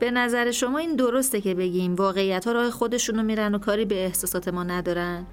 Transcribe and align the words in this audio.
به 0.00 0.10
نظر 0.10 0.50
شما 0.50 0.78
این 0.78 0.96
درسته 0.96 1.40
که 1.40 1.54
بگیم 1.54 1.94
واقعیت 1.94 2.46
ها 2.46 2.52
راه 2.52 2.70
خودشونو 2.70 3.22
میرن 3.22 3.54
و 3.54 3.58
کاری 3.58 3.84
به 3.84 4.04
احساسات 4.04 4.48
ما 4.48 4.62
ندارن؟ 4.64 5.26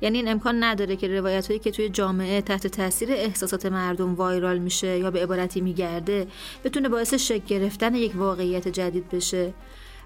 یعنی 0.00 0.18
این 0.18 0.28
امکان 0.28 0.64
نداره 0.64 0.96
که 0.96 1.08
روایت 1.08 1.46
هایی 1.46 1.60
که 1.60 1.70
توی 1.70 1.88
جامعه 1.88 2.40
تحت 2.40 2.66
تاثیر 2.66 3.12
احساسات 3.12 3.66
مردم 3.66 4.14
وایرال 4.14 4.58
میشه 4.58 4.98
یا 4.98 5.10
به 5.10 5.22
عبارتی 5.22 5.60
میگرده 5.60 6.26
بتونه 6.64 6.88
باعث 6.88 7.14
شک 7.14 7.46
گرفتن 7.46 7.94
یک 7.94 8.12
واقعیت 8.16 8.68
جدید 8.68 9.08
بشه؟ 9.08 9.52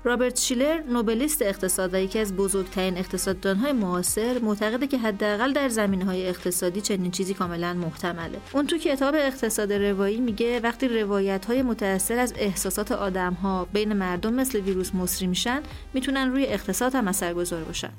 رابرت 0.04 0.38
شیلر 0.38 0.82
نوبلیست 0.82 1.42
اقتصاد 1.42 1.94
و 1.94 2.00
یکی 2.00 2.18
از 2.18 2.36
بزرگترین 2.36 2.98
اقتصاددانهای 2.98 3.72
معاصر 3.72 4.38
معتقده 4.38 4.86
که 4.86 4.98
حداقل 4.98 5.52
در 5.52 5.68
زمینهای 5.68 6.28
اقتصادی 6.28 6.80
چنین 6.80 7.10
چیزی 7.10 7.34
کاملا 7.34 7.74
محتمله. 7.74 8.38
اون 8.52 8.66
تو 8.66 8.78
کتاب 8.78 9.14
اقتصاد 9.14 9.72
روایی 9.72 10.20
میگه 10.20 10.60
وقتی 10.60 10.88
روایت 10.88 11.44
های 11.44 11.62
متأثر 11.62 12.18
از 12.18 12.34
احساسات 12.36 12.92
آدم 12.92 13.32
ها 13.32 13.68
بین 13.72 13.92
مردم 13.92 14.34
مثل 14.34 14.60
ویروس 14.60 14.94
مصری 14.94 15.26
میشن 15.26 15.62
می‌تونن 15.94 16.30
روی 16.30 16.46
اقتصاد 16.46 16.94
هم 16.94 17.08
اثرگذار 17.08 17.64
باشن. 17.64 17.90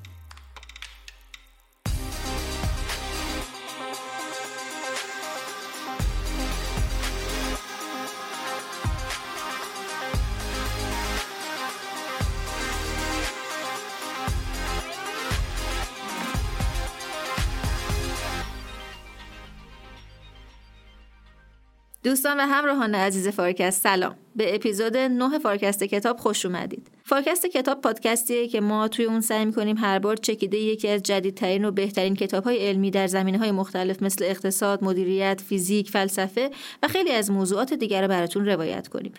دوستان 22.10 22.40
و 22.40 22.42
همراهان 22.42 22.96
عزیز 22.96 23.28
فارکست 23.28 23.82
سلام 23.82 24.16
به 24.36 24.56
اپیزود 24.56 24.98
9 24.98 25.40
فارکست 25.40 25.84
کتاب 25.84 26.18
خوش 26.18 26.46
اومدید. 26.46 26.88
فارکست 27.10 27.46
کتاب 27.46 27.82
پادکستیه 27.82 28.48
که 28.48 28.62
ما 28.62 28.88
توی 28.88 29.06
اون 29.06 29.22
سعی 29.22 29.46
می‌کنیم 29.46 29.78
هر 29.78 30.00
بار 30.00 30.16
چکیده 30.16 30.58
یکی 30.58 30.88
از 30.88 31.04
جدیدترین 31.04 31.66
و 31.66 31.72
بهترین 31.72 32.16
کتاب 32.16 32.44
های 32.44 32.68
علمی 32.68 32.92
در 32.92 33.08
زمینه 33.08 33.38
های 33.38 33.52
مختلف 33.52 34.04
مثل 34.04 34.26
اقتصاد، 34.26 34.84
مدیریت، 34.84 35.42
فیزیک، 35.48 35.90
فلسفه 35.90 36.50
و 36.84 36.88
خیلی 36.88 37.12
از 37.12 37.32
موضوعات 37.32 37.74
دیگر 37.74 38.02
رو 38.02 38.08
براتون 38.08 38.46
روایت 38.46 38.88
کنیم. 38.88 39.12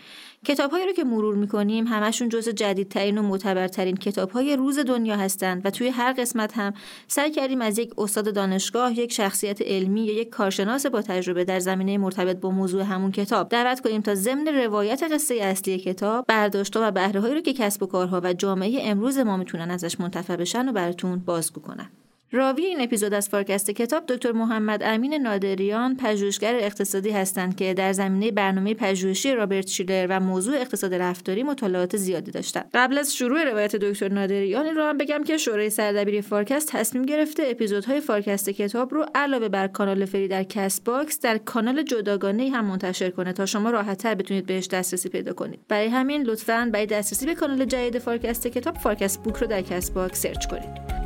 کتابهایی 0.45 0.87
رو 0.87 0.93
که 0.93 1.05
مرور 1.05 1.35
می‌کنیم 1.35 1.87
همشون 1.87 2.29
جزء 2.29 2.53
جدیدترین 2.53 3.19
و 3.19 3.23
معتبرترین 3.23 3.97
کتابهای 3.97 4.57
روز 4.57 4.79
دنیا 4.79 5.17
هستند 5.17 5.67
و 5.67 5.71
توی 5.71 5.89
هر 5.89 6.13
قسمت 6.13 6.59
هم 6.59 6.75
سعی 7.09 7.31
کردیم 7.31 7.63
از 7.63 7.79
یک 7.79 7.93
استاد 7.99 8.35
دانشگاه، 8.35 8.99
یک 8.99 9.13
شخصیت 9.13 9.63
علمی 9.63 10.05
یا 10.05 10.15
یک 10.15 10.29
کارشناس 10.29 10.87
با 10.87 11.03
تجربه 11.03 11.45
در 11.45 11.61
زمینه 11.61 11.99
مرتبط 11.99 12.37
با 12.37 12.51
موضوع 12.51 12.83
همون 12.83 13.13
کتاب 13.13 13.49
دعوت 13.49 13.81
کنیم 13.81 14.01
تا 14.01 14.15
ضمن 14.15 14.47
روایت 14.47 15.03
قصه 15.13 15.35
اصلی 15.35 15.79
کتاب 15.79 16.25
برداشتها 16.29 16.83
و 16.89 16.91
بهرههایی 16.91 17.35
رو 17.35 17.41
که 17.41 17.53
کسب 17.53 17.80
و 17.83 17.87
کارها 17.87 18.21
و 18.25 18.33
جامعه 18.33 18.81
امروز 18.83 19.19
ما 19.19 19.37
می‌تونن 19.37 19.71
ازش 19.71 20.01
منتفع 20.01 20.37
بشن 20.37 20.69
و 20.69 20.73
براتون 20.73 21.19
بازگو 21.19 21.61
کنن 21.61 21.91
راوی 22.33 22.65
این 22.65 22.81
اپیزود 22.81 23.15
از 23.15 23.29
فارکست 23.29 23.71
کتاب 23.71 24.07
دکتر 24.07 24.33
محمد 24.33 24.83
امین 24.83 25.15
نادریان 25.15 25.97
پژوهشگر 25.97 26.55
اقتصادی 26.55 27.11
هستند 27.11 27.57
که 27.57 27.75
در 27.75 27.93
زمینه 27.93 28.31
برنامه 28.31 28.75
پژوهشی 28.75 29.35
رابرت 29.35 29.69
شیلر 29.69 30.07
و 30.11 30.21
موضوع 30.21 30.55
اقتصاد 30.57 30.95
رفتاری 30.95 31.43
مطالعات 31.43 31.97
زیادی 31.97 32.31
داشتند. 32.31 32.71
قبل 32.75 32.99
از 32.99 33.15
شروع 33.15 33.45
روایت 33.45 33.77
دکتر 33.77 34.09
نادریان 34.09 34.67
این 34.67 34.75
رو 34.75 34.83
هم 34.83 34.99
بگم 34.99 35.25
که 35.25 35.37
شورای 35.37 35.71
سردبیری 35.71 36.23
فارکست 36.23 36.69
تصمیم 36.73 37.05
گرفته 37.05 37.43
اپیزودهای 37.47 38.01
فارکست 38.01 38.51
کتاب 38.51 38.95
رو 38.95 39.07
علاوه 39.15 39.49
بر 39.49 39.69
کانال 39.69 40.05
فری 40.05 40.29
در 40.29 40.43
Castbox 40.43 41.21
در 41.21 41.39
کانال 41.39 41.83
جداگانه 41.83 42.51
هم 42.51 42.65
منتشر 42.65 43.11
کنه 43.11 43.33
تا 43.33 43.47
شما 43.47 43.71
راحتتر 43.71 44.15
بتونید 44.15 44.47
بهش 44.47 44.67
دسترسی 44.67 45.09
پیدا 45.09 45.33
کنید. 45.33 45.61
برای 45.69 45.89
همین 45.89 46.23
لطفا 46.23 46.71
برای 46.73 46.87
دسترسی 46.87 47.27
به 47.27 47.35
کانال 47.35 47.65
جدید 47.65 47.99
فارکست 47.99 48.47
کتاب 48.47 48.75
فارکست 48.75 49.23
بوک 49.23 49.37
رو 49.37 49.47
در 49.47 49.63
Castbox 49.63 50.23
search 50.23 50.47
کنید. 50.47 51.00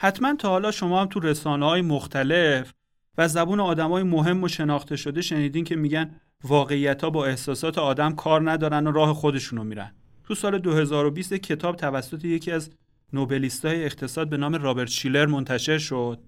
حتما 0.00 0.34
تا 0.34 0.48
حالا 0.48 0.70
شما 0.70 1.00
هم 1.00 1.06
تو 1.06 1.20
رسانه 1.20 1.66
های 1.66 1.82
مختلف 1.82 2.72
و 3.18 3.28
زبون 3.28 3.60
آدم 3.60 3.90
های 3.90 4.02
مهم 4.02 4.44
و 4.44 4.48
شناخته 4.48 4.96
شده 4.96 5.22
شنیدین 5.22 5.64
که 5.64 5.76
میگن 5.76 6.20
واقعیت 6.44 7.04
ها 7.04 7.10
با 7.10 7.26
احساسات 7.26 7.78
آدم 7.78 8.14
کار 8.14 8.50
ندارن 8.50 8.86
و 8.86 8.92
راه 8.92 9.14
خودشونو 9.14 9.64
میرن. 9.64 9.94
تو 10.24 10.34
سال 10.34 10.58
2020 10.58 11.34
کتاب 11.34 11.76
توسط 11.76 12.24
یکی 12.24 12.50
از 12.52 12.70
های 13.64 13.84
اقتصاد 13.84 14.28
به 14.28 14.36
نام 14.36 14.54
رابرت 14.54 14.88
شیلر 14.88 15.26
منتشر 15.26 15.78
شد 15.78 16.22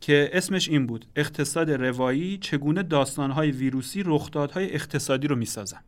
که 0.00 0.30
اسمش 0.32 0.68
این 0.68 0.86
بود 0.86 1.06
اقتصاد 1.16 1.70
روایی 1.70 2.38
چگونه 2.38 2.82
داستانهای 2.82 3.50
ویروسی 3.50 4.02
رخدادهای 4.06 4.74
اقتصادی 4.74 5.28
رو 5.28 5.36
می‌سازن. 5.36 5.80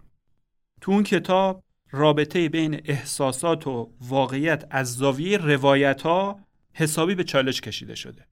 تو 0.80 0.92
اون 0.92 1.02
کتاب 1.02 1.62
رابطه 1.90 2.48
بین 2.48 2.80
احساسات 2.84 3.66
و 3.66 3.92
واقعیت 4.00 4.66
از 4.70 4.94
زاویه 4.94 5.38
روایت 5.38 6.02
ها 6.02 6.40
حسابی 6.78 7.14
به 7.14 7.24
چالش 7.24 7.60
کشیده 7.60 7.94
شده. 7.94 8.26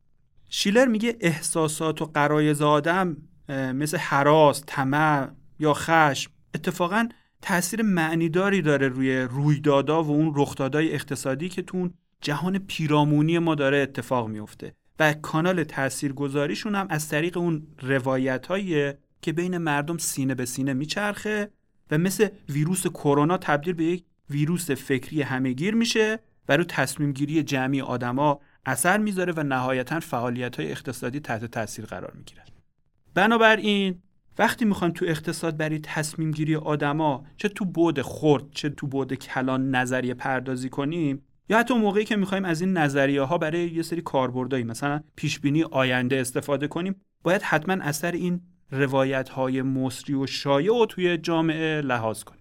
شیلر 0.49 0.87
میگه 0.87 1.17
احساسات 1.21 2.03
و 2.03 2.05
قرایز 2.05 2.63
آدم 2.63 3.17
مثل 3.49 3.97
حراس، 3.97 4.63
طمع 4.67 5.29
یا 5.59 5.75
خشم 5.75 6.31
اتفاقا 6.55 7.09
تاثیر 7.43 7.83
معنیداری 7.83 8.63
داره 8.63 8.89
روی 8.89 9.21
رویدادها 9.21 10.03
و 10.03 10.11
اون 10.11 10.33
رخدادهای 10.37 10.95
اقتصادی 10.95 11.49
که 11.49 11.63
تو 11.63 11.89
جهان 12.21 12.59
پیرامونی 12.59 13.39
ما 13.39 13.55
داره 13.55 13.79
اتفاق 13.79 14.29
میفته. 14.29 14.75
و 14.99 15.15
کانال 15.15 15.65
تاثیرگذاریشون 15.65 16.75
هم 16.75 16.87
از 16.91 17.09
طریق 17.09 17.37
اون 17.39 17.67
روایت 17.83 18.47
که 19.23 19.33
بین 19.33 19.59
مردم 19.59 19.99
سینه 19.99 20.35
به 20.35 20.45
سینه 20.45 20.73
میچرخه 20.73 21.51
و 21.91 21.99
مثل 21.99 22.29
ویروس 22.49 22.87
کرونا 22.87 23.39
تبدیل 23.39 23.75
به 23.75 23.85
یک 23.85 24.05
ویروس 24.31 24.71
فکری 24.71 25.23
همهگیر 25.23 25.75
میشه 25.75 26.19
رو 26.49 26.65
تصمیم 26.65 27.13
گیری 27.13 27.43
جمعی 27.43 27.81
آدما 27.81 28.41
اثر 28.67 28.99
می‌ذاره 28.99 29.33
و 29.37 29.43
نهایتا 29.43 30.01
فعالیت 30.01 30.57
های 30.57 30.71
اقتصادی 30.71 31.21
تحت 31.21 31.45
تاثیر 31.45 31.85
قرار 31.85 32.13
می‌گیره 32.17 32.43
بنابراین 33.15 34.03
وقتی 34.39 34.65
می‌خوایم 34.65 34.95
تو 34.95 35.05
اقتصاد 35.09 35.57
برای 35.57 35.79
تصمیم 35.79 36.31
گیری 36.31 36.57
آدما 36.57 37.25
چه 37.37 37.49
تو 37.49 37.65
بود 37.65 38.03
خرد 38.03 38.51
چه 38.51 38.69
تو 38.69 38.87
بود 38.87 39.15
کلان 39.15 39.71
نظریه 39.75 40.15
پردازی 40.15 40.69
کنیم 40.69 41.23
یا 41.49 41.59
حتی 41.59 41.75
موقعی 41.75 42.05
که 42.05 42.17
می‌خوایم 42.17 42.45
از 42.45 42.61
این 42.61 42.73
نظریه 42.73 43.23
ها 43.23 43.39
برای 43.39 43.71
یه 43.71 43.83
سری 43.83 44.03
کاربردایی 44.03 44.65
مثلا 44.65 45.01
پیش 45.17 45.41
بینی 45.41 45.63
آینده 45.63 46.17
استفاده 46.17 46.69
کنیم 46.69 47.01
باید 47.23 47.43
حتما 47.43 47.85
اثر 47.85 48.13
این 48.13 48.41
روایت 48.71 49.29
های 49.29 49.63
مصری 49.63 50.15
و 50.15 50.27
شایع 50.27 50.75
و 50.75 50.87
توی 50.87 51.19
جامعه 51.19 51.81
لحاظ 51.81 52.23
کنیم. 52.23 52.36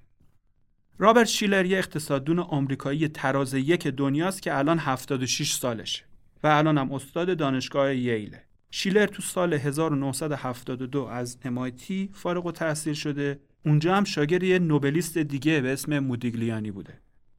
رابرت 0.97 1.28
شیلر 1.28 1.66
یه 1.66 1.78
اقتصاددون 1.78 2.39
آمریکایی 2.39 3.07
تراز 3.07 3.53
یک 3.53 3.88
دنیاست 3.88 4.41
که 4.41 4.57
الان 4.57 4.79
76 4.79 5.53
سالشه 5.53 6.03
و 6.44 6.47
الان 6.47 6.78
هم 6.78 6.91
استاد 6.91 7.38
دانشگاه 7.38 7.95
ییله. 7.95 8.44
شیلر 8.72 9.07
تو 9.07 9.22
سال 9.22 9.53
1972 9.53 11.03
از 11.03 11.38
MIT 11.45 11.94
فارغ 12.13 12.45
و 12.45 12.51
تحصیل 12.51 12.94
شده. 12.94 13.39
اونجا 13.66 13.95
هم 13.95 14.03
شاگرد 14.03 14.44
یه 14.44 14.59
نوبلیست 14.59 15.17
دیگه 15.17 15.61
به 15.61 15.73
اسم 15.73 16.00
مودیگلیانی 16.00 16.72
بوده. 16.72 16.94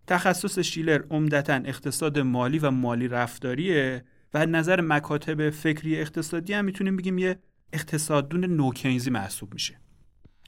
تخصص 0.07 0.59
شیلر 0.59 1.03
عمدتا 1.11 1.55
اقتصاد 1.55 2.19
مالی 2.19 2.59
و 2.59 2.71
مالی 2.71 3.09
رفتاریه 3.09 4.05
و 4.35 4.47
نظر 4.47 4.81
مکاتب 4.81 5.51
فکری 5.51 6.01
اقتصادی 6.01 6.53
هم 6.53 6.65
می‌تونیم 6.65 6.97
بگیم 6.97 7.19
یه 7.19 7.39
اقتصاددون 7.73 8.45
نوکینزی 8.45 9.11
محسوب 9.11 9.55
میشه. 9.55 9.81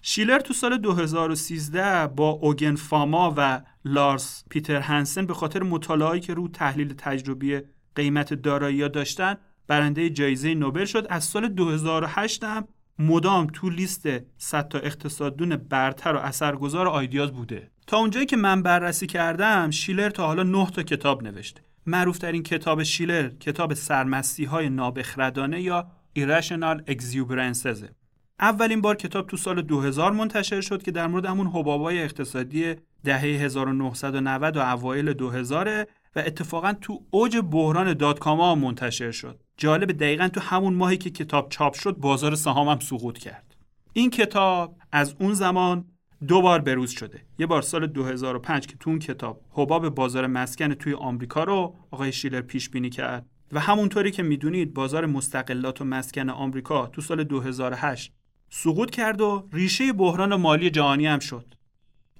شیلر 0.02 0.38
تو 0.38 0.54
سال 0.54 0.76
2013 0.76 2.06
با 2.06 2.30
اوگن 2.30 2.74
فاما 2.74 3.34
و 3.36 3.60
لارس 3.84 4.44
پیتر 4.50 4.80
هنسن 4.80 5.26
به 5.26 5.34
خاطر 5.34 5.62
مطالعاتی 5.62 6.20
که 6.20 6.34
رو 6.34 6.48
تحلیل 6.48 6.94
تجربی 6.98 7.60
قیمت 7.94 8.34
دارایی 8.34 8.88
داشتن 8.88 9.34
برنده 9.66 10.10
جایزه 10.10 10.54
نوبل 10.54 10.84
شد. 10.84 11.06
از 11.10 11.24
سال 11.24 11.48
2008 11.48 12.44
هم 12.44 12.68
مدام 12.98 13.46
تو 13.46 13.70
لیست 13.70 14.08
100 14.38 14.68
تا 14.68 14.78
اقتصاددون 14.78 15.56
برتر 15.56 16.14
و 16.14 16.18
اثرگذار 16.18 16.88
آیدیاز 16.88 17.32
بوده. 17.32 17.70
تا 17.86 17.96
اونجایی 17.96 18.26
که 18.26 18.36
من 18.36 18.62
بررسی 18.62 19.06
کردم 19.06 19.70
شیلر 19.70 20.10
تا 20.10 20.26
حالا 20.26 20.42
9 20.42 20.66
تا 20.66 20.82
کتاب 20.82 21.22
نوشته. 21.22 21.60
معروف 21.86 22.24
این 22.24 22.42
کتاب 22.42 22.82
شیلر 22.82 23.28
کتاب 23.28 23.74
سرمستی 23.74 24.44
های 24.44 24.68
نابخردانه 24.68 25.60
یا 25.60 25.90
Irrational 26.18 26.80
Exuberances. 26.92 27.97
اولین 28.40 28.80
بار 28.80 28.96
کتاب 28.96 29.26
تو 29.26 29.36
سال 29.36 29.62
2000 29.62 30.12
منتشر 30.12 30.60
شد 30.60 30.82
که 30.82 30.90
در 30.90 31.06
مورد 31.06 31.26
همون 31.26 31.46
حبابای 31.46 32.02
اقتصادی 32.02 32.74
دهه 33.04 33.20
1990 33.20 34.56
و 34.56 34.60
اوایل 34.60 35.12
2000 35.12 35.86
و 36.16 36.20
اتفاقا 36.20 36.72
تو 36.72 37.02
اوج 37.10 37.36
بحران 37.50 37.94
داتکام 37.94 38.40
ها 38.40 38.54
منتشر 38.54 39.10
شد. 39.10 39.40
جالب 39.56 39.92
دقیقا 39.92 40.28
تو 40.28 40.40
همون 40.40 40.74
ماهی 40.74 40.96
که 40.96 41.10
کتاب 41.10 41.48
چاپ 41.48 41.74
شد 41.74 41.96
بازار 41.96 42.34
سهام 42.34 42.68
هم 42.68 42.78
سقوط 42.78 43.18
کرد. 43.18 43.56
این 43.92 44.10
کتاب 44.10 44.76
از 44.92 45.14
اون 45.20 45.34
زمان 45.34 45.84
دو 46.28 46.42
بار 46.42 46.60
بروز 46.60 46.90
شده. 46.90 47.22
یه 47.38 47.46
بار 47.46 47.62
سال 47.62 47.86
2005 47.86 48.66
که 48.66 48.76
تو 48.80 48.90
اون 48.90 48.98
کتاب 48.98 49.40
حباب 49.50 49.88
بازار 49.88 50.26
مسکن 50.26 50.74
توی 50.74 50.94
آمریکا 50.94 51.44
رو 51.44 51.74
آقای 51.90 52.12
شیلر 52.12 52.40
پیش 52.40 52.70
بینی 52.70 52.90
کرد 52.90 53.26
و 53.52 53.60
همونطوری 53.60 54.10
که 54.10 54.22
می‌دونید 54.22 54.74
بازار 54.74 55.06
مستقلات 55.06 55.80
و 55.80 55.84
مسکن 55.84 56.30
آمریکا 56.30 56.86
تو 56.86 57.00
سال 57.00 57.24
2008 57.24 58.12
سقوط 58.50 58.90
کرد 58.90 59.20
و 59.20 59.48
ریشه 59.52 59.92
بحران 59.92 60.34
مالی 60.34 60.70
جهانی 60.70 61.06
هم 61.06 61.18
شد. 61.18 61.54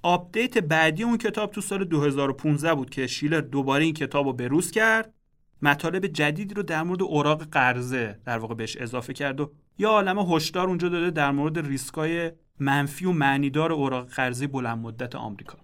update 0.03 0.57
بعدی 0.57 1.03
اون 1.03 1.17
کتاب 1.17 1.51
تو 1.51 1.61
سال 1.61 1.83
2015 1.83 2.75
بود 2.75 2.89
که 2.89 3.07
شیلر 3.07 3.41
دوباره 3.41 3.83
این 3.83 3.93
کتاب 3.93 4.25
رو 4.25 4.33
بروز 4.33 4.71
کرد 4.71 5.13
مطالب 5.61 6.07
جدیدی 6.07 6.53
رو 6.53 6.63
در 6.63 6.83
مورد 6.83 7.01
اوراق 7.01 7.43
قرضه 7.43 8.19
در 8.25 8.37
واقع 8.37 8.55
بهش 8.55 8.77
اضافه 8.77 9.13
کرد 9.13 9.39
و 9.39 9.51
یه 9.77 9.87
عالم 9.87 10.19
هشدار 10.19 10.67
اونجا 10.67 10.89
داده 10.89 11.11
در 11.11 11.31
مورد 11.31 11.67
ریسکای 11.67 12.31
منفی 12.59 13.05
و 13.05 13.11
معنیدار 13.11 13.71
اوراق 13.71 14.09
قرضه 14.09 14.47
بلند 14.47 14.77
مدت 14.77 15.15
آمریکا 15.15 15.57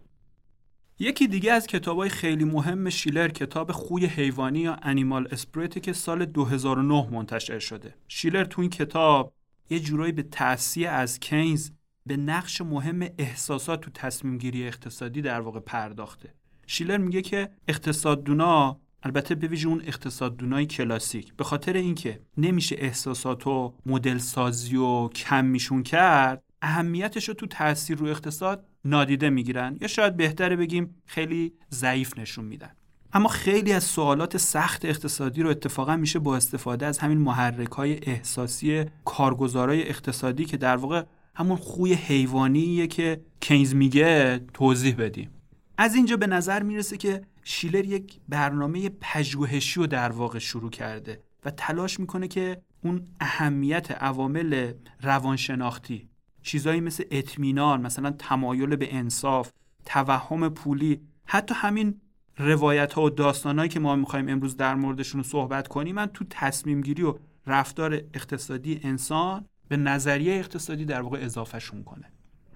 یکی 1.00 1.28
دیگه 1.28 1.52
از 1.52 1.68
کتابای 1.68 2.10
خیلی 2.10 2.46
مهم 2.46 2.90
شیلر 2.90 3.28
کتاب 3.28 3.72
خوی 3.72 4.06
حیوانی 4.06 4.60
یا 4.60 4.78
Animal 4.82 5.28
Spirit 5.32 5.73
ی 5.73 5.80
که 5.80 5.94
سال 5.94 6.26
2009 6.26 7.10
منتشر 7.12 7.60
شده 7.60 7.96
شیلر 8.08 8.44
تو 8.44 8.62
این 8.62 8.70
کتاب 8.70 9.34
یه 9.70 9.80
جورایی 9.80 10.12
به 10.12 10.24
تأثیر 10.24 10.88
از 10.88 11.20
کینز 11.20 11.72
به 12.06 12.18
نقش 12.18 12.62
مهم 12.62 13.08
احساسات 13.18 13.82
تو 13.82 13.92
تصمیم 13.92 14.38
گیری 14.38 14.68
اقتصادی 14.68 15.22
در 15.22 15.42
واقع 15.42 15.60
پرداخته. 15.60 16.34
شیلر 16.68 16.98
میگه 16.98 17.22
که 17.22 17.50
اقتصاددونا 17.68 18.80
البته 19.04 19.36
به 19.36 19.48
ویژه 19.48 19.68
اون 19.68 19.82
اقتصاددونای 19.86 20.66
کلاسیک 20.66 21.34
به 21.34 21.44
خاطر 21.44 21.74
اینکه 21.74 22.20
نمیشه 22.38 22.76
احساسات 22.80 23.48
و 23.48 23.74
مدل 23.86 24.18
سازی 24.18 24.76
و 24.76 25.08
کم 25.08 25.46
میشون 25.46 25.84
کرد 25.84 26.44
اهمیتش 26.62 27.28
رو 27.28 27.34
تو 27.34 27.46
تاثیر 27.46 27.98
رو 27.98 28.08
اقتصاد 28.08 28.66
نادیده 28.86 29.30
می‌گیرن 29.30 29.78
یا 29.82 29.88
شاید 29.88 30.18
بهتره 30.18 30.56
بگیم 30.56 30.96
خیلی 31.06 31.54
ضعیف 31.72 32.20
نشون 32.20 32.46
میدن. 32.46 32.72
اما 33.16 33.30
خیلی 33.30 33.74
از 33.74 33.84
سوالات 33.84 34.38
سخت 34.38 34.86
اقتصادی 34.86 35.42
رو 35.42 35.50
اتفاقا 35.50 35.96
میشه 35.96 36.20
با 36.20 36.36
استفاده 36.36 36.86
از 36.86 36.98
همین 36.98 37.18
محرک 37.18 37.72
های 37.72 38.00
احساسی 38.04 38.86
کارگزارای 39.06 39.90
اقتصادی 39.90 40.46
که 40.46 40.58
در 40.58 40.76
واقع 40.76 41.04
همون 41.36 41.58
خوی 41.58 41.94
حیوانیه 41.94 42.88
که 42.88 43.22
کینز 43.40 43.76
میگه 43.76 44.40
توضیح 44.54 44.96
بدیم. 44.96 45.30
از 45.78 45.96
اینجا 45.96 46.18
به 46.18 46.28
نظر 46.28 46.64
می‌رسه 46.64 46.98
که 46.98 47.22
شیلر 47.44 47.86
یک 47.86 48.20
برنامه 48.30 48.90
پژوهشی 49.02 49.80
رو 49.80 49.88
در 49.88 50.12
واقع 50.12 50.40
شروع 50.40 50.70
کرده 50.70 51.22
و 51.46 51.52
تلاش 51.52 52.00
می‌کنه 52.00 52.28
که 52.28 52.62
اون 52.84 53.06
اهمیت 53.20 53.92
عوامل 53.92 54.74
روانشناختی 55.02 56.10
چیزایی 56.44 56.82
مثل 56.82 57.04
اطمینان 57.12 57.82
مثلا 57.82 58.12
تمایل 58.12 58.76
به 58.76 58.96
انصاف 58.96 59.52
توهم 59.86 60.50
پولی 60.50 61.02
حتی 61.26 61.54
همین 61.58 62.02
روایت 62.38 62.94
ها 62.94 63.04
و 63.04 63.10
داستانهایی 63.10 63.70
که 63.70 63.80
ما 63.80 63.96
می‌خوایم 63.96 64.30
امروز 64.30 64.58
در 64.58 64.76
موردشون 64.76 65.24
صحبت 65.24 65.68
کنیم 65.68 65.96
من 65.96 66.06
تو 66.06 66.26
تصمیم 66.30 66.82
گیری 66.82 67.04
و 67.04 67.16
رفتار 67.48 67.94
اقتصادی 68.14 68.80
انسان 68.84 69.46
به 69.68 69.78
نظریه 69.78 70.34
اقتصادی 70.34 70.86
در 70.86 71.02
واقع 71.02 71.20
اضافهشون 71.22 71.84
کنه. 71.84 72.12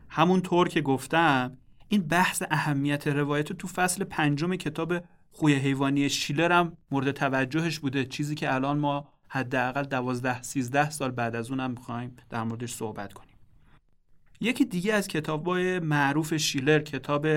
همونطور 0.10 0.68
که 0.68 0.82
گفتم 0.82 1.58
این 1.88 2.02
بحث 2.02 2.44
اهمیت 2.52 3.08
روایت 3.08 3.54
تو 3.54 3.68
فصل 3.68 4.04
پنجم 4.04 4.56
کتاب 4.56 4.94
خوی 5.32 5.54
حیوانی 5.54 6.10
شیلر 6.10 6.52
هم 6.52 6.78
مورد 6.92 7.12
توجهش 7.12 7.80
بوده 7.80 8.06
چیزی 8.06 8.36
که 8.36 8.54
الان 8.54 8.78
ما 8.78 9.08
حداقل 9.28 9.84
دوازده 9.84 10.42
سیزده 10.42 10.90
سال 10.90 11.12
بعد 11.12 11.36
از 11.36 11.52
اونم 11.52 11.72
می‌خوایم 11.72 12.16
در 12.30 12.44
موردش 12.44 12.74
صحبت 12.74 13.14
کنیم. 13.14 13.36
یکی 14.42 14.66
دیگه 14.66 14.94
از 14.94 15.08
کتابای 15.08 15.80
معروف 15.80 16.38
شیلر 16.38 16.80
کتاب 16.80 17.28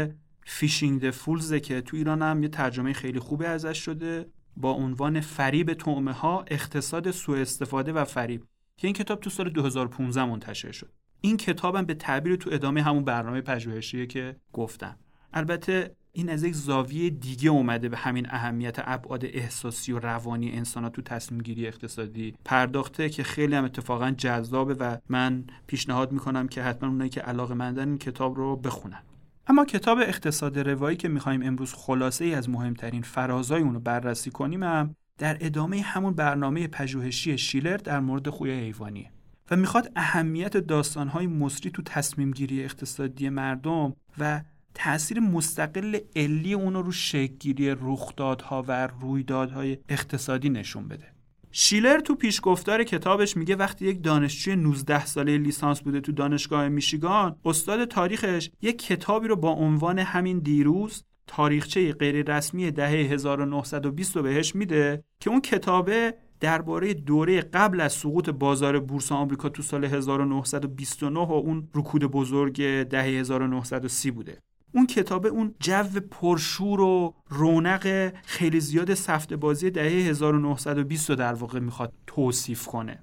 Phishing 0.44 1.00
for 1.00 1.10
Phools 1.10 1.54
که 1.54 1.80
تو 1.80 1.96
ایران 1.96 2.22
هم 2.22 2.42
یه 2.42 2.48
ترجمه 2.48 2.92
خیلی 2.92 3.18
خوبه 3.18 3.48
ازش 3.48 3.78
شده 3.78 4.26
با 4.56 4.72
عنوان 4.72 5.20
فریب 5.20 5.74
تومه 5.74 6.12
ها 6.12 6.44
اقتصاد 6.46 7.10
سوء 7.10 7.40
استفاده 7.40 7.92
و 7.92 8.04
فریب 8.04 8.44
که 8.76 8.88
این 8.88 8.94
کتاب 8.94 9.20
تو 9.20 9.30
سال 9.30 9.50
2015 9.50 10.24
منتشر 10.24 10.72
شد. 10.72 10.92
این 11.20 11.36
کتابم 11.36 11.84
به 11.84 11.94
تعبیر 11.94 12.36
تو 12.36 12.50
ادامه 12.52 12.82
همون 12.82 13.04
برنامه 13.04 13.40
پژوهشیه 13.40 14.06
که 14.06 14.36
گفتم. 14.52 14.96
البته 15.32 15.96
این 16.12 16.28
از 16.28 16.42
یک 16.42 16.54
زاویه 16.54 17.10
دیگه 17.10 17.50
اومده 17.50 17.88
به 17.88 17.96
همین 17.96 18.26
اهمیت 18.30 18.76
ابعاد 18.78 19.24
احساسی 19.24 19.92
و 19.92 19.98
روانی 19.98 20.50
انسان 20.50 20.88
تو 20.88 21.02
تصمیم 21.02 21.40
گیری 21.40 21.66
اقتصادی 21.66 22.34
پرداخته 22.44 23.08
که 23.08 23.22
خیلی 23.22 23.54
هم 23.54 23.64
اتفاقا 23.64 24.10
جذابه 24.10 24.74
و 24.74 24.96
من 25.08 25.44
پیشنهاد 25.66 26.12
می‌کنم 26.12 26.48
که 26.48 26.62
حتما 26.62 26.88
اونایی 26.88 27.10
که 27.10 27.20
علاقه 27.20 27.54
مندن 27.54 27.88
این 27.88 27.98
کتاب 27.98 28.36
رو 28.36 28.56
بخونن. 28.56 29.02
اما 29.46 29.64
کتاب 29.64 29.98
اقتصاد 29.98 30.58
روایی 30.58 30.96
که 30.96 31.08
می‌خوایم 31.08 31.42
امروز 31.42 31.74
خلاصه 31.74 32.24
ای 32.24 32.34
از 32.34 32.50
مهمترین 32.50 33.02
فرازای 33.02 33.62
اونو 33.62 33.80
بررسی 33.80 34.30
کنیم 34.30 34.62
هم 34.62 34.96
در 35.18 35.36
ادامه 35.40 35.80
همون 35.80 36.14
برنامه 36.14 36.68
پژوهشی 36.68 37.38
شیلر 37.38 37.76
در 37.76 38.00
مورد 38.00 38.28
خوی 38.28 38.50
حیوانیه 38.50 39.10
و 39.50 39.56
می‌خواد 39.56 39.92
اهمیت 39.96 40.56
داستانهای 40.56 41.26
مصری 41.26 41.70
تو 41.70 41.82
تصمیم 41.82 42.30
گیری 42.30 42.64
اقتصادی 42.64 43.28
مردم 43.28 43.96
و 44.18 44.42
تاثیر 44.74 45.20
مستقل 45.20 45.98
علی 46.16 46.54
اونو 46.54 46.82
رو 46.82 46.92
شکلگیری 46.92 47.70
رخدادها 47.70 48.64
و 48.68 48.86
رویدادهای 48.86 49.78
اقتصادی 49.88 50.50
نشون 50.50 50.88
بده. 50.88 51.06
شیلر 51.54 52.00
تو 52.00 52.14
پیشگفتار 52.14 52.84
کتابش 52.84 53.36
میگه 53.36 53.56
وقتی 53.56 53.86
یک 53.86 54.02
دانشجوی 54.02 54.56
19 54.56 55.06
ساله 55.06 55.38
لیسانس 55.38 55.80
بوده 55.80 56.00
تو 56.00 56.12
دانشگاه 56.12 56.68
میشیگان 56.68 57.36
استاد 57.44 57.84
تاریخش 57.84 58.50
یک 58.62 58.86
کتابی 58.86 59.28
رو 59.28 59.36
با 59.36 59.50
عنوان 59.50 59.98
همین 59.98 60.38
دیروز 60.38 61.04
تاریخچه 61.26 61.92
غیر 61.92 62.36
رسمی 62.36 62.70
دهه 62.70 62.90
1920 62.90 64.16
رو 64.16 64.22
بهش 64.22 64.54
میده 64.54 65.04
که 65.20 65.30
اون 65.30 65.40
کتابه 65.40 66.14
درباره 66.40 66.94
دوره 66.94 67.40
قبل 67.40 67.80
از 67.80 67.92
سقوط 67.92 68.30
بازار 68.30 68.80
بورس 68.80 69.12
آمریکا 69.12 69.48
تو 69.48 69.62
سال 69.62 69.84
1929 69.84 71.20
و 71.20 71.32
اون 71.32 71.68
رکود 71.74 72.04
بزرگ 72.04 72.82
دهه 72.82 73.04
1930 73.04 74.10
بوده. 74.10 74.38
اون 74.74 74.86
کتابه 74.86 75.28
اون 75.28 75.54
جو 75.60 76.00
پرشور 76.10 76.80
و 76.80 77.14
رونق 77.28 78.14
خیلی 78.24 78.60
زیاد 78.60 78.94
سفت 78.94 79.32
بازی 79.32 79.70
دهه 79.70 80.08
1920 80.08 81.10
رو 81.10 81.16
در 81.16 81.34
واقع 81.34 81.58
می‌خواد 81.58 81.92
توصیف 82.06 82.66
کنه. 82.66 83.02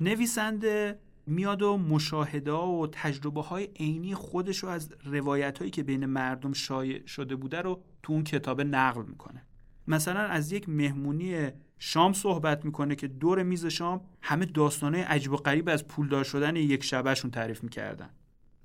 نویسنده 0.00 0.98
میاد 1.26 1.62
و 1.62 1.76
مشاهده 1.76 2.52
و 2.52 2.86
تجربه 2.92 3.42
های 3.42 3.68
عینی 3.76 4.14
خودش 4.14 4.58
رو 4.58 4.68
از 4.68 4.92
روایت 5.04 5.58
هایی 5.58 5.70
که 5.70 5.82
بین 5.82 6.06
مردم 6.06 6.52
شایع 6.52 7.06
شده 7.06 7.36
بوده 7.36 7.60
رو 7.60 7.82
تو 8.02 8.12
اون 8.12 8.24
کتاب 8.24 8.60
نقل 8.60 9.02
می‌کنه. 9.02 9.42
مثلا 9.86 10.20
از 10.20 10.52
یک 10.52 10.68
مهمونی 10.68 11.48
شام 11.78 12.12
صحبت 12.12 12.64
می‌کنه 12.64 12.94
که 12.94 13.08
دور 13.08 13.42
میز 13.42 13.66
شام 13.66 14.00
همه 14.22 14.44
داستانه 14.46 15.04
عجب 15.04 15.32
و 15.32 15.36
غریب 15.36 15.68
از 15.68 15.88
پولدار 15.88 16.24
شدن 16.24 16.56
یک 16.56 16.84
شبهشون 16.84 17.30
تعریف 17.30 17.64
می‌کردن. 17.64 18.10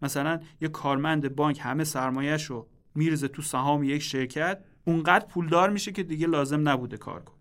مثلا 0.03 0.39
یه 0.61 0.67
کارمند 0.67 1.35
بانک 1.35 1.59
همه 1.61 1.83
سرمایهش 1.83 2.43
رو 2.43 2.67
میرزه 2.95 3.27
تو 3.27 3.41
سهام 3.41 3.83
یک 3.83 4.01
شرکت 4.01 4.59
اونقدر 4.85 5.25
پولدار 5.25 5.69
میشه 5.69 5.91
که 5.91 6.03
دیگه 6.03 6.27
لازم 6.27 6.69
نبوده 6.69 6.97
کار 6.97 7.23
کن 7.23 7.33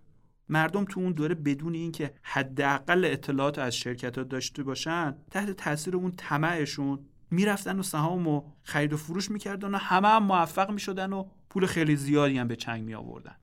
مردم 0.49 0.85
تو 0.85 1.01
اون 1.01 1.13
دوره 1.13 1.35
بدون 1.35 1.75
اینکه 1.75 2.15
حداقل 2.23 3.05
اطلاعات 3.05 3.59
از 3.59 3.77
شرکت 3.77 4.19
ها 4.19 4.25
داشته 4.25 4.63
باشن 4.63 5.17
تحت 5.31 5.51
تاثیر 5.51 5.97
اون 5.97 6.13
طمعشون 6.17 6.99
می‌رفتن 7.31 7.79
و 7.79 7.83
سهام 7.83 8.29
و 8.29 8.43
خرید 8.63 8.93
و 8.93 8.97
فروش 8.97 9.31
می‌کردن 9.31 9.75
و 9.75 9.79
همه 9.79 10.09
هم 10.09 10.23
موفق 10.23 10.71
می‌شدن 10.71 11.13
و 11.13 11.25
پول 11.51 11.67
خیلی 11.67 11.97
زیادی 11.97 12.39
هم 12.39 12.49
به 12.49 12.57
چنگ 12.57 12.83
می 12.83 12.95
آوردن 12.95 13.37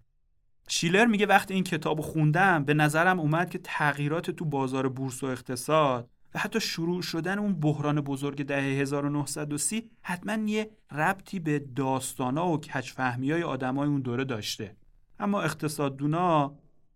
شیلر 0.67 1.05
میگه 1.05 1.25
وقتی 1.25 1.53
این 1.53 1.63
کتاب 1.63 2.01
خوندم 2.01 2.63
به 2.63 2.73
نظرم 2.73 3.19
اومد 3.19 3.49
که 3.49 3.59
تغییرات 3.63 4.31
تو 4.31 4.45
بازار 4.45 4.89
بورس 4.89 5.23
و 5.23 5.25
اقتصاد 5.25 6.09
و 6.35 6.39
حتی 6.39 6.59
شروع 6.59 7.01
شدن 7.01 7.39
اون 7.39 7.59
بحران 7.59 8.01
بزرگ 8.01 8.45
دهه 8.45 8.81
1930 8.81 9.91
حتما 10.01 10.49
یه 10.49 10.69
ربطی 10.91 11.39
به 11.39 11.59
داستانا 11.59 12.49
و 12.49 12.57
کچفهمی 12.57 13.31
های 13.31 13.43
آدمای 13.43 13.87
اون 13.87 14.01
دوره 14.01 14.23
داشته. 14.23 14.75
اما 15.19 15.41
اقتصاددونا 15.41 16.55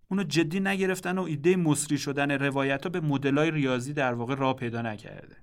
اونو 0.09 0.23
جدی 0.23 0.59
نگرفتن 0.59 1.17
و 1.17 1.21
ایده 1.21 1.55
مصری 1.55 1.97
شدن 1.97 2.31
روایت 2.31 2.83
ها 2.83 2.89
به 2.89 2.99
مدلای 2.99 3.51
ریاضی 3.51 3.93
در 3.93 4.13
واقع 4.13 4.35
راه 4.35 4.55
پیدا 4.55 4.81
نکرده. 4.81 5.35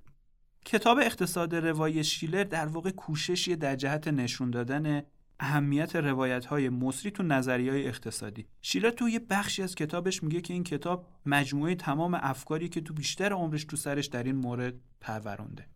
کتاب 0.64 0.98
اقتصاد 0.98 1.54
روایی 1.54 2.04
شیلر 2.04 2.44
در 2.44 2.66
واقع 2.66 2.90
کوششی 2.90 3.56
در 3.56 3.76
جهت 3.76 4.08
نشون 4.08 4.50
دادن 4.50 5.02
اهمیت 5.42 5.96
روایت 5.96 6.44
های 6.44 6.68
مصری 6.68 7.10
تو 7.10 7.22
نظریه 7.22 7.72
های 7.72 7.86
اقتصادی. 7.86 8.46
شیلر 8.62 8.90
تو 8.90 9.08
یه 9.08 9.18
بخشی 9.18 9.62
از 9.62 9.74
کتابش 9.74 10.22
میگه 10.22 10.40
که 10.40 10.54
این 10.54 10.64
کتاب 10.64 11.06
مجموعه 11.26 11.74
تمام 11.74 12.14
افکاری 12.14 12.68
که 12.68 12.80
تو 12.80 12.94
بیشتر 12.94 13.32
عمرش 13.32 13.64
تو 13.64 13.76
سرش 13.76 14.06
در 14.06 14.22
این 14.22 14.36
مورد 14.36 14.74
پرورونده 15.00 15.66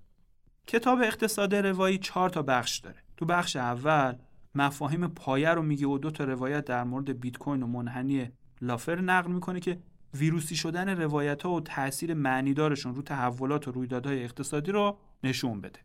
کتاب 0.67 0.99
اقتصاد 1.03 1.55
روایی 1.55 1.99
چهار 1.99 2.31
تا 2.31 2.43
بخش 2.43 2.79
داره. 2.79 2.97
تو 3.17 3.25
بخش 3.25 3.57
اول 3.57 4.15
مفاهیم 4.55 5.07
پایه 5.07 5.51
رو 5.51 5.63
میگه 5.63 5.87
و 5.87 5.99
دو 5.99 6.11
تا 6.11 6.25
روایت 6.25 6.65
در 6.65 6.85
مورد 6.85 7.21
بیت 7.21 7.37
کوین 7.37 7.63
و 7.63 7.67
منحنی 7.67 8.31
لافر 8.63 9.01
نقل 9.01 9.33
می‌کنه 9.33 9.61
که 9.61 9.79
ویروسی 10.15 10.57
شدن 10.57 10.89
روایت 10.89 11.43
ها 11.43 11.51
و 11.51 11.61
تاثیر 11.61 12.15
معنیدارشون 12.15 12.95
رو 12.95 13.03
تحولات 13.03 13.69
و 13.69 13.73
رویدادهای 13.73 14.25
اقتصادی 14.25 14.73
رو 14.73 14.99
نشون 15.25 15.61
بده. 15.61 15.81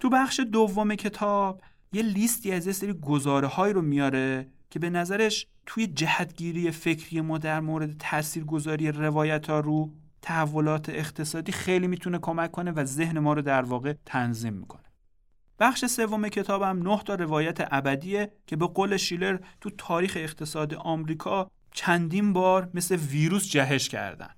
تو 0.00 0.10
بخش 0.10 0.40
دوم 0.40 0.94
کتاب 0.94 1.62
یه 1.92 2.02
لیستی 2.02 2.52
از 2.52 2.66
یه 2.66 2.72
سری 2.72 2.92
گزاره 2.92 3.72
رو 3.72 3.82
میاره 3.82 4.48
که 4.70 4.78
به 4.78 4.90
نظرش 4.90 5.46
توی 5.66 5.86
جهتگیری 5.86 6.70
فکری 6.70 7.20
ما 7.20 7.38
در 7.38 7.60
مورد 7.60 7.96
تاثیرگذاری 7.98 8.92
روایت 8.92 9.50
ها 9.50 9.60
رو 9.60 9.92
تحولات 10.22 10.88
اقتصادی 10.88 11.52
خیلی 11.52 11.86
می‌تونه 11.86 12.18
کمک 12.18 12.50
کنه 12.50 12.70
و 12.70 12.84
ذهن 12.84 13.18
ما 13.18 13.32
رو 13.32 13.42
در 13.42 13.62
واقع 13.62 13.94
تنظیم 14.06 14.54
می‌کنه. 14.54 14.82
بخش 15.58 15.84
سوم 15.84 16.28
کتابم 16.28 16.88
نه 16.88 17.02
تا 17.02 17.14
روایت 17.14 17.58
ابدیه 17.70 18.32
که 18.46 18.56
به 18.56 18.66
قول 18.66 18.96
شیلر 18.96 19.38
تو 19.60 19.70
تاریخ 19.70 20.12
اقتصاد 20.16 20.74
آمریکا 20.74 21.50
چندین 21.72 22.32
بار 22.32 22.70
مثل 22.74 22.96
ویروس 22.96 23.50
جهش 23.50 23.88
کردن 23.88 24.30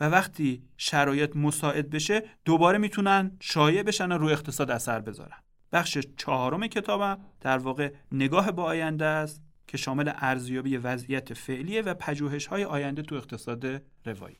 و 0.00 0.04
وقتی 0.04 0.62
شرایط 0.76 1.36
مساعد 1.36 1.90
بشه 1.90 2.22
دوباره 2.44 2.78
می‌تونن 2.78 3.36
شایع 3.40 3.82
بشن 3.82 4.12
و 4.12 4.18
رو 4.18 4.26
اقتصاد 4.26 4.70
اثر 4.70 5.00
بذارن. 5.00 5.36
بخش 5.72 5.98
چهارم 6.16 6.66
کتابم 6.66 7.18
در 7.40 7.58
واقع 7.58 7.92
نگاه 8.12 8.52
به 8.52 8.62
آینده 8.62 9.04
است 9.04 9.42
که 9.66 9.76
شامل 9.76 10.12
ارزیابی 10.16 10.76
وضعیت 10.76 11.34
فعلیه 11.34 11.82
و 11.82 11.94
پژوهش 11.94 12.46
های 12.46 12.64
آینده 12.64 13.02
تو 13.02 13.14
اقتصاد 13.14 13.82
روایی. 14.04 14.36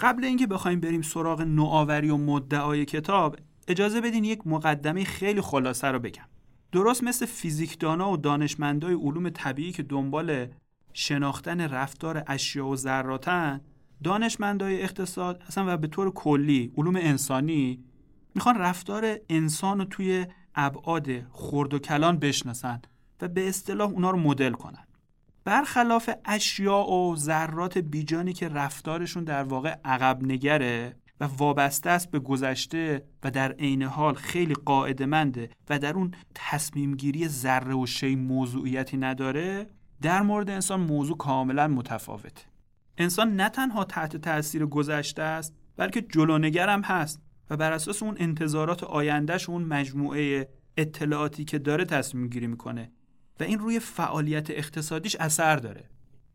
قبل 0.00 0.24
اینکه 0.24 0.46
بخوایم 0.46 0.80
بریم 0.80 1.02
سراغ 1.02 1.40
نوآوری 1.40 2.10
و 2.10 2.16
مدعای 2.16 2.84
کتاب 2.84 3.36
اجازه 3.70 4.00
بدین 4.00 4.24
یک 4.24 4.46
مقدمه 4.46 5.04
خیلی 5.04 5.40
خلاصه 5.40 5.88
رو 5.88 5.98
بگم. 5.98 6.24
درست 6.72 7.04
مثل 7.04 7.26
فیزیکدانا 7.26 8.12
و 8.12 8.16
دانشمندای 8.16 8.94
علوم 8.94 9.30
طبیعی 9.30 9.72
که 9.72 9.82
دنبال 9.82 10.46
شناختن 10.92 11.60
رفتار 11.60 12.24
اشیا 12.26 12.66
و 12.66 12.76
ذراتن 12.76 13.60
دانشمندای 14.04 14.82
اقتصاد 14.82 15.42
اصلا 15.48 15.74
و 15.74 15.76
به 15.76 15.86
طور 15.86 16.10
کلی 16.10 16.72
علوم 16.76 16.96
انسانی 16.96 17.84
می‌خوان 18.34 18.58
رفتار 18.58 19.16
انسان 19.28 19.78
رو 19.78 19.84
توی 19.84 20.26
ابعاد 20.54 21.08
خرد 21.30 21.74
و 21.74 21.78
کلان 21.78 22.18
بشناسن 22.18 22.82
و 23.20 23.28
به 23.28 23.48
اصطلاح 23.48 23.90
اونا 23.90 24.10
رو 24.10 24.18
مدل 24.18 24.52
کنن. 24.52 24.86
برخلاف 25.44 26.10
اشیاء 26.24 26.86
و 26.86 27.16
ذرات 27.16 27.78
بیجانی 27.78 28.32
که 28.32 28.48
رفتارشون 28.48 29.24
در 29.24 29.42
واقع 29.42 29.76
عقب 29.84 30.22
نگره 30.22 30.96
و 31.20 31.24
وابسته 31.24 31.90
است 31.90 32.10
به 32.10 32.18
گذشته 32.18 33.04
و 33.22 33.30
در 33.30 33.52
عین 33.52 33.82
حال 33.82 34.14
خیلی 34.14 34.54
قاعدمنده 34.54 35.50
و 35.70 35.78
در 35.78 35.94
اون 35.94 36.14
تصمیم 36.34 36.96
گیری 36.96 37.28
ذره 37.28 37.74
و 37.74 37.86
شی 37.86 38.16
موضوعیتی 38.16 38.96
نداره 38.96 39.66
در 40.02 40.22
مورد 40.22 40.50
انسان 40.50 40.80
موضوع 40.80 41.16
کاملا 41.16 41.68
متفاوته 41.68 42.42
انسان 42.98 43.36
نه 43.36 43.48
تنها 43.48 43.84
تحت 43.84 44.16
تاثیر 44.16 44.66
گذشته 44.66 45.22
است 45.22 45.54
بلکه 45.76 46.02
جلونگرم 46.02 46.82
هست 46.82 47.20
و 47.50 47.56
بر 47.56 47.72
اساس 47.72 48.02
اون 48.02 48.16
انتظارات 48.18 48.84
آیندهش 48.84 49.48
اون 49.48 49.64
مجموعه 49.64 50.48
اطلاعاتی 50.76 51.44
که 51.44 51.58
داره 51.58 51.84
تصمیم 51.84 52.28
گیری 52.28 52.46
می‌کنه 52.46 52.92
و 53.40 53.44
این 53.44 53.58
روی 53.58 53.78
فعالیت 53.78 54.50
اقتصادیش 54.50 55.16
اثر 55.16 55.56
داره. 55.56 55.88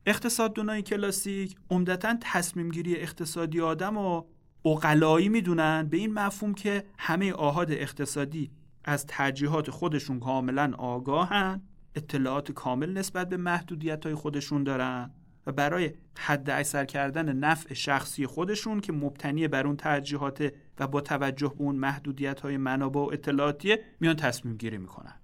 اقتصاددانای 0.06 0.82
کلاسیک 0.82 1.56
عمدتا 1.70 2.18
تصمیم 2.22 2.70
گیری 2.70 2.96
اقتصادی 2.96 3.62
آدم 3.62 3.98
و 3.98 4.24
اقلایی 4.66 5.30
می‌دونن؟ 5.30 5.88
به 5.90 5.98
این 5.98 6.14
مفهوم 6.14 6.54
که 6.54 6.84
همه 6.98 7.34
آهاد 7.34 7.72
اقتصادی 7.72 8.52
از 8.84 9.06
ترجیحات 9.06 9.70
خودشون 9.70 10.20
کاملا 10.20 10.74
آگاهن 10.78 11.62
اطلاعات 11.96 12.52
کامل 12.52 12.94
نسبت 12.94 13.30
به 13.30 13.38
محدودیت 13.38 14.06
های 14.06 14.16
خودشون 14.16 14.64
دارن 14.64 15.12
و 15.48 15.52
برای 15.52 15.94
حد 16.18 16.50
اکثر 16.50 16.86
کردن 16.86 17.34
نفع 17.34 17.74
شخصی 17.74 18.28
خودشون 18.28 18.80
که 18.80 18.94
مبتنی 18.94 19.48
بر 19.48 19.68
اون 19.68 19.76
ترجیحات 19.76 20.54
و 20.80 20.88
با 20.88 21.02
توجه 21.02 21.48
به 21.48 21.62
اون 21.62 21.76
محدودیت 21.76 22.40
های 22.40 22.58
منابع 22.58 23.00
و 23.00 23.10
اطلاعاتیه 23.14 23.84
میان 24.00 24.16
تصمیم 24.16 24.58
گیری 24.58 24.78
می‌کنن. 24.78 25.22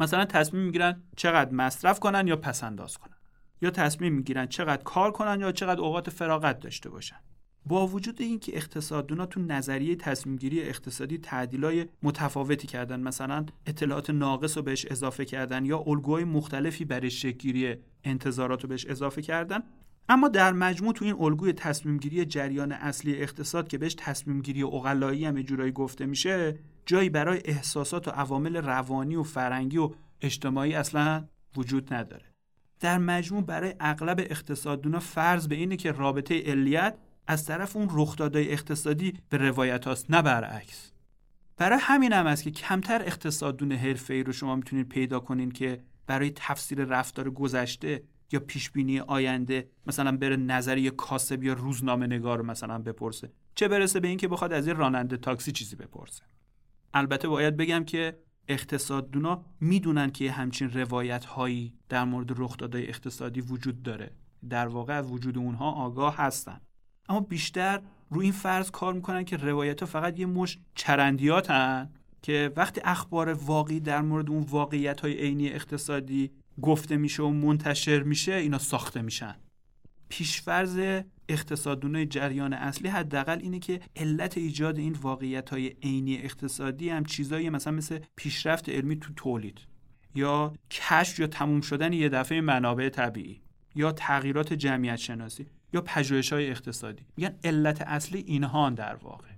مثلا 0.00 0.24
تصمیم 0.24 0.62
می‌گیرن 0.62 1.02
چقدر 1.16 1.52
مصرف 1.54 2.00
کنن 2.00 2.26
یا 2.26 2.36
پس 2.36 2.64
انداز 2.64 2.98
کنن. 2.98 3.16
یا 3.62 3.70
تصمیم 3.70 4.12
می‌گیرن 4.12 4.46
چقدر 4.46 4.82
کار 4.82 5.12
کنن 5.12 5.40
یا 5.40 5.52
چقدر 5.52 5.80
اوقات 5.80 6.10
فراغت 6.10 6.60
داشته 6.60 6.90
باشن. 6.90 7.16
با 7.66 7.86
وجود 7.86 8.22
اینکه 8.22 8.56
اقتصاددونا 8.56 9.26
تو 9.26 9.40
نظریه 9.40 9.96
تصمیمگیری 9.96 10.62
اقتصادی 10.62 11.18
تعدیلای 11.18 11.86
متفاوتی 12.02 12.66
کردن 12.66 13.00
مثلا 13.00 13.46
اطلاعات 13.66 14.10
ناقص 14.10 14.56
رو 14.56 14.62
بهش 14.62 14.86
اضافه 14.90 15.24
کردن 15.24 15.64
یا 15.64 15.84
الگوهای 15.86 16.24
مختلفی 16.24 16.84
برای 16.84 17.10
شکلگیری 17.10 17.76
انتظارات 18.04 18.62
رو 18.62 18.68
بهش 18.68 18.86
اضافه 18.86 19.22
کردن 19.22 19.62
اما 20.08 20.28
در 20.28 20.52
مجموع 20.52 20.92
تو 20.92 21.04
این 21.04 21.16
الگوی 21.20 21.52
تصمیمگیری 21.52 22.24
جریان 22.24 22.72
اصلی 22.72 23.22
اقتصاد 23.22 23.68
که 23.68 23.78
بهش 23.78 23.94
تصمیمگیری 23.98 24.62
اقلایی 24.62 25.24
هم 25.24 25.42
جورایی 25.42 25.72
گفته 25.72 26.06
میشه 26.06 26.58
جایی 26.86 27.08
برای 27.10 27.40
احساسات 27.44 28.08
و 28.08 28.10
عوامل 28.10 28.56
روانی 28.56 29.16
و 29.16 29.22
فرنگی 29.22 29.78
و 29.78 29.90
اجتماعی 30.20 30.74
اصلا 30.74 31.24
وجود 31.56 31.94
نداره. 31.94 32.24
در 32.80 32.98
مجموع 32.98 33.42
برای 33.42 33.74
اغلب 33.80 34.20
اقتصاددونا 34.20 34.98
فرض 34.98 35.48
به 35.48 35.54
اینه 35.54 35.76
که 35.76 35.92
رابطه 35.92 36.42
علیت 36.42 36.94
از 37.30 37.44
طرف 37.44 37.76
اون 37.76 37.88
رخدادهای 37.90 38.52
اقتصادی 38.52 39.18
به 39.28 39.36
روایت 39.36 39.86
هاست 39.86 40.10
نه 40.10 40.22
برعکس. 40.22 40.92
برای 41.56 41.78
همین 41.82 42.12
هم 42.12 42.26
است 42.26 42.42
که 42.42 42.50
کمتر 42.50 43.02
اقتصاددون 43.02 43.72
ای 43.72 44.22
رو 44.22 44.32
شما 44.32 44.56
می‌تونید 44.56 44.88
پیدا 44.88 45.20
کنین 45.20 45.50
که 45.50 45.84
برای 46.06 46.32
تفسیر 46.36 46.84
رفتار 46.84 47.30
گذشته 47.30 48.02
یا 48.32 48.40
پیش 48.40 48.70
بینی 48.70 49.00
آینده 49.00 49.68
مثلا 49.86 50.16
بره 50.16 50.36
نظریه 50.36 50.90
کاسب 50.90 51.42
یا 51.42 51.52
روزنامه 51.52 52.06
نگار 52.06 52.42
مثلا 52.42 52.78
بپرسه. 52.78 53.32
چه 53.54 53.68
برسه 53.68 54.00
به 54.00 54.08
اینکه 54.08 54.28
بخواد 54.28 54.52
از 54.52 54.66
یه 54.66 54.72
راننده 54.72 55.16
تاکسی 55.16 55.52
چیزی 55.52 55.76
بپرسه. 55.76 56.22
البته 56.94 57.28
باید 57.28 57.56
بگم 57.56 57.84
که 57.84 58.18
اقتصاددونا 58.48 59.44
می‌دونن 59.60 60.10
که 60.10 60.30
همچین 60.30 60.70
روایت 60.70 61.24
هایی 61.24 61.74
در 61.88 62.04
مورد 62.04 62.40
رخدادهای 62.40 62.88
اقتصادی 62.88 63.40
وجود 63.40 63.82
داره. 63.82 64.10
در 64.48 64.66
واقع 64.66 65.00
وجود 65.00 65.38
اونها 65.38 65.70
آگاه 65.70 66.16
هستن. 66.16 66.60
اما 67.10 67.20
بیشتر 67.20 67.80
روی 68.10 68.24
این 68.24 68.32
فرض 68.32 68.70
کار 68.70 68.94
می‌کنن 68.94 69.24
که 69.24 69.36
روایت 69.36 69.80
ها 69.80 69.86
فقط 69.86 70.18
یه 70.18 70.26
مش 70.26 70.58
چرندیاتن 70.74 71.90
که 72.22 72.52
وقتی 72.56 72.80
اخبار 72.84 73.32
واقعی 73.32 73.80
در 73.80 74.02
مورد 74.02 74.30
اون 74.30 74.42
واقعیت 74.42 75.00
های 75.00 75.12
عینی 75.12 75.48
اقتصادی 75.48 76.30
گفته 76.62 76.96
میشه 76.96 77.22
و 77.22 77.28
منتشر 77.28 78.02
میشه 78.02 78.32
اینا 78.32 78.58
ساخته 78.58 79.02
میشن. 79.02 79.34
پیشفرض 80.08 81.02
اقتصادونه 81.28 82.06
جریان 82.06 82.52
اصلی 82.52 82.88
حداقل 82.88 83.38
اینه 83.38 83.58
که 83.58 83.80
علت 83.96 84.38
ایجاد 84.38 84.78
این 84.78 84.92
واقعیت 84.92 85.50
های 85.50 85.66
عینی 85.82 86.16
اقتصادی 86.16 86.90
هم 86.90 87.04
چیزایی 87.04 87.50
مثلا 87.50 87.72
مثل 87.72 87.98
پیشرفت 88.16 88.68
علمی 88.68 88.96
تو 88.96 89.12
تولید 89.16 89.58
یا 90.14 90.52
کشف 90.70 91.18
یا 91.18 91.26
تموم 91.26 91.60
شدن 91.60 91.92
یه 91.92 92.08
دفعه 92.08 92.40
منابع 92.40 92.88
طبیعی 92.88 93.40
یا 93.74 93.92
تغییرات 93.92 94.52
جمعیت 94.52 94.96
شناسی. 94.96 95.46
یا 95.72 95.80
پژوهش 95.80 96.32
های 96.32 96.50
اقتصادی. 96.50 97.06
میگن 97.16 97.34
علت 97.44 97.82
اصلی 97.82 98.18
اینها 98.18 98.70
در 98.70 98.94
واقع. 98.94 99.28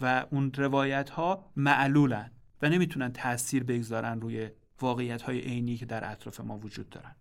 و 0.00 0.26
اون 0.30 0.52
روایت 0.52 1.10
ها 1.10 1.44
معلولن 1.56 2.30
و 2.62 2.68
نمی‌تونن 2.68 3.12
تاثیر 3.12 3.64
بگذارن 3.64 4.20
روی 4.20 4.50
واقعیت 4.80 5.22
های 5.22 5.40
عینی 5.40 5.76
که 5.76 5.86
در 5.86 6.10
اطراف 6.10 6.40
ما 6.40 6.58
وجود 6.58 6.90
دارن. 6.90 7.14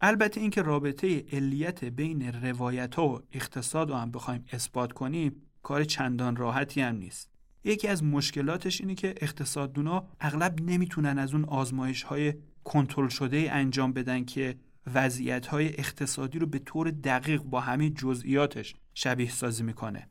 البته 0.00 0.40
اینکه 0.40 0.62
رابطه 0.62 1.24
علیت 1.32 1.84
بین 1.84 2.32
روایت 2.32 2.94
ها 2.94 3.08
و 3.08 3.20
اقتصاد 3.32 3.90
رو 3.90 3.96
هم 3.96 4.10
بخوایم 4.10 4.44
اثبات 4.52 4.92
کنیم 4.92 5.42
کار 5.62 5.84
چندان 5.84 6.36
راحتی 6.36 6.80
هم 6.80 6.96
نیست. 6.96 7.30
یکی 7.64 7.88
از 7.88 8.04
مشکلاتش 8.04 8.80
اینه 8.80 8.94
که 8.94 9.14
اقتصاددونا 9.20 10.08
اغلب 10.20 10.60
نمی‌تونن 10.60 11.18
از 11.18 11.34
اون 11.34 11.44
آزمایش 11.44 12.02
های 12.02 12.34
کنترل 12.64 13.08
شده 13.08 13.48
انجام 13.50 13.92
بدن 13.92 14.24
که 14.24 14.56
وضعیت 14.94 15.46
های 15.46 15.68
اقتصادی 15.68 16.38
رو 16.38 16.46
به 16.46 16.58
طور 16.58 16.90
دقیق 16.90 17.42
با 17.42 17.60
همه 17.60 17.90
جزئیاتش 17.90 18.74
شبیه 18.94 19.30
سازی 19.30 19.62
می‌کنه. 19.62 20.08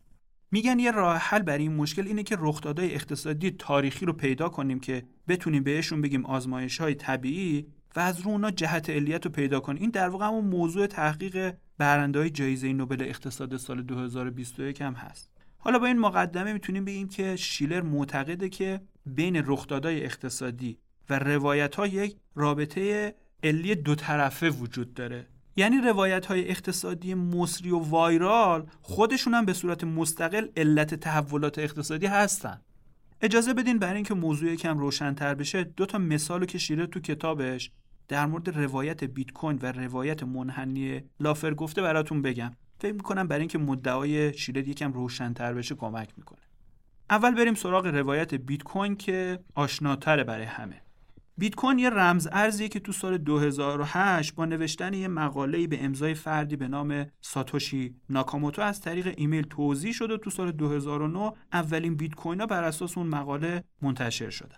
میگن 0.51 0.79
یه 0.79 0.91
راه 0.91 1.17
حل 1.17 1.41
برای 1.41 1.63
این 1.63 1.75
مشکل 1.75 2.07
اینه 2.07 2.23
که 2.23 2.37
رخدادهای 2.39 2.93
اقتصادی 2.93 3.51
تاریخی 3.51 4.05
رو 4.05 4.13
پیدا 4.13 4.49
کنیم 4.49 4.79
که 4.79 5.03
بتونیم 5.27 5.63
بهشون 5.63 6.01
بگیم 6.01 6.25
آزمایش 6.25 6.77
های 6.77 6.95
طبیعی 6.95 7.67
و 7.95 7.99
از 7.99 8.21
رو 8.21 8.31
اونا 8.31 8.51
جهت 8.51 8.89
علیت 8.89 9.25
رو 9.25 9.31
پیدا 9.31 9.59
کنیم. 9.59 9.81
این 9.81 9.89
در 9.89 10.09
واقع 10.09 10.25
همون 10.25 10.45
موضوع 10.45 10.87
تحقیق 10.87 11.53
برنده 11.77 12.19
های 12.19 12.29
جایزه 12.29 12.73
نوبل 12.73 13.01
اقتصاد 13.01 13.57
سال 13.57 13.81
2021 13.83 14.81
هم 14.81 14.93
هست. 14.93 15.31
حالا 15.57 15.79
با 15.79 15.85
این 15.85 15.99
مقدمه 15.99 16.53
می‌تونیم 16.53 16.85
بگیم 16.85 17.07
که 17.07 17.35
شیلر 17.35 17.81
معتقده 17.81 18.49
که 18.49 18.81
بین 19.05 19.43
رخدادهای 19.45 20.03
اقتصادی 20.03 20.77
و 21.09 21.19
روایت 21.19 21.75
ها 21.75 21.87
یک 21.87 22.17
رابطه 22.35 23.15
علی 23.47 23.75
دو 23.75 23.95
طرفه 23.95 24.49
وجود 24.49 24.93
داره. 24.93 25.27
یعنی 25.55 25.77
روایت 25.77 26.25
های 26.25 26.49
اقتصادی 26.49 27.13
مصری 27.13 27.71
و 27.71 27.79
وایرال 27.79 28.67
خودشون 28.81 29.33
هم 29.33 29.45
به 29.45 29.53
صورت 29.53 29.83
مستقل 29.83 30.47
علت 30.57 30.95
تحولات 30.95 31.59
اقتصادی 31.59 32.05
هستن. 32.05 32.61
اجازه 33.21 33.53
بدین 33.53 33.79
برای 33.79 33.95
اینکه 33.95 34.13
موضوع 34.13 34.51
یکم 34.51 34.77
روشنتر 34.77 35.35
بشه 35.35 35.63
دو 35.63 35.85
تا 35.85 35.97
مثالو 35.97 36.45
که 36.45 36.57
شیره 36.57 36.87
تو 36.87 36.99
کتابش 36.99 37.71
در 38.07 38.25
مورد 38.25 38.57
روایت 38.57 39.03
بیت 39.03 39.31
کوین 39.31 39.59
و 39.61 39.71
روایت 39.71 40.23
منحنی 40.23 41.03
لافر 41.19 41.53
گفته 41.53 41.81
براتون 41.81 42.21
بگم. 42.21 42.51
فکر 42.79 42.93
می‌کنم 42.93 43.27
برای 43.27 43.41
اینکه 43.41 43.57
مدعای 43.57 44.37
شیره 44.37 44.69
یکم 44.69 44.93
روشنتر 44.93 45.53
بشه 45.53 45.75
کمک 45.75 46.09
می‌کنه. 46.17 46.39
اول 47.09 47.35
بریم 47.35 47.53
سراغ 47.53 47.85
روایت 47.85 48.33
بیت 48.33 48.63
کوین 48.63 48.95
که 48.95 49.39
آشناتره 49.55 50.23
برای 50.23 50.45
همه. 50.45 50.81
بیت 51.39 51.55
کوین 51.55 51.79
یه 51.79 51.89
رمز 51.89 52.27
ارزیه 52.31 52.67
که 52.67 52.79
تو 52.79 52.91
سال 52.91 53.17
2008 53.17 54.35
با 54.35 54.45
نوشتن 54.45 54.93
یه 54.93 55.07
مقاله‌ای 55.07 55.67
به 55.67 55.83
امضای 55.83 56.13
فردی 56.13 56.55
به 56.55 56.67
نام 56.67 57.05
ساتوشی 57.21 57.95
ناکاموتو 58.09 58.61
از 58.61 58.81
طریق 58.81 59.13
ایمیل 59.17 59.43
توضیح 59.43 59.91
شد 59.91 60.11
و 60.11 60.17
تو 60.17 60.29
سال 60.29 60.51
2009 60.51 61.33
اولین 61.53 61.95
بیت 61.95 62.15
کوین 62.15 62.39
ها 62.39 62.45
بر 62.45 62.63
اساس 62.63 62.97
اون 62.97 63.07
مقاله 63.07 63.63
منتشر 63.81 64.29
شدن. 64.29 64.57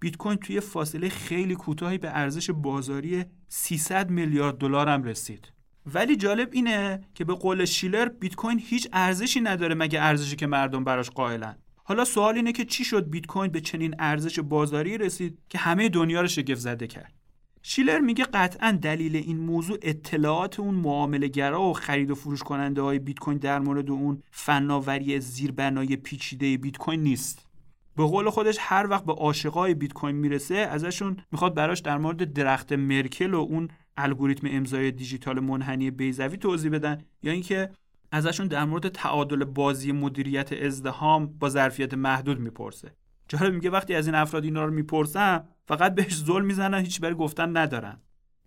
بیت 0.00 0.16
کوین 0.16 0.36
توی 0.36 0.60
فاصله 0.60 1.08
خیلی 1.08 1.54
کوتاهی 1.54 1.98
به 1.98 2.10
ارزش 2.10 2.50
بازاری 2.50 3.24
300 3.48 4.10
میلیارد 4.10 4.58
دلار 4.58 4.88
هم 4.88 5.02
رسید. 5.02 5.52
ولی 5.94 6.16
جالب 6.16 6.48
اینه 6.52 7.00
که 7.14 7.24
به 7.24 7.34
قول 7.34 7.64
شیلر 7.64 8.08
بیت 8.08 8.34
کوین 8.34 8.58
هیچ 8.58 8.88
ارزشی 8.92 9.40
نداره 9.40 9.74
مگه 9.74 10.02
ارزشی 10.02 10.36
که 10.36 10.46
مردم 10.46 10.84
براش 10.84 11.10
قائلن. 11.10 11.56
حالا 11.88 12.04
سوال 12.04 12.34
اینه 12.34 12.52
که 12.52 12.64
چی 12.64 12.84
شد 12.84 13.10
بیت 13.10 13.26
کوین 13.26 13.52
به 13.52 13.60
چنین 13.60 13.94
ارزش 13.98 14.40
بازاری 14.40 14.98
رسید 14.98 15.38
که 15.48 15.58
همه 15.58 15.88
دنیا 15.88 16.20
رو 16.20 16.26
شگفت 16.28 16.60
زده 16.60 16.86
کرد؟ 16.86 17.12
شیلر 17.62 17.98
میگه 17.98 18.24
قطعا 18.24 18.78
دلیل 18.82 19.16
این 19.16 19.36
موضوع 19.36 19.78
اطلاعات 19.82 20.60
اون 20.60 20.74
معامله 20.74 21.28
گرا 21.28 21.62
و 21.62 21.72
خرید 21.72 22.10
و 22.10 22.14
فروش 22.14 22.42
کننده 22.42 22.82
های 22.82 22.98
بیت 22.98 23.18
کوین 23.18 23.38
در 23.38 23.58
مورد 23.58 23.90
اون 23.90 24.22
فناوری 24.30 25.20
زیربنای 25.20 25.96
پیچیده 25.96 26.56
بیت 26.56 26.76
کوین 26.76 27.02
نیست. 27.02 27.46
به 27.96 28.04
قول 28.04 28.30
خودش 28.30 28.56
هر 28.60 28.86
وقت 28.90 29.04
به 29.04 29.12
عاشقای 29.12 29.74
بیت 29.74 29.92
کوین 29.92 30.16
می‌رسه 30.16 30.54
ازشون 30.54 31.16
می‌خواد 31.32 31.54
براش 31.54 31.80
در 31.80 31.98
مورد 31.98 32.32
درخت 32.32 32.72
مرکل 32.72 33.34
و 33.34 33.38
اون 33.38 33.68
الگوریتم 33.96 34.48
امضای 34.50 34.90
دیجیتال 34.90 35.40
منحنی 35.40 35.90
بیزوی 35.90 36.36
توضیح 36.36 36.70
بدن 36.70 36.98
یا 37.22 37.32
اینکه 37.32 37.70
ازشون 38.12 38.46
در 38.46 38.64
مورد 38.64 38.88
تعادل 38.88 39.44
بازی 39.44 39.92
مدیریت 39.92 40.52
ازدهام 40.52 41.26
با 41.26 41.48
ظرفیت 41.48 41.94
محدود 41.94 42.40
می‌پرسه. 42.40 42.92
جالب 43.28 43.54
میگه 43.54 43.70
وقتی 43.70 43.94
از 43.94 44.06
این 44.06 44.14
افراد 44.14 44.44
اینا 44.44 44.64
رو 44.64 44.72
می‌پرسن 44.72 45.44
فقط 45.68 45.94
بهش 45.94 46.16
ظلم 46.16 46.44
می‌زنن 46.44 46.78
هیچ 46.78 47.00
برای 47.00 47.14
گفتن 47.14 47.56
ندارن. 47.56 48.00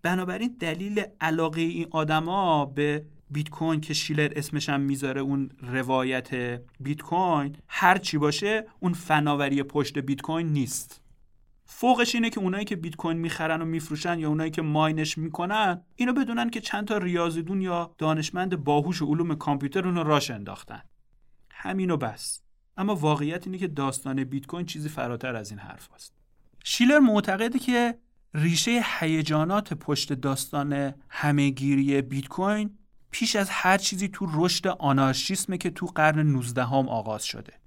بنابراین 0.03 0.55
دلیل 0.59 1.03
علاقه 1.21 1.61
این 1.61 1.87
آدما 1.91 2.65
به 2.65 3.05
بیت 3.29 3.49
کوین 3.49 3.81
که 3.81 3.93
شیلر 3.93 4.33
اسمش 4.35 4.69
هم 4.69 4.81
می‌ذاره 4.81 5.21
اون 5.21 5.49
روایت 5.61 6.61
بیت 6.79 7.01
کوین 7.01 7.55
هر 7.67 7.97
چی 7.97 8.17
باشه 8.17 8.65
اون 8.79 8.93
فناوری 8.93 9.63
پشت 9.63 9.99
بیت 9.99 10.21
کوین 10.21 10.47
نیست. 10.47 11.00
فوقش 11.73 12.15
اینه 12.15 12.29
که 12.29 12.39
اونایی 12.39 12.65
که 12.65 12.75
بیت 12.75 12.95
کوین 12.95 13.17
می‌خرن 13.17 13.61
و 13.61 13.65
میفروشن 13.65 14.19
یا 14.19 14.29
اونایی 14.29 14.51
که 14.51 14.61
ماینش 14.61 15.17
می‌کنن 15.17 15.81
اینو 15.95 16.13
بدونن 16.13 16.49
که 16.49 16.61
چند 16.61 16.87
تا 16.87 16.97
ریاضیدون 16.97 17.61
یا 17.61 17.95
دانشمند 17.97 18.63
باهوش 18.63 19.01
و 19.01 19.05
علوم 19.05 19.35
کامپیوتر 19.35 19.85
اونو 19.85 20.03
راش 20.03 20.31
انداختن. 20.31 20.81
همینو 21.49 21.97
بس. 21.97 22.41
اما 22.77 22.95
واقعیت 22.95 23.47
اینه 23.47 23.57
که 23.57 23.67
داستان 23.67 24.23
بیت 24.23 24.45
کوین 24.45 24.65
چیزی 24.65 24.89
فراتر 24.89 25.35
از 25.35 25.49
این 25.49 25.59
حرف 25.59 25.89
هست. 25.95 26.13
شیلر 26.63 26.99
معتقده 26.99 27.59
که 27.59 27.97
ریشه 28.33 28.81
هیجانات 28.99 29.73
پشت 29.73 30.13
داستان 30.13 30.93
همهگیری 31.09 32.01
بیت 32.01 32.27
کوین 32.27 32.77
پیش 33.11 33.35
از 33.35 33.49
هر 33.49 33.77
چیزی 33.77 34.07
تو 34.07 34.27
رشد 34.33 34.67
آنارشیسمه 34.67 35.57
که 35.57 35.69
تو 35.69 35.85
قرن 35.85 36.19
19 36.19 36.63
هم 36.63 36.89
آغاز 36.89 37.23
شده. 37.23 37.60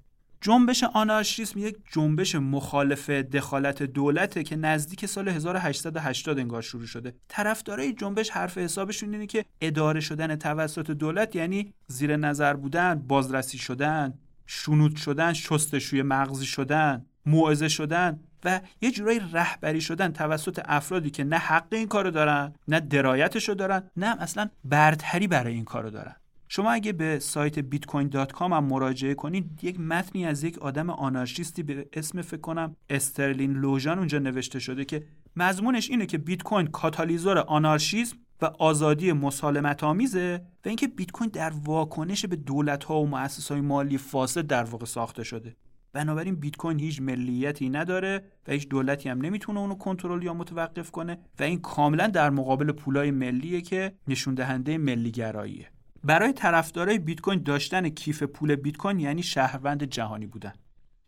جنبش 0.44 0.84
آنارشیسم 0.84 1.58
یک 1.58 1.76
جنبش 1.92 2.34
مخالف 2.34 3.10
دخالت 3.10 3.82
دولته 3.82 4.42
که 4.42 4.56
نزدیک 4.56 5.06
سال 5.06 5.28
1880 5.28 6.38
انگار 6.38 6.62
شروع 6.62 6.86
شده. 6.86 7.14
طرفدارای 7.28 7.92
جنبش 7.92 8.30
حرف 8.30 8.58
حسابشون 8.58 9.12
اینه 9.12 9.26
که 9.26 9.44
اداره 9.60 10.00
شدن 10.00 10.36
توسط 10.36 10.90
دولت 10.90 11.36
یعنی 11.36 11.72
زیر 11.86 12.16
نظر 12.16 12.54
بودن 12.54 12.94
بازرسی 12.94 13.58
شدن 13.58 14.14
شنود 14.46 14.96
شدن 14.96 15.32
شستشوی 15.32 16.02
مغزی 16.02 16.46
شدن 16.46 17.07
موعظه 17.26 17.68
شدن 17.68 18.20
و 18.44 18.61
یه 18.80 18.90
جورایی 18.90 19.20
رهبری 19.33 19.80
شدن 19.80 20.12
توسط 20.12 20.61
افرادی 20.64 21.11
که 21.11 21.24
نه 21.24 21.38
حق 21.38 21.72
این 21.72 21.88
کارو 21.88 22.11
دارن 22.11 22.52
نه 22.68 22.80
درایتشو 22.80 23.54
دارن 23.54 23.83
نه 23.96 24.22
اصلا 24.22 24.48
برتری 24.64 25.26
برای 25.26 25.54
این 25.54 25.64
کارو 25.64 25.90
دارن. 25.90 26.16
شما 26.48 26.70
اگه 26.70 26.92
به 26.92 27.18
سایت 27.18 27.61
bitcoin.com 27.61 28.42
هم 28.42 28.64
مراجعه 28.64 29.14
کنید 29.14 29.64
یک 29.64 29.80
متنی 29.80 30.26
از 30.26 30.44
یک 30.44 30.59
آدم 30.59 30.90
آنارشیستی 30.90 31.62
به 31.62 31.88
اسم 31.92 32.22
فکر 32.22 32.40
کنم 32.40 32.76
استرلین 32.90 33.52
لوژان 33.52 33.98
اونجا 33.98 34.18
نوشته 34.18 34.59
شده 34.59 34.85
که 34.85 35.04
مضمونش 35.37 35.90
اینه 35.90 36.07
که 36.07 36.18
بیت 36.18 36.42
کوین 36.42 36.66
کاتالیزور 36.66 37.38
آنارشیسم 37.38 38.16
و 38.42 38.50
آزادی 38.59 39.12
مسالمت 39.12 39.85
آمیزه 39.85 40.40
و 40.64 40.68
اینکه 40.68 40.88
بیت 40.88 41.11
کوین 41.11 41.30
در 41.30 41.52
واکنش 41.64 42.26
به 42.26 42.37
دولت 42.37 42.85
ها 42.85 43.00
و 43.00 43.07
مؤسسات 43.07 43.50
های 43.50 43.61
مالی 43.61 43.98
فاسد 43.98 44.46
در 44.46 44.64
واقع 44.64 44.85
ساخته 44.85 45.24
شده. 45.24 45.57
بنابراین 45.92 46.35
بیت 46.35 46.57
کوین 46.57 46.80
هیچ 46.80 47.02
ملیتی 47.02 47.68
نداره 47.68 48.24
و 48.48 48.52
هیچ 48.52 48.68
دولتی 48.68 49.09
هم 49.09 49.20
نمی‌تونه 49.20 49.61
اونو 49.61 49.74
کنترل 49.74 50.22
یا 50.22 50.35
متوقف 50.35 50.90
کنه 50.90 51.18
و 51.40 51.42
این 51.42 51.61
کاملا 51.61 52.07
در 52.07 52.30
مقابل 52.30 52.72
پولای 52.72 53.11
ملیه 53.11 53.61
که 53.61 53.92
نشون 54.09 54.35
دهنده 54.35 54.78
ملیگراییه. 54.78 55.73
برای 56.05 56.33
طرفدارای 56.33 56.99
بیت 56.99 57.21
کوین 57.21 57.43
داشتن 57.43 57.88
کیف 57.88 58.23
پول 58.23 58.55
بیت 58.55 58.77
کوین 58.77 59.01
یعنی 59.01 59.23
شهروند 59.23 59.85
جهانی 59.85 60.27
بودن. 60.27 60.53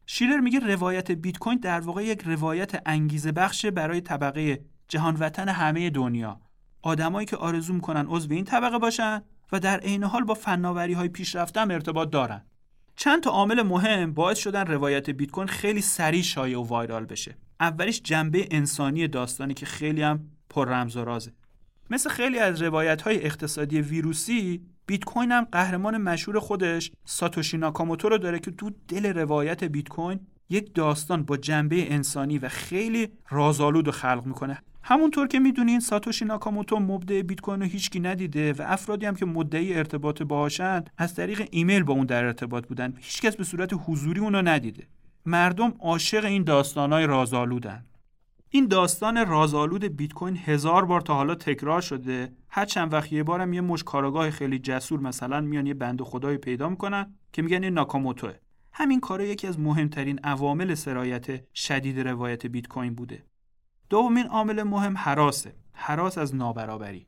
شیلر 0.06 0.40
میگه 0.40 0.58
روایت 0.58 1.10
بیت 1.10 1.38
کوین 1.38 1.58
در 1.58 1.80
واقع 1.80 2.04
یک 2.04 2.22
روایت 2.22 2.82
انگیزه 2.86 3.32
بخش 3.32 3.66
برای 3.66 4.00
طبقه 4.00 4.60
جهان 4.88 5.16
وطن 5.16 5.48
همه 5.48 5.90
دنیا. 5.90 6.40
آدمایی 6.82 7.26
که 7.26 7.36
آرزو 7.36 7.72
می‌کنن 7.72 8.06
عضو 8.08 8.32
این 8.32 8.44
طبقه 8.44 8.78
باشن 8.78 9.22
و 9.52 9.60
در 9.60 9.80
عین 9.80 10.04
حال 10.04 10.24
با 10.24 10.34
فناوری 10.34 10.92
های 10.92 11.08
پیشرفته 11.08 11.60
هم 11.60 11.70
ارتباط 11.70 12.10
دارن. 12.10 12.42
چند 12.96 13.22
تا 13.22 13.30
عامل 13.30 13.62
مهم 13.62 14.12
باعث 14.12 14.38
شدن 14.38 14.66
روایت 14.66 15.10
بیت 15.10 15.30
کوین 15.30 15.48
خیلی 15.48 15.80
سریع 15.80 16.22
شایع 16.22 16.58
و 16.58 16.62
وایرال 16.62 17.04
بشه. 17.04 17.36
اولیش 17.60 18.02
جنبه 18.02 18.48
انسانی 18.50 19.08
داستانی 19.08 19.54
که 19.54 19.66
خیلی 19.66 20.02
هم 20.02 20.30
پر 20.50 20.68
رمز 20.68 20.96
و 20.96 21.04
رازه. 21.04 21.32
مثل 21.90 22.10
خیلی 22.10 22.38
از 22.38 22.62
روایت 22.62 23.02
های 23.02 23.24
اقتصادی 23.24 23.80
ویروسی 23.80 24.66
بیت 24.86 25.04
کوین 25.04 25.32
هم 25.32 25.46
قهرمان 25.52 25.98
مشهور 25.98 26.40
خودش 26.40 26.92
ساتوشی 27.04 27.58
ناکاموتو 27.58 28.08
رو 28.08 28.18
داره 28.18 28.38
که 28.38 28.50
تو 28.50 28.70
دل 28.88 29.06
روایت 29.06 29.64
بیت 29.64 29.88
کوین 29.88 30.20
یک 30.50 30.74
داستان 30.74 31.22
با 31.22 31.36
جنبه 31.36 31.92
انسانی 31.92 32.38
و 32.38 32.48
خیلی 32.48 33.08
رازآلود 33.30 33.90
خلق 33.90 34.22
می‌کنه. 34.26 34.62
همونطور 34.82 35.26
که 35.26 35.38
می‌دونین 35.38 35.80
ساتوشی 35.80 36.24
ناکاموتو 36.24 36.80
مبدع 36.80 37.22
بیت 37.22 37.40
کوین 37.40 37.60
رو 37.60 37.66
هیچکی 37.66 38.00
ندیده 38.00 38.52
و 38.52 38.62
افرادی 38.66 39.06
هم 39.06 39.14
که 39.14 39.26
مدعی 39.26 39.74
ارتباط 39.74 40.22
باهاشن 40.22 40.84
از 40.98 41.14
طریق 41.14 41.48
ایمیل 41.50 41.82
با 41.82 41.94
اون 41.94 42.06
در 42.06 42.24
ارتباط 42.24 42.66
بودن. 42.66 42.94
هیچکس 42.98 43.36
به 43.36 43.44
صورت 43.44 43.70
حضوری 43.86 44.20
اونو 44.20 44.42
ندیده. 44.42 44.86
مردم 45.26 45.74
عاشق 45.80 46.24
این 46.24 46.44
داستانهای 46.44 47.06
رازآلودن. 47.06 47.84
این 48.56 48.66
داستان 48.66 49.26
رازآلود 49.26 49.84
بیت 49.84 50.12
کوین 50.12 50.36
هزار 50.36 50.84
بار 50.84 51.00
تا 51.00 51.14
حالا 51.14 51.34
تکرار 51.34 51.80
شده. 51.80 52.32
هر 52.48 52.64
چند 52.64 52.92
وقت 52.92 53.12
یه 53.12 53.22
بارم 53.22 53.52
یه 53.52 53.60
مش 53.60 53.84
کارگاه 53.84 54.30
خیلی 54.30 54.58
جسور 54.58 55.00
مثلا 55.00 55.40
میان 55.40 55.66
یه 55.66 55.74
بند 55.74 56.02
خدای 56.02 56.36
پیدا 56.36 56.68
می‌کنن 56.68 57.14
که 57.32 57.42
میگن 57.42 57.64
این 57.64 57.74
ناکاموتوه. 57.74 58.34
همین 58.72 59.00
کار 59.00 59.20
یکی 59.20 59.46
از 59.46 59.60
مهمترین 59.60 60.18
عوامل 60.18 60.74
سرایت 60.74 61.54
شدید 61.54 62.00
روایت 62.00 62.46
بیت 62.46 62.68
کوین 62.68 62.94
بوده. 62.94 63.24
دومین 63.88 64.26
عامل 64.26 64.62
مهم 64.62 64.96
حراسه. 64.96 65.56
حراس 65.72 66.18
از 66.18 66.34
نابرابری. 66.34 67.06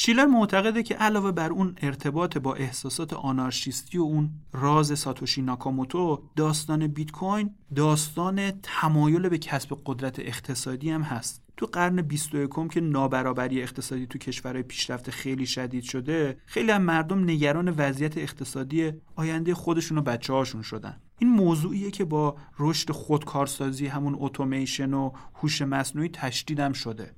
شیلر 0.00 0.26
معتقده 0.26 0.82
که 0.82 0.94
علاوه 0.94 1.32
بر 1.32 1.50
اون 1.50 1.74
ارتباط 1.82 2.38
با 2.38 2.54
احساسات 2.54 3.12
آنارشیستی 3.12 3.98
و 3.98 4.02
اون 4.02 4.30
راز 4.52 4.98
ساتوشی 4.98 5.42
ناکاموتو 5.42 6.22
داستان 6.36 6.86
بیت 6.86 7.10
کوین 7.10 7.54
داستان 7.74 8.50
تمایل 8.62 9.28
به 9.28 9.38
کسب 9.38 9.78
قدرت 9.86 10.18
اقتصادی 10.18 10.90
هم 10.90 11.02
هست. 11.02 11.42
تو 11.56 11.66
قرن 11.66 12.02
21 12.02 12.50
که 12.70 12.80
نابرابری 12.80 13.62
اقتصادی 13.62 14.06
تو 14.06 14.18
کشورهای 14.18 14.62
پیشرفته 14.62 15.12
خیلی 15.12 15.46
شدید 15.46 15.82
شده 15.82 16.38
خیلی 16.46 16.70
هم 16.70 16.82
مردم 16.82 17.24
نگران 17.24 17.74
وضعیت 17.76 18.18
اقتصادی 18.18 18.92
آینده 19.16 19.54
خودشون 19.54 19.98
و 19.98 20.02
بچه 20.02 20.32
هاشون 20.32 20.62
شدن. 20.62 21.00
این 21.18 21.30
موضوعیه 21.30 21.90
که 21.90 22.04
با 22.04 22.36
رشد 22.58 22.90
خودکارسازی 22.90 23.86
همون 23.86 24.16
اتوماسیون 24.18 24.94
و 24.94 25.10
هوش 25.34 25.62
مصنوعی 25.62 26.08
تشدیدم 26.08 26.72
شده. 26.72 27.14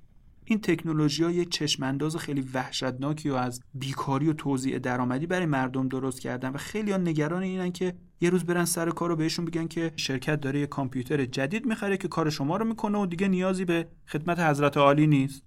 این 0.51 0.61
تکنولوژی 0.61 1.25
ها 1.25 1.31
یک 1.31 1.49
چشمانداز 1.51 2.17
خیلی 2.17 2.41
وحشتناکی 2.41 3.31
و 3.31 3.35
از 3.35 3.61
بیکاری 3.75 4.29
و 4.29 4.33
توزیع 4.33 4.79
درآمدی 4.79 5.27
برای 5.27 5.47
مردم 5.47 5.89
درست 5.89 6.21
کردن 6.21 6.49
و 6.49 6.57
خیلی 6.57 6.93
ها 6.93 6.99
نگران 6.99 7.43
اینن 7.43 7.73
که 7.73 7.95
یه 8.21 8.31
روز 8.31 8.45
برن 8.45 8.65
سر 8.65 8.91
کار 8.91 9.09
رو 9.09 9.17
بهشون 9.17 9.45
بگن 9.45 9.67
که 9.67 9.93
شرکت 9.97 10.41
داره 10.41 10.61
یه 10.61 10.67
کامپیوتر 10.67 11.25
جدید 11.25 11.67
می‌خره 11.67 11.97
که 11.97 12.09
کار 12.09 12.31
شما 12.31 12.57
رو 12.57 12.65
می‌کنه 12.65 12.99
و 12.99 13.07
دیگه 13.07 13.29
نیازی 13.29 13.65
به 13.65 13.89
خدمت 14.07 14.39
حضرت 14.39 14.77
عالی 14.77 15.07
نیست. 15.07 15.43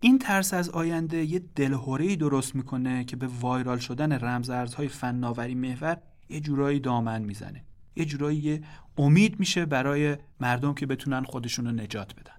این 0.00 0.18
ترس 0.18 0.54
از 0.54 0.70
آینده 0.70 1.24
یه 1.24 1.42
دلهوره‌ای 1.54 2.16
درست 2.16 2.54
می‌کنه 2.54 3.04
که 3.04 3.16
به 3.16 3.26
وایرال 3.40 3.78
شدن 3.78 4.12
رمزارزهای 4.12 4.88
فناوری 4.88 5.54
محور 5.54 5.98
یه 6.28 6.40
جورایی 6.40 6.80
دامن 6.80 7.22
می‌زنه. 7.22 7.64
یه 7.96 8.04
جورایی 8.04 8.60
امید 8.98 9.40
میشه 9.40 9.66
برای 9.66 10.16
مردم 10.40 10.74
که 10.74 10.86
بتونن 10.86 11.22
خودشون 11.24 11.64
رو 11.64 11.72
نجات 11.72 12.14
بدن. 12.14 12.37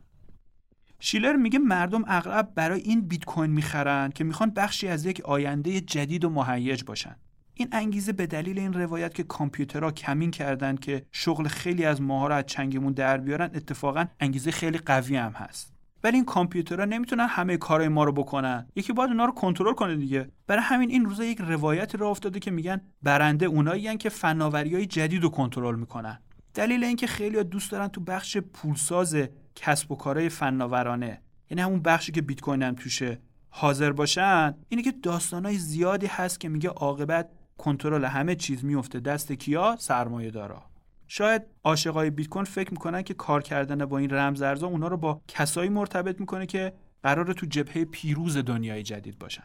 شیلر 0.99 1.35
میگه 1.35 1.59
مردم 1.59 2.03
اغلب 2.07 2.51
برای 2.55 2.81
این 2.81 3.01
بیت 3.01 3.25
کوین 3.25 3.51
می‌خرن 3.51 4.09
که 4.09 4.23
می‌خوان 4.23 4.49
بخشی 4.49 4.87
از 4.87 5.05
یک 5.05 5.21
آینده 5.21 5.81
جدید 5.81 6.25
و 6.25 6.29
مهیج 6.29 6.83
باشن. 6.83 7.15
این 7.53 7.67
انگیزه 7.71 8.13
به 8.13 8.27
دلیل 8.27 8.59
این 8.59 8.73
روایت 8.73 9.13
که 9.13 9.23
کامپیوترها 9.23 9.91
کمین 9.91 10.31
کردن 10.31 10.75
که 10.75 11.05
شغل 11.11 11.47
خیلی 11.47 11.85
از 11.85 12.01
ماها 12.01 12.27
رو 12.27 12.35
از 12.35 12.45
چنگمون 12.45 12.93
در 12.93 13.17
بیارن 13.17 13.49
اتفاقا 13.55 14.05
انگیزه 14.19 14.51
خیلی 14.51 14.77
قوی 14.77 15.15
هم 15.15 15.31
هست. 15.31 15.73
ولی 16.03 16.15
این 16.15 16.25
کامپیوترها 16.25 16.85
نمی‌تونن 16.85 17.27
همه 17.27 17.57
کارهای 17.57 17.89
ما 17.89 18.03
رو 18.03 18.11
بکنن. 18.11 18.67
یکی 18.75 18.93
باید 18.93 19.09
اونا 19.09 19.25
رو 19.25 19.31
کنترل 19.31 19.73
کنه 19.73 19.95
دیگه. 19.95 20.29
برای 20.47 20.63
همین 20.63 20.89
این 20.89 21.05
روزا 21.05 21.23
یک 21.23 21.37
روایت 21.41 21.95
را 21.95 22.09
افتاده 22.09 22.39
که 22.39 22.51
میگن 22.51 22.81
برنده 23.03 23.45
اونایی 23.45 23.97
که 23.97 24.09
فناوری 24.09 24.75
های 24.75 24.85
جدید 24.85 25.23
رو 25.23 25.29
کنترل 25.29 25.75
می‌کنن. 25.75 26.19
دلیل 26.53 26.83
اینکه 26.83 27.07
خیلی 27.07 27.43
دوست 27.43 27.71
دارن 27.71 27.87
تو 27.87 28.01
بخش 28.01 28.37
پولساز 28.37 29.17
کسب 29.55 29.91
و 29.91 29.95
کارهای 29.95 30.29
فناورانه 30.29 31.21
یعنی 31.49 31.61
همون 31.61 31.81
بخشی 31.81 32.11
که 32.11 32.21
بیت 32.21 32.41
کوین 32.41 32.63
هم 32.63 32.75
توشه 32.75 33.21
حاضر 33.49 33.91
باشن 33.91 34.55
اینه 34.69 34.83
که 34.83 34.91
داستانای 34.91 35.57
زیادی 35.57 36.07
هست 36.07 36.39
که 36.39 36.49
میگه 36.49 36.69
عاقبت 36.69 37.29
کنترل 37.57 38.05
همه 38.05 38.35
چیز 38.35 38.65
میفته 38.65 38.99
دست 38.99 39.31
کیا؟ 39.31 39.75
سرمایه 39.79 40.31
دارا. 40.31 40.63
شاید 41.07 41.41
عاشقای 41.63 42.09
بیت 42.09 42.27
کوین 42.27 42.45
فکر 42.45 42.71
می‌کنن 42.71 43.01
که 43.01 43.13
کار 43.13 43.41
کردن 43.43 43.85
با 43.85 43.97
این 43.97 44.09
رمزارزها 44.09 44.69
اونا 44.69 44.87
رو 44.87 44.97
با 44.97 45.21
کسایی 45.27 45.69
مرتبط 45.69 46.19
می‌کنه 46.19 46.45
که 46.45 46.73
قرار 47.03 47.33
تو 47.33 47.45
جبهه 47.45 47.85
پیروز 47.85 48.37
دنیای 48.37 48.83
جدید 48.83 49.19
باشن. 49.19 49.43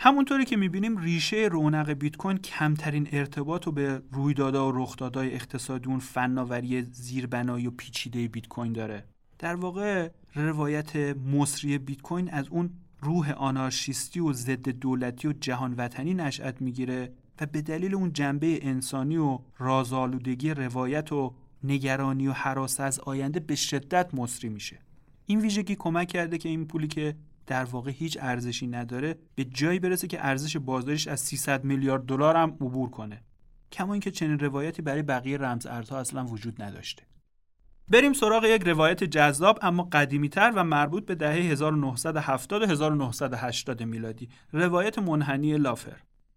همونطوری 0.00 0.44
که 0.44 0.56
می‌بینیم 0.56 0.96
ریشه 0.96 1.36
رونق 1.36 1.90
بیت 1.90 2.16
کوین 2.16 2.38
کمترین 2.38 3.08
ارتباط 3.12 3.66
رو 3.66 3.72
به 3.72 4.02
رویدادها 4.12 4.68
و 4.68 4.82
رخدادهای 4.82 5.34
اقتصادی 5.34 5.88
اون 5.88 5.98
فناوری 5.98 6.82
زیربنایی 6.82 7.66
و 7.66 7.70
پیچیده 7.70 8.28
بیت 8.28 8.48
کوین 8.48 8.72
داره. 8.72 9.04
در 9.38 9.54
واقع 9.54 10.10
روایت 10.34 10.96
مصری 11.16 11.78
بیت 11.78 12.02
کوین 12.02 12.30
از 12.30 12.48
اون 12.48 12.70
روح 13.00 13.30
آنارشیستی 13.30 14.20
و 14.20 14.32
ضد 14.32 14.68
دولتی 14.68 15.28
و 15.28 15.32
جهان 15.32 15.74
وطنی 15.76 16.14
نشأت 16.14 16.62
می‌گیره 16.62 17.12
و 17.40 17.46
به 17.46 17.62
دلیل 17.62 17.94
اون 17.94 18.12
جنبه 18.12 18.58
انسانی 18.62 19.16
و 19.16 19.38
رازآلودگی 19.58 20.50
روایت 20.50 21.12
و 21.12 21.34
نگرانی 21.64 22.28
و 22.28 22.32
حراس 22.32 22.80
از 22.80 23.00
آینده 23.00 23.40
به 23.40 23.54
شدت 23.54 24.14
مصری 24.14 24.48
میشه. 24.48 24.78
این 25.26 25.40
ویژگی 25.40 25.76
کمک 25.76 26.08
کرده 26.08 26.38
که 26.38 26.48
این 26.48 26.66
پولی 26.66 26.88
که 26.88 27.16
در 27.48 27.64
واقع 27.64 27.90
هیچ 27.90 28.18
ارزشی 28.20 28.66
نداره 28.66 29.18
به 29.34 29.44
جایی 29.44 29.78
برسه 29.78 30.06
که 30.06 30.26
ارزش 30.26 30.56
بازارش 30.56 31.08
از 31.08 31.20
300 31.20 31.64
میلیارد 31.64 32.02
دلار 32.02 32.36
هم 32.36 32.50
عبور 32.50 32.90
کنه. 32.90 33.22
کما 33.72 33.92
اینکه 33.92 34.10
چنین 34.10 34.38
روایتی 34.38 34.82
برای 34.82 35.02
بقیه 35.02 35.38
رمز 35.38 35.66
ارزها 35.66 35.98
اصلا 35.98 36.24
وجود 36.24 36.62
نداشته. 36.62 37.02
بریم 37.88 38.12
سراغ 38.12 38.44
یک 38.44 38.62
روایت 38.62 39.04
جذاب 39.04 39.58
اما 39.62 39.88
قدیمیتر 39.92 40.52
و 40.54 40.64
مربوط 40.64 41.06
به 41.06 41.14
دهه 41.14 41.34
1970 41.34 42.62
و 42.62 42.66
1980 42.66 43.82
میلادی. 43.82 44.28
روایت 44.52 44.98
منحنی 44.98 45.58
لافر. 45.58 45.96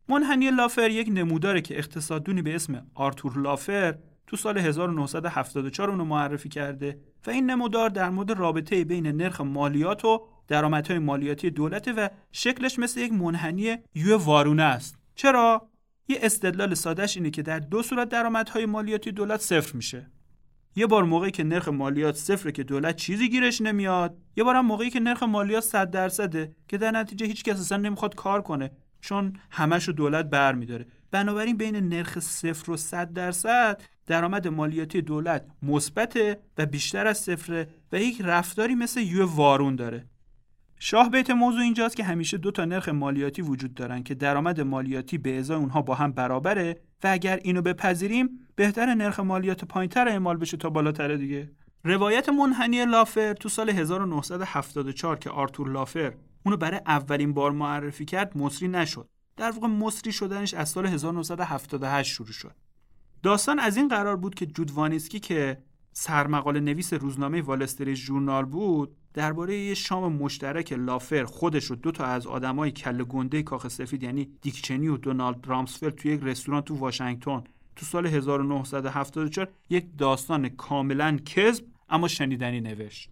منحنی 0.10 0.52
لافر 0.52 0.90
یک 0.90 1.10
نموداره 1.14 1.62
که 1.62 1.78
اقتصاددونی 1.78 2.42
به 2.42 2.56
اسم 2.56 2.88
آرتور 2.96 3.38
لافر 3.38 3.96
تو 4.28 4.38
سال 4.38 4.58
1974 4.58 5.90
اونو 5.90 6.06
معرفی 6.06 6.50
کرده 6.50 7.00
و 7.28 7.30
این 7.30 7.50
نمودار 7.50 7.90
در 7.90 8.10
مورد 8.10 8.32
رابطه 8.32 8.84
بین 8.84 9.08
نرخ 9.08 9.42
مالیات 9.42 10.06
و 10.06 10.28
درآمدهای 10.52 11.00
مالیاتی 11.00 11.50
دولت 11.50 11.88
و 11.98 12.10
شکلش 12.32 12.80
مثل 12.80 13.00
یک 13.00 13.14
منحنی 13.14 13.78
یو 13.96 14.18
وارونه 14.18 14.64
است. 14.64 14.96
چرا؟ 15.16 15.70
یه 16.08 16.20
استدلال 16.22 16.74
سادهش 16.74 17.18
اینه 17.18 17.30
که 17.30 17.42
در 17.42 17.60
دو 17.60 17.84
صورت 17.84 18.10
درآمدهای 18.10 18.66
مالیاتی 18.66 19.12
دولت 19.12 19.42
صفر 19.42 19.76
میشه. 19.76 20.12
یه 20.76 20.88
بار 20.88 21.04
موقعی 21.04 21.32
که 21.32 21.44
نرخ 21.44 21.68
مالیات 21.68 22.16
صفره 22.16 22.52
که 22.52 22.64
دولت 22.64 22.96
چیزی 22.96 23.30
گیرش 23.30 23.62
نمیاد. 23.62 24.18
یه 24.38 24.44
بار 24.44 24.56
هم 24.56 24.66
موقعی 24.66 24.90
که 24.90 25.00
نرخ 25.00 25.24
مالیات 25.24 25.64
100 25.64 25.92
درصده 25.92 26.56
که 26.68 26.78
در 26.78 26.92
نتیجه 26.92 27.26
هیچ 27.26 27.44
کس 27.44 27.60
اصلا 27.60 27.78
نمی‌خواد 27.78 28.16
کار 28.16 28.42
کنه 28.42 28.72
چون 29.02 29.34
همش 29.52 29.88
رو 29.88 29.94
دولت 29.94 30.26
برمیداره 30.26 30.86
بنابراین 31.12 31.58
بین 31.58 31.76
نرخ 31.76 32.20
صفر 32.20 32.72
و 32.72 32.78
100 32.78 33.14
درصد 33.14 33.82
درآمد 34.08 34.48
مالیاتی 34.48 35.02
دولت 35.02 35.46
مثبت 35.62 36.18
و 36.58 36.66
بیشتر 36.66 37.08
از 37.08 37.18
صفر 37.18 37.66
و 37.92 38.00
یک 38.00 38.22
رفتاری 38.22 38.76
مثل 38.76 39.02
یو 39.02 39.26
وارون 39.26 39.76
داره. 39.76 40.11
شاه 40.84 41.10
بیت 41.10 41.30
موضوع 41.30 41.62
اینجاست 41.62 41.96
که 41.96 42.04
همیشه 42.04 42.38
دو 42.38 42.52
تا 42.52 42.66
نرخ 42.66 42.90
مالیاتی 42.90 43.42
وجود 43.42 43.74
دارن 43.74 44.04
که 44.04 44.16
درآمد 44.16 44.62
مالیاتی 44.62 45.18
به 45.18 45.40
ازای 45.40 45.58
اونها 45.58 45.82
با 45.82 45.96
هم 45.96 46.12
برابره 46.12 46.82
و 47.04 47.08
اگر 47.08 47.40
اینو 47.44 47.62
بپذیریم 47.62 48.30
بهتر 48.56 48.94
نرخ 48.94 49.20
مالیات 49.20 49.66
پایینتر 49.66 50.08
اعمال 50.08 50.38
بشه 50.38 50.58
تا 50.58 50.70
بالاتره 50.70 51.18
دیگه. 51.18 51.52
روایت 51.84 52.30
منحنی 52.30 52.86
لافر 52.86 53.34
تو 53.34 53.50
سال 53.50 53.70
1974 53.70 55.18
که 55.18 55.30
آرتور 55.30 55.70
لافر 55.70 56.14
اونو 56.46 56.58
برای 56.58 56.80
اولین 56.86 57.34
بار 57.34 57.52
معرفی 57.52 58.06
کرد 58.06 58.38
مصری 58.38 58.68
نشد. 58.68 59.10
در 59.38 59.52
واقع 59.52 59.68
مصری 59.68 60.12
شدنش 60.12 60.54
از 60.54 60.70
سال 60.70 60.86
1978 60.86 62.12
شروع 62.12 62.32
شد. 62.32 62.56
داستان 63.24 63.60
از 63.60 63.78
این 63.78 63.88
قرار 63.88 64.16
بود 64.16 64.36
که 64.36 64.46
جودوانیسکی 64.46 65.20
که 65.20 65.64
سرمقاله 65.94 66.60
نویس 66.60 66.94
روزنامه 66.94 67.42
والستری 67.42 67.96
ژورنال 67.96 68.46
بود 68.46 68.98
درباره 69.14 69.58
یه 69.58 69.74
شام 69.74 70.14
مشترک 70.14 70.74
لافر 70.74 71.24
خودش 71.24 71.72
و 71.72 71.76
دو 71.76 71.92
تا 71.92 72.06
از 72.06 72.28
آدمای 72.28 72.72
کله 72.72 73.04
گنده 73.04 73.44
کاخ 73.44 73.68
سفید 73.68 74.04
یعنی 74.04 74.30
دیکچنی 74.42 74.88
و 74.88 74.98
دونالد 74.98 75.48
رامسفلد 75.48 75.96
توی 75.96 76.12
یک 76.12 76.22
رستوران 76.24 76.62
تو 76.62 76.76
واشنگتن 76.76 77.44
تو 77.76 77.86
سال 77.86 78.06
1974 78.06 79.48
یک 79.70 79.86
داستان 79.98 80.50
کاملا 80.50 81.18
کذب 81.26 81.66
اما 81.90 82.08
شنیدنی 82.08 82.62
نوشت. 82.62 83.10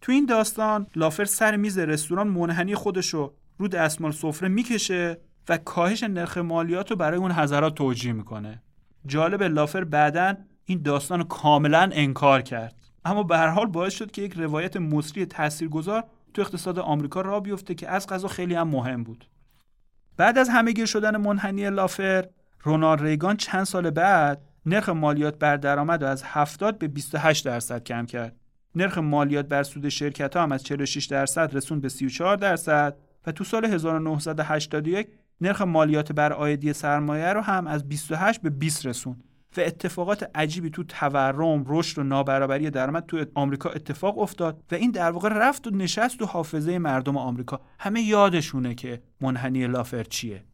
تو 0.00 0.12
این 0.12 0.26
داستان 0.26 0.86
لافر 0.96 1.24
سر 1.24 1.56
میز 1.56 1.78
رستوران 1.78 2.28
منحنی 2.28 2.74
خودشو 2.74 3.32
رو 3.58 3.68
دستمال 3.68 4.12
سفره 4.12 4.48
می‌کشه 4.48 5.20
و 5.48 5.58
کاهش 5.58 6.02
نرخ 6.02 6.38
مالیات 6.38 6.90
رو 6.90 6.96
برای 6.96 7.18
اون 7.18 7.32
حضرات 7.32 7.74
توجیه 7.74 8.12
می‌کنه. 8.12 8.62
جالب 9.06 9.42
لافر 9.42 9.84
بعدا 9.84 10.34
این 10.64 10.82
داستان 10.82 11.18
رو 11.18 11.24
کاملا 11.24 11.90
انکار 11.92 12.42
کرد. 12.42 12.85
اما 13.06 13.22
به 13.22 13.38
هر 13.38 13.48
حال 13.48 13.66
باعث 13.66 13.94
شد 13.94 14.10
که 14.10 14.22
یک 14.22 14.32
روایت 14.32 14.76
مصری 14.76 15.26
تاثیرگذار 15.26 16.04
تو 16.34 16.42
اقتصاد 16.42 16.78
آمریکا 16.78 17.20
را 17.20 17.40
بیفته 17.40 17.74
که 17.74 17.88
از 17.88 18.06
غذا 18.06 18.28
خیلی 18.28 18.54
هم 18.54 18.68
مهم 18.68 19.04
بود. 19.04 19.28
بعد 20.16 20.38
از 20.38 20.48
همهگیر 20.48 20.86
شدن 20.86 21.16
منحنی 21.16 21.70
لافر 21.70 22.24
رونالد 22.62 23.02
ریگان 23.02 23.36
چند 23.36 23.64
سال 23.64 23.90
بعد 23.90 24.42
نرخ 24.66 24.88
مالیات 24.88 25.38
بر 25.38 25.56
درآمد 25.56 26.04
از 26.04 26.22
70 26.24 26.78
به 26.78 26.88
28 26.88 27.44
درصد 27.44 27.84
کم 27.84 28.06
کرد. 28.06 28.36
نرخ 28.74 28.98
مالیات 28.98 29.46
بر 29.46 29.62
سود 29.62 29.88
شرکت 29.88 30.36
ها 30.36 30.42
هم 30.42 30.52
از 30.52 30.64
46 30.64 31.04
درصد 31.04 31.56
رسوند 31.56 31.82
به 31.82 31.88
34 31.88 32.36
درصد 32.36 32.96
و 33.26 33.32
تو 33.32 33.44
سال 33.44 33.64
1981 33.64 35.08
نرخ 35.40 35.62
مالیات 35.62 36.12
بر 36.12 36.32
آیدی 36.32 36.72
سرمایه 36.72 37.32
رو 37.32 37.40
هم 37.40 37.66
از 37.66 37.88
28 37.88 38.42
به 38.42 38.50
20 38.50 38.86
رسوند. 38.86 39.24
و 39.58 39.60
اتفاقات 39.60 40.30
عجیبی 40.34 40.70
تو 40.70 40.84
تورم، 40.84 41.64
رشد 41.66 41.98
و 41.98 42.02
نابرابری 42.02 42.70
درآمد 42.70 43.06
تو 43.06 43.24
آمریکا 43.34 43.70
اتفاق 43.70 44.18
افتاد 44.18 44.62
و 44.72 44.74
این 44.74 44.90
در 44.90 45.10
واقع 45.10 45.28
رفت 45.28 45.66
و 45.66 45.70
نشست 45.70 46.18
تو 46.18 46.26
حافظه 46.26 46.78
مردم 46.78 47.16
آمریکا. 47.16 47.60
همه 47.78 48.02
یادشونه 48.02 48.74
که 48.74 49.02
منحنی 49.20 49.66
لافر 49.66 50.02
چیه. 50.02 50.44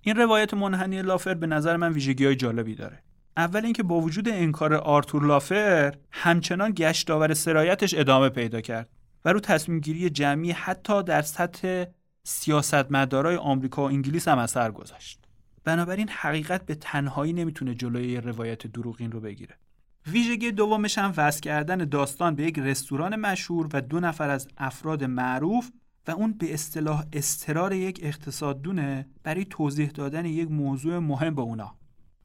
این 0.00 0.16
روایت 0.16 0.54
منحنی 0.54 1.02
لافر 1.02 1.34
به 1.34 1.46
نظر 1.46 1.76
من 1.76 1.92
ویژگی 1.92 2.26
های 2.26 2.36
جالبی 2.36 2.74
داره. 2.74 3.02
اول 3.36 3.64
اینکه 3.64 3.82
با 3.82 4.00
وجود 4.00 4.28
انکار 4.28 4.74
آرتور 4.74 5.26
لافر 5.26 5.94
همچنان 6.10 6.72
گشتاور 6.76 7.34
سرایتش 7.34 7.94
ادامه 7.94 8.28
پیدا 8.28 8.60
کرد 8.60 8.88
و 9.24 9.32
رو 9.32 9.40
تصمیم 9.40 9.80
گیری 9.80 10.10
جمعی 10.10 10.50
حتی 10.50 11.02
در 11.02 11.22
سطح 11.22 11.84
سیاستمدارای 12.24 13.36
آمریکا 13.36 13.82
و 13.82 13.86
انگلیس 13.86 14.28
هم 14.28 14.38
اثر 14.38 14.70
گذاشت. 14.70 15.21
بنابراین 15.64 16.08
حقیقت 16.08 16.66
به 16.66 16.74
تنهایی 16.74 17.32
نمی‌تونه 17.32 17.74
جلوی 17.74 18.16
روایت 18.16 18.66
دروغین 18.66 19.12
رو 19.12 19.20
بگیره. 19.20 19.58
ویژگی 20.06 20.52
دومش 20.52 20.98
هم 20.98 21.12
وصل 21.16 21.40
کردن 21.40 21.76
داستان 21.76 22.34
به 22.34 22.42
یک 22.42 22.58
رستوران 22.58 23.16
مشهور 23.16 23.68
و 23.72 23.80
دو 23.80 24.00
نفر 24.00 24.30
از 24.30 24.48
افراد 24.56 25.04
معروف 25.04 25.70
و 26.06 26.10
اون 26.10 26.32
به 26.32 26.54
اصطلاح 26.54 27.04
استرار 27.12 27.72
یک 27.72 28.00
اقتصاددونه 28.02 29.06
برای 29.22 29.44
توضیح 29.44 29.90
دادن 29.90 30.26
یک 30.26 30.50
موضوع 30.50 30.98
مهم 30.98 31.34
به 31.34 31.42
اونا. 31.42 31.76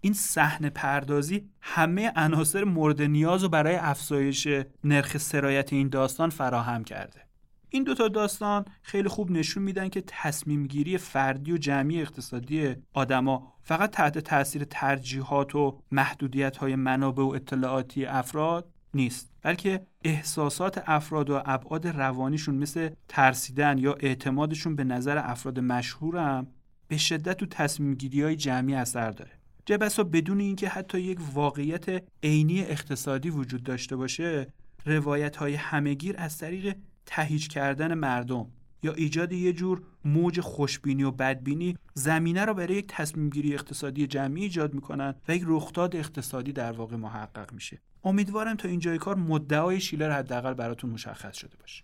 این 0.02 0.14
صحنه 0.14 0.70
پردازی 0.70 1.50
همه 1.62 2.12
عناصر 2.16 2.64
مورد 2.64 3.02
نیاز 3.02 3.44
رو 3.44 3.50
برای 3.50 3.76
افزایش 3.76 4.48
نرخ 4.84 5.18
سرایت 5.18 5.74
این 5.74 5.90
داستان 5.90 6.30
فراهم 6.30 6.84
کرده. 6.84 7.27
این 7.70 7.84
دوتا 7.84 8.08
داستان 8.08 8.66
خیلی 8.82 9.08
خوب 9.08 9.32
نشون 9.32 9.64
میدن 9.64 9.90
که 9.90 10.04
تصمیم 10.08 10.68
گیری 10.68 10.98
فردی 10.98 11.52
و 11.52 11.58
جمعی 11.58 12.02
اقتصادی 12.02 12.76
آدما 12.94 13.54
فقط 13.64 13.92
تحت 13.92 14.18
تاثیر 14.18 14.64
ترجیحات 14.64 15.56
و 15.56 15.80
محدودیت 15.92 16.58
های 16.58 16.76
منابع 16.76 17.24
و 17.24 17.28
اطلاعاتی 17.28 18.06
افراد 18.06 18.70
نیست 18.94 19.32
بلکه 19.42 19.88
احساسات 20.04 20.84
افراد 20.86 21.30
و 21.30 21.42
ابعاد 21.46 21.88
روانیشون 21.88 22.56
مثل 22.56 22.90
ترسیدن 23.08 23.78
یا 23.78 23.94
اعتمادشون 24.00 24.76
به 24.76 24.84
نظر 24.84 25.18
افراد 25.18 25.60
مشهور 25.60 26.18
هم 26.18 26.48
به 26.88 26.98
شدت 26.98 27.38
تو 27.38 27.46
تصمیم 27.46 27.94
گیری 27.94 28.22
های 28.24 28.36
جمعی 28.36 28.76
اثر 28.76 29.12
داره. 29.12 29.32
چه 29.66 29.78
بسا 29.78 30.04
بدون 30.04 30.40
اینکه 30.40 30.70
حتی 30.70 31.00
یک 31.00 31.20
واقعیت 31.34 32.04
عینی 32.24 32.62
اقتصادی 32.62 33.30
وجود 33.30 33.64
داشته 33.64 33.96
باشه 33.96 34.48
روایت 34.86 35.36
های 35.36 35.54
همهگیر 35.54 36.16
از 36.18 36.38
طریق 36.38 36.76
تهیج 37.08 37.48
کردن 37.48 37.94
مردم 37.94 38.48
یا 38.84 38.94
ایجاد 38.94 39.32
یه 39.32 39.54
جور 39.54 39.82
موج 40.06 40.40
خوشبینی 40.42 41.04
و 41.04 41.12
بدبینی 41.12 41.78
زمینه 41.94 42.46
را 42.46 42.54
برای 42.54 42.76
یک 42.76 42.88
تصمیم 42.88 43.30
گیری 43.30 43.54
اقتصادی 43.54 44.08
جمعی 44.08 44.44
ایجاد 44.44 44.74
می‌کنن 44.74 45.16
و 45.28 45.36
یک 45.36 45.44
رخداد 45.46 45.96
اقتصادی 45.96 46.52
در 46.52 46.72
واقع 46.72 46.96
محقق 46.96 47.54
میشه. 47.54 47.82
امیدوارم 48.04 48.56
تا 48.56 48.68
اینجای 48.68 48.98
کار 48.98 49.16
مدعای 49.16 49.80
شیلر 49.80 50.12
حداقل 50.12 50.54
براتون 50.54 50.90
مشخص 50.90 51.38
شده 51.38 51.58
باشه. 51.60 51.84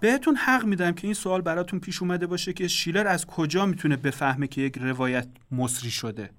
بهتون 0.00 0.36
حق 0.36 0.64
میدم 0.64 0.92
که 0.92 1.06
این 1.06 1.14
سوال 1.14 1.40
براتون 1.40 1.80
پیش 1.80 2.02
اومده 2.02 2.26
باشه 2.26 2.52
که 2.52 2.68
شیلر 2.68 3.06
از 3.06 3.26
کجا 3.26 3.66
می‌تونه 3.66 3.96
بفهمه 3.96 4.46
که 4.46 4.60
یک 4.60 4.78
روایت 4.78 5.28
مصری 5.50 5.90
شده. 5.90 6.30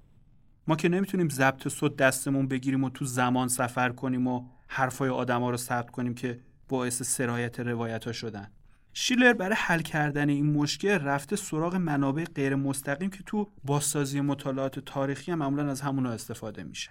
ما 0.66 0.76
که 0.76 0.88
نمی‌تونیم 0.88 1.28
ضبط 1.28 1.68
صد 1.68 1.96
دستمون 1.96 2.48
بگیریم 2.48 2.84
و 2.84 2.90
تو 2.90 3.04
زمان 3.04 3.48
سفر 3.48 3.88
کنیم 3.88 4.26
و 4.26 4.46
حرفای 4.68 5.08
آدما 5.08 5.50
رو 5.50 5.56
ثبت 5.56 5.90
کنیم 5.90 6.14
که 6.14 6.40
باعث 6.68 7.02
سرایت 7.02 7.60
روایت 7.60 8.04
ها 8.04 8.12
شدن. 8.12 8.50
شیلر 8.92 9.32
برای 9.32 9.56
حل 9.58 9.80
کردن 9.80 10.28
این 10.28 10.52
مشکل 10.52 10.98
رفته 10.98 11.36
سراغ 11.36 11.76
منابع 11.76 12.24
غیر 12.24 12.54
مستقیم 12.54 13.10
که 13.10 13.22
تو 13.26 13.50
بازسازی 13.64 14.20
مطالعات 14.20 14.78
تاریخی 14.78 15.32
هم 15.32 15.38
معمولا 15.38 15.70
از 15.70 15.80
همونها 15.80 16.12
استفاده 16.12 16.62
میشه. 16.62 16.90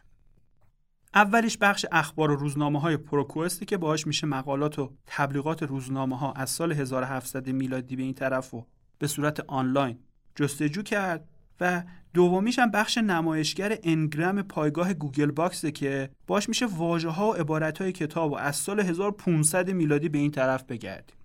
اولیش 1.13 1.57
بخش 1.57 1.85
اخبار 1.91 2.31
و 2.31 2.35
روزنامه 2.35 2.79
های 2.79 2.97
پروکوستی 2.97 3.65
که 3.65 3.77
باهاش 3.77 4.07
میشه 4.07 4.27
مقالات 4.27 4.79
و 4.79 4.93
تبلیغات 5.05 5.63
روزنامه 5.63 6.17
ها 6.17 6.31
از 6.31 6.49
سال 6.49 6.71
1700 6.71 7.49
میلادی 7.49 7.95
به 7.95 8.03
این 8.03 8.13
طرف 8.13 8.53
و 8.53 8.65
به 8.99 9.07
صورت 9.07 9.39
آنلاین 9.39 9.99
جستجو 10.35 10.81
کرد. 10.81 11.30
و 11.61 11.83
دومیش 12.13 12.59
هم 12.59 12.71
بخش 12.71 12.97
نمایشگر 12.97 13.77
انگرام 13.83 14.41
پایگاه 14.41 14.93
گوگل 14.93 15.31
باکسه 15.31 15.71
که 15.71 16.09
باش 16.27 16.49
میشه 16.49 16.65
واژه 16.65 17.09
ها 17.09 17.29
و 17.29 17.33
عبارت 17.33 17.81
های 17.81 17.91
کتاب 17.91 18.31
و 18.31 18.35
از 18.35 18.55
سال 18.55 18.79
1500 18.79 19.69
میلادی 19.69 20.09
به 20.09 20.17
این 20.17 20.31
طرف 20.31 20.63
بگردیم. 20.63 21.15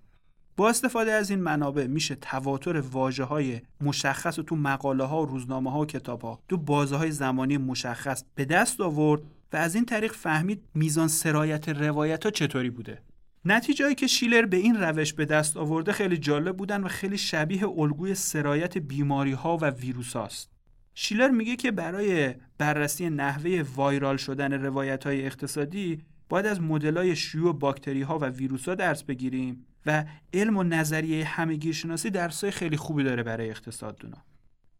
با 0.57 0.69
استفاده 0.69 1.11
از 1.11 1.29
این 1.29 1.39
منابع 1.39 1.87
میشه 1.87 2.15
تواتر 2.15 2.79
واجه 2.79 3.23
های 3.23 3.61
مشخص 3.81 4.39
و 4.39 4.43
تو 4.43 4.55
مقاله 4.55 5.03
ها 5.03 5.21
و 5.21 5.25
روزنامه 5.25 5.71
ها 5.71 5.79
و 5.79 5.85
کتاب 5.85 6.21
ها 6.21 6.39
تو 6.49 6.57
بازه 6.57 6.95
های 6.95 7.11
زمانی 7.11 7.57
مشخص 7.57 8.23
به 8.35 8.45
دست 8.45 8.81
آورد 8.81 9.21
و 9.53 9.57
از 9.57 9.75
این 9.75 9.85
طریق 9.85 10.13
فهمید 10.13 10.63
میزان 10.73 11.07
سرایت 11.07 11.69
روایت 11.69 12.23
ها 12.23 12.31
چطوری 12.31 12.69
بوده. 12.69 13.01
نتیجه 13.49 13.95
که 13.95 14.07
شیلر 14.07 14.45
به 14.45 14.57
این 14.57 14.75
روش 14.75 15.13
به 15.13 15.25
دست 15.25 15.57
آورده 15.57 15.91
خیلی 15.91 16.17
جالب 16.17 16.57
بودن 16.57 16.83
و 16.83 16.87
خیلی 16.87 17.17
شبیه 17.17 17.67
الگوی 17.67 18.15
سرایت 18.15 18.77
بیماری 18.77 19.31
ها 19.31 19.57
و 19.57 19.69
ویروس 19.69 20.15
هاست. 20.15 20.51
شیلر 20.95 21.29
میگه 21.29 21.55
که 21.55 21.71
برای 21.71 22.35
بررسی 22.57 23.09
نحوه 23.09 23.63
وایرال 23.75 24.17
شدن 24.17 24.53
روایت 24.53 25.03
های 25.03 25.25
اقتصادی 25.25 26.03
باید 26.29 26.45
از 26.45 26.61
مدلای 26.61 27.15
شیوع 27.15 27.59
باکتری 27.59 28.01
ها 28.01 28.17
و 28.17 28.25
ویروس 28.25 28.69
ها 28.69 28.75
درس 28.75 29.03
بگیریم 29.03 29.65
و 29.85 30.05
علم 30.33 30.57
و 30.57 30.63
نظریه 30.63 31.25
همهگیرشناسی 31.25 32.09
درسای 32.09 32.51
خیلی 32.51 32.77
خوبی 32.77 33.03
داره 33.03 33.23
برای 33.23 33.49
اقتصاددونا. 33.49 34.17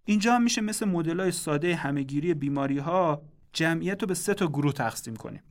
اینجا 0.05 0.35
هم 0.35 0.43
میشه 0.43 0.61
مثل 0.61 0.85
مدلای 0.87 1.31
ساده 1.31 1.75
همهگیری 1.75 2.33
بیماری 2.33 2.77
ها 2.77 3.21
جمعیت 3.53 4.01
رو 4.01 4.07
به 4.07 4.13
سه 4.13 4.33
تا 4.33 4.47
گروه 4.47 4.73
تقسیم 4.73 5.15
کنیم. 5.15 5.43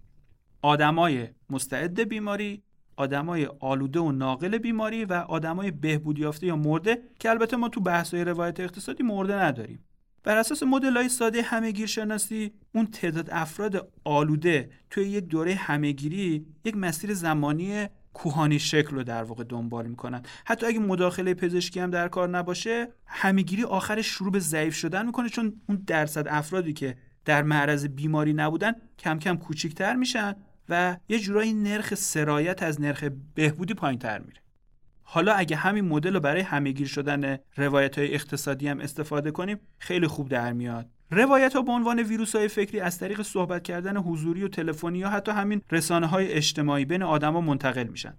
آدمای 0.63 1.29
مستعد 1.51 2.01
بیماری، 2.01 2.63
آدمای 2.97 3.49
آلوده 3.61 4.01
و 4.01 4.13
ناقل 4.13 4.59
بیماری 4.59 5.05
و 5.05 5.13
آدمای 5.13 5.71
بهبودی 5.71 6.23
یافته 6.23 6.47
یا 6.47 6.57
مرده 6.57 6.99
که 7.19 7.31
البته 7.31 7.57
ما 7.57 7.69
تو 7.69 7.81
بحث‌های 7.81 8.25
روایت 8.25 8.61
اقتصادی 8.61 9.03
مرده 9.03 9.35
نداریم. 9.35 9.85
بر 10.25 10.37
اساس 10.37 10.63
مدل‌های 10.63 11.09
ساده 11.09 11.43
همهگیر 11.43 11.87
شناسی 11.87 12.53
اون 12.75 12.87
تعداد 12.87 13.29
افراد 13.33 13.93
آلوده 14.05 14.71
توی 14.91 15.05
یک 15.05 15.25
دوره 15.25 15.55
همهگیری 15.55 16.47
یک 16.65 16.77
مسیر 16.77 17.15
زمانی 17.15 17.87
کوهانی 18.13 18.59
شکل 18.59 18.97
رو 18.97 19.03
در 19.03 19.23
واقع 19.23 19.45
دنبال 19.45 19.87
می‌کنن 19.87 20.23
حتی 20.45 20.67
اگه 20.67 20.79
مداخله 20.79 21.35
پزشکی 21.35 21.81
هم 21.81 21.91
در 21.91 22.09
کار 22.09 22.29
نباشه 22.29 22.89
همهگیری 23.07 23.65
آخرش 23.65 24.07
شروع 24.07 24.33
به 24.33 24.39
ضعیف 24.39 24.75
شدن 24.75 25.07
می‌کنه 25.07 25.29
چون 25.29 25.61
اون 25.69 25.83
درصد 25.87 26.27
افرادی 26.29 26.73
که 26.73 26.97
در 27.25 27.43
معرض 27.43 27.87
بیماری 27.87 28.33
نبودن 28.33 28.73
کم 28.99 29.19
کم 29.19 29.37
کوچیکتر 29.37 29.97
میشن 29.97 30.37
و 30.69 30.97
یه 31.09 31.19
جورایی 31.19 31.53
نرخ 31.53 31.95
سرایت 31.95 32.63
از 32.63 32.81
نرخ 32.81 33.05
بهبودی 33.35 33.75
پایین 33.75 33.99
تر 33.99 34.19
میره. 34.19 34.41
حالا 35.03 35.33
اگه 35.33 35.57
همین 35.57 35.85
مدل 35.85 36.15
رو 36.15 36.21
برای 36.21 36.43
همهگیر 36.43 36.87
شدن 36.87 37.39
روایت 37.57 37.99
های 37.99 38.15
اقتصادی 38.15 38.69
هم 38.69 38.81
استفاده 38.81 39.31
کنیم 39.31 39.61
خیلی 39.79 40.07
خوب 40.07 40.29
در 40.29 40.53
میاد. 40.53 40.87
روایت 41.11 41.57
ها 41.57 41.63
به 41.63 41.73
عنوان 41.73 42.03
ویروس 42.03 42.37
های 42.37 42.49
فکری 42.49 42.81
از 42.81 42.99
طریق 42.99 43.23
صحبت 43.23 43.63
کردن 43.63 43.97
حضوری 43.97 44.45
و 44.45 44.49
تلفنی 44.49 44.99
یا 44.99 45.11
حتی 45.11 45.33
همین 45.33 45.63
رسانه 45.71 46.07
های 46.07 46.33
اجتماعی 46.33 46.85
بین 46.85 47.03
آدما 47.03 47.41
منتقل 47.41 47.85
میشن. 47.87 48.15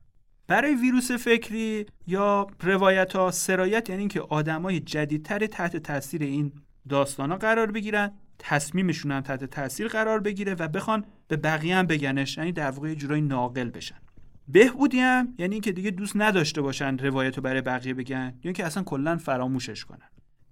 برای 0.47 0.75
ویروس 0.75 1.12
فکری 1.12 1.86
یا 2.07 2.47
روایت 2.63 3.15
ها 3.15 3.31
سرایت 3.31 3.89
یعنی 3.89 3.99
اینکه 3.99 4.21
آدمای 4.21 4.79
جدیدتر 4.79 5.47
تحت 5.47 5.77
تاثیر 5.77 6.23
این 6.23 6.51
داستان 6.89 7.31
ها 7.31 7.38
قرار 7.38 7.71
بگیرن 7.71 8.12
تصمیمشون 8.39 9.12
هم 9.12 9.21
تحت 9.21 9.43
تاثیر 9.43 9.88
قرار 9.88 10.19
بگیره 10.19 10.54
و 10.54 10.67
بخوان 10.67 11.06
به 11.28 11.38
بقیه 11.38 11.76
هم 11.76 11.88
بگنش. 11.88 12.38
یعنی 12.38 12.52
در 12.52 12.71
واقع 12.71 12.93
جورای 12.93 13.21
ناقل 13.21 13.69
بشن. 13.69 13.95
بهبودی 14.47 15.00
هم 15.00 15.34
یعنی 15.38 15.56
اینکه 15.56 15.71
دیگه 15.71 15.91
دوست 15.91 16.13
نداشته 16.15 16.62
باشن 16.62 16.97
روایت 16.97 17.36
رو 17.38 17.43
برای 17.43 17.62
بقیه 17.62 17.93
بگن 17.93 18.34
یا 18.43 18.52
که 18.52 18.65
اصلا 18.65 18.84
کلا 18.84 19.17
فراموشش 19.17 19.86
کنن. 19.86 20.10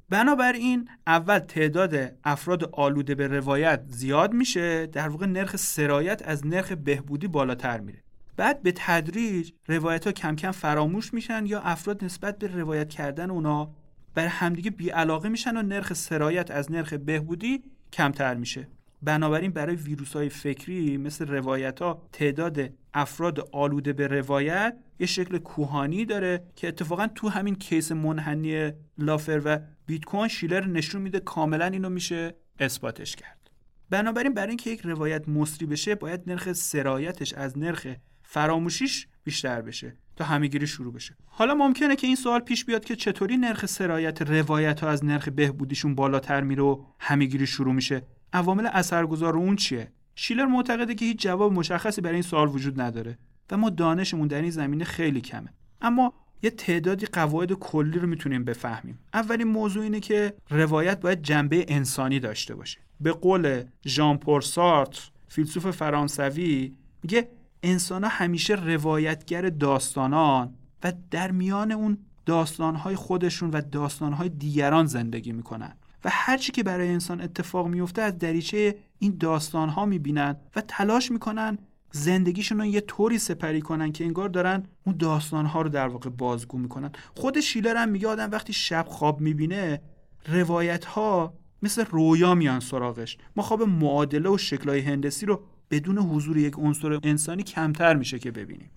بنابراین 0.09 0.89
اول 1.07 1.39
تعداد 1.39 1.95
افراد 2.23 2.69
آلوده 2.73 3.15
به 3.15 3.27
روایت 3.27 3.81
زیاد 3.87 4.33
میشه 4.33 4.85
در 4.85 5.09
واقع 5.09 5.25
نرخ 5.25 5.55
سرایت 5.55 6.21
از 6.25 6.47
نرخ 6.47 6.71
بهبودی 6.71 7.27
بالاتر 7.27 7.79
میره. 7.79 8.03
بعد 8.37 8.63
به 8.63 8.73
تدریج 8.75 9.51
روایت 9.67 10.05
ها 10.05 10.11
کم 10.11 10.35
کم 10.35 10.51
فراموش 10.51 11.13
میشن 11.13 11.45
یا 11.45 11.61
افراد 11.61 12.03
نسبت 12.03 12.39
به 12.39 12.47
روایت 12.47 12.89
کردن 12.89 13.29
اونا 13.29 13.71
بر 14.15 14.27
همدیگه 14.27 14.71
بیعلاقه 14.71 15.29
میشن 15.29 15.57
و 15.57 15.61
نرخ 15.61 15.93
سرایت 15.93 16.51
از 16.51 16.71
نرخ 16.71 16.93
بهبودی 16.93 17.63
کمتر 17.93 18.35
میشه. 18.35 18.67
بنابراین 19.01 19.51
برای 19.51 19.75
ویروس 19.75 20.15
های 20.15 20.29
فکری 20.29 20.97
مثل 20.97 21.27
روایت 21.27 21.81
ها 21.81 22.01
تعداد 22.11 22.69
افراد 22.93 23.49
آلوده 23.51 23.93
به 23.93 24.07
روایت 24.07 24.77
یه 24.99 25.07
شکل 25.07 25.37
کوهانی 25.37 26.05
داره 26.05 26.43
که 26.55 26.67
اتفاقا 26.67 27.07
تو 27.07 27.29
همین 27.29 27.55
کیس 27.55 27.91
منحنی 27.91 28.71
لافر 28.97 29.41
و 29.45 29.59
بیت 29.85 30.05
کوین 30.05 30.27
شیلر 30.27 30.65
نشون 30.65 31.01
میده 31.01 31.19
کاملا 31.19 31.65
اینو 31.65 31.89
میشه 31.89 32.35
اثباتش 32.59 33.15
کرد. 33.15 33.49
بنابراین 33.89 34.33
برای 34.33 34.49
اینکه 34.49 34.69
یک 34.69 34.81
روایت 34.81 35.29
مصری 35.29 35.65
بشه 35.67 35.95
باید 35.95 36.21
نرخ 36.27 36.53
سرایتش 36.53 37.33
از 37.33 37.57
نرخ 37.57 37.87
فراموشیش 38.23 39.07
بیشتر 39.23 39.61
بشه. 39.61 39.97
تا 40.15 40.23
همهگیری 40.25 40.67
شروع 40.67 40.93
بشه. 40.93 41.15
حالا 41.25 41.53
ممکنه 41.55 41.95
که 41.95 42.07
این 42.07 42.15
سوال 42.15 42.39
پیش 42.39 42.65
بیاد 42.65 42.85
که 42.85 42.95
چطوری 42.95 43.37
نرخ 43.37 43.65
سرایت 43.65 44.21
روایت 44.21 44.79
ها 44.79 44.89
از 44.89 45.05
نرخ 45.05 45.29
بهبودیشون 45.29 45.95
بالاتر 45.95 46.41
میره 46.41 46.63
و 46.63 46.83
همهگیری 46.99 47.47
شروع 47.47 47.73
میشه؟ 47.73 48.01
عوامل 48.33 48.67
اثرگذار 48.73 49.37
اون 49.37 49.55
چیه؟ 49.55 49.91
شیلر 50.15 50.45
معتقده 50.45 50.95
که 50.95 51.05
هیچ 51.05 51.21
جواب 51.21 51.53
مشخصی 51.53 52.01
برای 52.01 52.15
این 52.15 52.23
سوال 52.23 52.47
وجود 52.47 52.81
نداره 52.81 53.17
و 53.51 53.57
ما 53.57 53.69
دانشمون 53.69 54.27
در 54.27 54.41
این 54.41 54.51
زمینه 54.51 54.85
خیلی 54.85 55.21
کمه. 55.21 55.53
اما 55.81 56.13
یه 56.43 56.49
تعدادی 56.49 57.05
قواعد 57.05 57.53
کلی 57.53 57.99
رو 57.99 58.07
می‌تونیم 58.07 58.43
بفهمیم. 58.43 58.99
اولین 59.13 59.47
موضوع 59.47 59.83
اینه 59.83 59.99
که 59.99 60.33
روایت 60.49 60.99
باید 60.99 61.21
جنبه 61.21 61.65
انسانی 61.67 62.19
داشته 62.19 62.55
باشه. 62.55 62.79
به 63.01 63.11
قول 63.11 63.63
ژان 63.87 64.17
پل 64.17 64.39
سارتر 64.39 65.09
فیلسوف 65.27 65.71
فرانسوی 65.71 66.73
میگه 67.03 67.27
انسان 67.65 68.03
ها 68.03 68.09
همیشه 68.09 68.55
روایتگر 68.55 69.49
داستانان 69.49 70.53
و 70.83 70.93
در 71.11 71.31
میان 71.31 71.71
اون 71.71 71.97
داستانهای 72.25 72.95
خودشون 72.95 73.49
و 73.49 73.61
داستانهای 73.61 74.29
دیگران 74.29 74.85
زندگی 74.85 75.31
می‌کنن. 75.31 75.75
و 76.05 76.09
هرچی 76.11 76.51
که 76.51 76.63
برای 76.63 76.89
انسان 76.89 77.21
اتفاق 77.21 77.67
میفته 77.67 78.01
از 78.01 78.17
دریچه 78.17 78.75
این 78.99 79.17
داستانها 79.19 79.85
می‌بینن 79.85 80.35
و 80.55 80.61
تلاش 80.61 81.11
می‌کنن 81.11 81.57
زندگیشون 81.91 82.57
رو 82.57 82.65
یه 82.65 82.81
طوری 82.81 83.17
سپری 83.17 83.61
کنن 83.61 83.91
که 83.91 84.05
انگار 84.05 84.29
دارن 84.29 84.63
اون 84.85 84.97
داستانها 84.97 85.61
رو 85.61 85.69
در 85.69 85.87
واقع 85.87 86.09
بازگو 86.09 86.57
می‌کنن. 86.57 86.91
خود 87.15 87.39
شیلر 87.39 87.75
هم 87.75 87.89
میگه 87.89 88.07
آدم 88.07 88.31
وقتی 88.31 88.53
شب 88.53 88.85
خواب 88.89 89.21
می‌بینه 89.21 89.81
روایت 90.27 90.85
ها 90.85 91.33
مثل 91.61 91.85
رویا 91.85 92.35
میان 92.35 92.59
سراغش. 92.59 93.17
ما 93.35 93.43
خواب 93.43 93.63
معادله 93.63 94.29
و 94.29 94.37
شکلهای 94.37 94.79
هندسی 94.79 95.25
رو 95.25 95.43
بدون 95.71 95.97
حضور 95.97 96.37
یک 96.37 96.53
عنصر 96.57 96.99
انسانی 97.03 97.43
کمتر 97.43 97.95
میشه 97.95 98.19
که 98.19 98.31
ببینیم. 98.31 98.71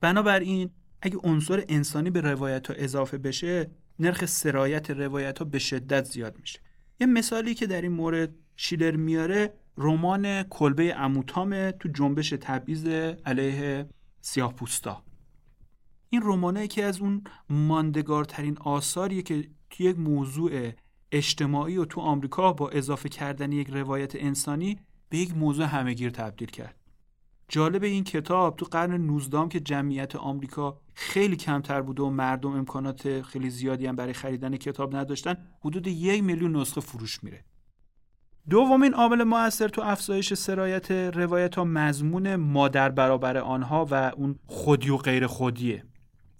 بنابراین 0.00 0.70
اگه 1.02 1.18
عنصر 1.22 1.64
انسانی 1.68 2.10
به 2.10 2.20
روایت 2.20 2.66
ها 2.66 2.74
اضافه 2.74 3.18
بشه 3.18 3.70
نرخ 3.98 4.24
سرایت 4.24 4.90
روایت 4.90 5.38
ها 5.38 5.44
به 5.44 5.58
شدت 5.58 6.04
زیاد 6.04 6.38
میشه. 6.40 6.60
یه 7.00 7.06
مثالی 7.06 7.54
که 7.54 7.66
در 7.66 7.82
این 7.82 7.92
مورد 7.92 8.34
شیلر 8.56 8.96
میاره 8.96 9.54
رمان 9.78 10.42
کلبه 10.42 10.94
اموتامه 10.96 11.72
تو 11.72 11.88
جنبش 11.88 12.30
تبعیض 12.30 12.86
علیه 13.26 13.86
سیاه 14.20 14.54
پوستا. 14.54 15.04
این 16.10 16.20
رمانه 16.24 16.66
که 16.66 16.84
از 16.84 17.00
اون 17.00 17.24
ماندگارترین 17.50 18.58
آثاریه 18.58 19.22
که 19.22 19.48
توی 19.70 19.86
یک 19.86 19.98
موضوع 19.98 20.72
اجتماعی 21.12 21.76
و 21.76 21.84
تو 21.84 22.00
آمریکا 22.00 22.52
با 22.52 22.70
اضافه 22.70 23.08
کردن 23.08 23.52
یک 23.52 23.70
روایت 23.70 24.16
انسانی 24.16 24.78
به 25.12 25.18
یک 25.18 25.36
موضوع 25.36 25.66
همهگیر 25.66 26.10
تبدیل 26.10 26.48
کرد. 26.48 26.76
جالب 27.48 27.82
این 27.82 28.04
کتاب 28.04 28.56
تو 28.56 28.66
قرن 28.70 28.92
19 28.92 29.48
که 29.48 29.60
جمعیت 29.60 30.16
آمریکا 30.16 30.80
خیلی 30.94 31.36
کمتر 31.36 31.82
بوده 31.82 32.02
و 32.02 32.10
مردم 32.10 32.50
امکانات 32.50 33.22
خیلی 33.22 33.50
زیادی 33.50 33.86
هم 33.86 33.96
برای 33.96 34.12
خریدن 34.12 34.56
کتاب 34.56 34.96
نداشتن 34.96 35.36
حدود 35.60 35.86
یک 35.86 36.22
میلیون 36.22 36.56
نسخه 36.56 36.80
فروش 36.80 37.24
میره. 37.24 37.44
دومین 38.50 38.94
عامل 38.94 39.24
موثر 39.24 39.68
تو 39.68 39.82
افزایش 39.82 40.34
سرایت 40.34 40.90
روایت 40.90 41.54
ها 41.54 41.64
مضمون 41.64 42.36
ما 42.36 42.68
در 42.68 42.88
برابر 42.88 43.36
آنها 43.36 43.86
و 43.90 43.94
اون 44.16 44.38
خودی 44.46 44.90
و 44.90 44.96
غیر 44.96 45.26
خودیه. 45.26 45.84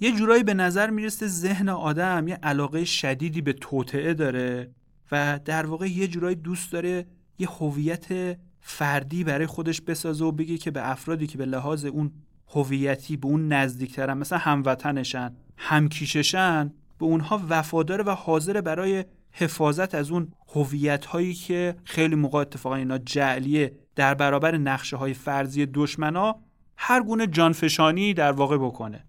یه 0.00 0.12
جورایی 0.12 0.42
به 0.42 0.54
نظر 0.54 0.90
می‌رسه 0.90 1.26
ذهن 1.26 1.68
آدم 1.68 2.28
یه 2.28 2.34
علاقه 2.42 2.84
شدیدی 2.84 3.40
به 3.40 3.52
توطعه 3.52 4.14
داره 4.14 4.70
و 5.12 5.40
در 5.44 5.66
واقع 5.66 5.86
یه 5.86 6.08
جورایی 6.08 6.36
دوست 6.36 6.72
داره 6.72 7.06
یه 7.38 7.48
هویت 7.48 8.38
فردی 8.62 9.24
برای 9.24 9.46
خودش 9.46 9.80
بسازه 9.80 10.24
و 10.24 10.32
بگه 10.32 10.58
که 10.58 10.70
به 10.70 10.90
افرادی 10.90 11.26
که 11.26 11.38
به 11.38 11.46
لحاظ 11.46 11.84
اون 11.84 12.12
هویتی 12.48 13.16
به 13.16 13.26
اون 13.26 13.52
نزدیکترن 13.52 14.18
مثلا 14.18 14.38
هموطنشن 14.38 15.36
همکیششن 15.56 16.72
به 16.98 17.04
اونها 17.04 17.42
وفاداره 17.48 18.04
و 18.04 18.10
حاضر 18.10 18.60
برای 18.60 19.04
حفاظت 19.32 19.94
از 19.94 20.10
اون 20.10 20.32
هویت 20.54 21.04
هایی 21.04 21.34
که 21.34 21.76
خیلی 21.84 22.14
موقع 22.14 22.38
اتفاقا 22.38 22.76
اینا 22.76 22.98
جعلیه 22.98 23.72
در 23.96 24.14
برابر 24.14 24.56
نقشه 24.56 24.96
های 24.96 25.14
فرضی 25.14 25.66
دشمنا 25.66 26.36
هر 26.76 27.02
گونه 27.02 27.26
جانفشانی 27.26 28.14
در 28.14 28.32
واقع 28.32 28.56
بکنه. 28.56 29.04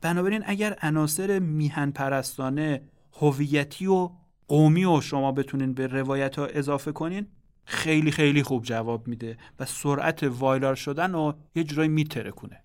بنابراین 0.00 0.42
اگر 0.46 0.76
عناصر 0.82 1.38
میهن 1.38 1.90
پرستانه 1.90 2.82
هویتی 3.12 3.86
و 3.86 4.10
قومی 4.48 4.84
و 4.84 5.00
شما 5.00 5.32
بتونین 5.32 5.74
به 5.74 5.86
روایت 5.86 6.38
ها 6.38 6.46
اضافه 6.46 6.92
کنین 6.92 7.26
خیلی 7.66 8.10
خیلی 8.10 8.42
خوب 8.42 8.62
جواب 8.62 9.08
میده 9.08 9.38
و 9.60 9.64
سرعت 9.64 10.22
وایلار 10.22 10.74
شدن 10.74 11.12
رو 11.12 11.34
یه 11.54 11.64
جورایی 11.64 11.88
میتره 11.88 12.30
کنه 12.30 12.62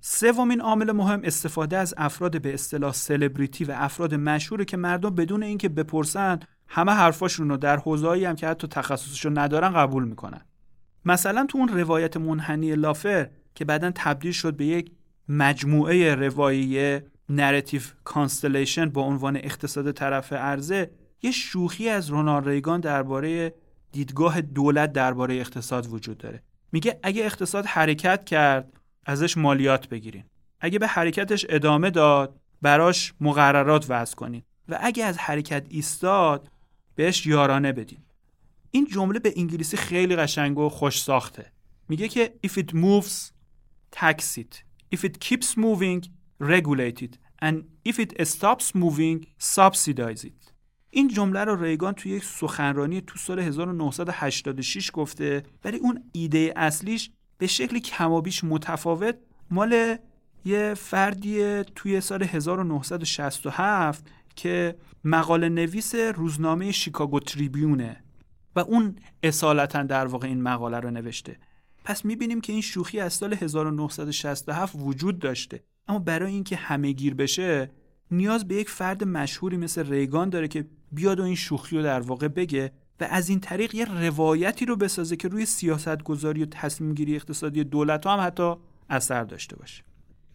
سومین 0.00 0.60
عامل 0.60 0.92
مهم 0.92 1.20
استفاده 1.24 1.76
از 1.76 1.94
افراد 1.96 2.42
به 2.42 2.54
اصطلاح 2.54 2.92
سلبریتی 2.92 3.64
و 3.64 3.74
افراد 3.76 4.14
مشهوره 4.14 4.64
که 4.64 4.76
مردم 4.76 5.10
بدون 5.10 5.42
اینکه 5.42 5.68
بپرسن 5.68 6.40
همه 6.68 6.92
حرفاشون 6.92 7.48
رو 7.48 7.56
در 7.56 7.76
حوزه‌ای 7.76 8.24
هم 8.24 8.36
که 8.36 8.48
حتی 8.48 8.66
تخصصشو 8.66 9.30
ندارن 9.30 9.72
قبول 9.72 10.04
می‌کنن. 10.04 10.40
مثلا 11.04 11.46
تو 11.46 11.58
اون 11.58 11.68
روایت 11.68 12.16
منحنی 12.16 12.74
لافر 12.74 13.28
که 13.54 13.64
بعدا 13.64 13.92
تبدیل 13.94 14.32
شد 14.32 14.56
به 14.56 14.66
یک 14.66 14.92
مجموعه 15.28 16.14
روایی 16.14 17.00
narrative 17.28 17.82
constellation 18.04 18.90
با 18.90 19.02
عنوان 19.02 19.36
اقتصاد 19.36 19.92
طرف 19.92 20.32
عرضه 20.32 20.90
یه 21.22 21.30
شوخی 21.30 21.88
از 21.88 22.10
رونالد 22.10 22.48
ریگان 22.48 22.80
درباره 22.80 23.54
دیدگاه 23.92 24.40
دولت 24.40 24.92
درباره 24.92 25.34
اقتصاد 25.34 25.86
وجود 25.86 26.18
داره. 26.18 26.42
میگه 26.72 27.00
اگه 27.02 27.24
اقتصاد 27.24 27.66
حرکت 27.66 28.24
کرد 28.24 28.72
ازش 29.06 29.36
مالیات 29.36 29.88
بگیرین. 29.88 30.24
اگه 30.60 30.78
به 30.78 30.86
حرکتش 30.86 31.46
ادامه 31.48 31.90
داد 31.90 32.40
براش 32.62 33.14
مقررات 33.20 33.86
وضع 33.88 34.14
کنین. 34.14 34.42
و 34.68 34.78
اگه 34.80 35.04
از 35.04 35.18
حرکت 35.18 35.66
ایستاد 35.68 36.48
بهش 36.94 37.26
یارانه 37.26 37.72
بدین. 37.72 37.98
این 38.70 38.86
جمله 38.86 39.18
به 39.18 39.32
انگلیسی 39.36 39.76
خیلی 39.76 40.16
قشنگ 40.16 40.58
و 40.58 40.68
خوش 40.68 41.02
ساخته. 41.02 41.52
میگه 41.88 42.08
که 42.08 42.34
if 42.46 42.50
it 42.50 42.74
moves 42.74 43.32
tax 43.96 44.38
it. 44.38 44.62
If 44.94 45.04
it 45.04 45.18
keeps 45.20 45.56
moving 45.56 46.08
regulate 46.40 47.02
it. 47.02 47.18
And 47.42 47.54
if 47.84 47.98
it 47.98 48.26
stops 48.26 48.74
moving 48.74 49.26
subsidize 49.38 50.24
it. 50.24 50.41
این 50.94 51.08
جمله 51.08 51.44
رو 51.44 51.62
ریگان 51.62 51.92
توی 51.92 52.12
یک 52.12 52.24
سخنرانی 52.24 53.00
تو 53.00 53.18
سال 53.18 53.38
1986 53.38 54.90
گفته. 54.92 55.42
ولی 55.64 55.76
اون 55.76 56.04
ایده 56.12 56.52
اصلیش 56.56 57.10
به 57.38 57.46
شکلی 57.46 57.80
کمابیش 57.80 58.44
متفاوت. 58.44 59.16
مال 59.50 59.96
یه 60.44 60.74
فردی 60.74 61.62
توی 61.62 62.00
سال 62.00 62.22
1967 62.22 64.06
که 64.36 64.76
مقاله 65.04 65.48
نویس 65.48 65.94
روزنامه 65.94 66.72
شیکاگو 66.72 67.20
تریبیونه 67.20 68.04
و 68.56 68.60
اون 68.60 68.96
اصالتا 69.22 69.82
در 69.82 70.06
واقع 70.06 70.28
این 70.28 70.42
مقاله 70.42 70.80
رو 70.80 70.90
نوشته. 70.90 71.36
پس 71.84 72.04
می‌بینیم 72.04 72.40
که 72.40 72.52
این 72.52 72.62
شوخی 72.62 73.00
از 73.00 73.12
سال 73.12 73.34
1967 73.34 74.76
وجود 74.78 75.18
داشته. 75.18 75.64
اما 75.88 75.98
برای 75.98 76.32
اینکه 76.32 76.56
همه 76.56 76.92
گیر 76.92 77.14
بشه 77.14 77.70
نیاز 78.10 78.48
به 78.48 78.54
یک 78.54 78.70
فرد 78.70 79.04
مشهوری 79.04 79.56
مثل 79.56 79.90
ریگان 79.90 80.30
داره 80.30 80.48
که 80.48 80.66
بیاد 80.92 81.20
و 81.20 81.22
این 81.22 81.34
شوخی 81.34 81.76
رو 81.76 81.82
در 81.82 82.00
واقع 82.00 82.28
بگه 82.28 82.72
و 83.00 83.06
از 83.10 83.28
این 83.28 83.40
طریق 83.40 83.74
یه 83.74 83.84
روایتی 83.84 84.66
رو 84.66 84.76
بسازه 84.76 85.16
که 85.16 85.28
روی 85.28 85.46
سیاست 85.46 86.02
گذاری 86.02 86.42
و 86.42 86.46
تصمیم 86.46 86.94
گیری 86.94 87.16
اقتصادی 87.16 87.64
دولت 87.64 88.06
هم 88.06 88.20
حتی 88.20 88.54
اثر 88.90 89.24
داشته 89.24 89.56
باشه. 89.56 89.82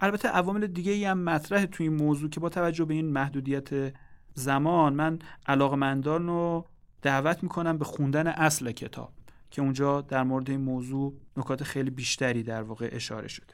البته 0.01 0.27
عوامل 0.27 0.67
دیگه 0.67 0.91
ای 0.91 1.05
هم 1.05 1.19
مطرح 1.19 1.65
توی 1.65 1.87
این 1.87 1.97
موضوع 1.97 2.29
که 2.29 2.39
با 2.39 2.49
توجه 2.49 2.85
به 2.85 2.93
این 2.93 3.05
محدودیت 3.05 3.93
زمان 4.33 4.93
من 4.93 5.19
علاقمندان 5.47 6.27
رو 6.27 6.65
دعوت 7.01 7.43
می‌کنم 7.43 7.77
به 7.77 7.85
خوندن 7.85 8.27
اصل 8.27 8.71
کتاب 8.71 9.13
که 9.51 9.61
اونجا 9.61 10.01
در 10.01 10.23
مورد 10.23 10.49
این 10.49 10.61
موضوع 10.61 11.13
نکات 11.37 11.63
خیلی 11.63 11.89
بیشتری 11.89 12.43
در 12.43 12.61
واقع 12.61 12.89
اشاره 12.91 13.27
شده. 13.27 13.53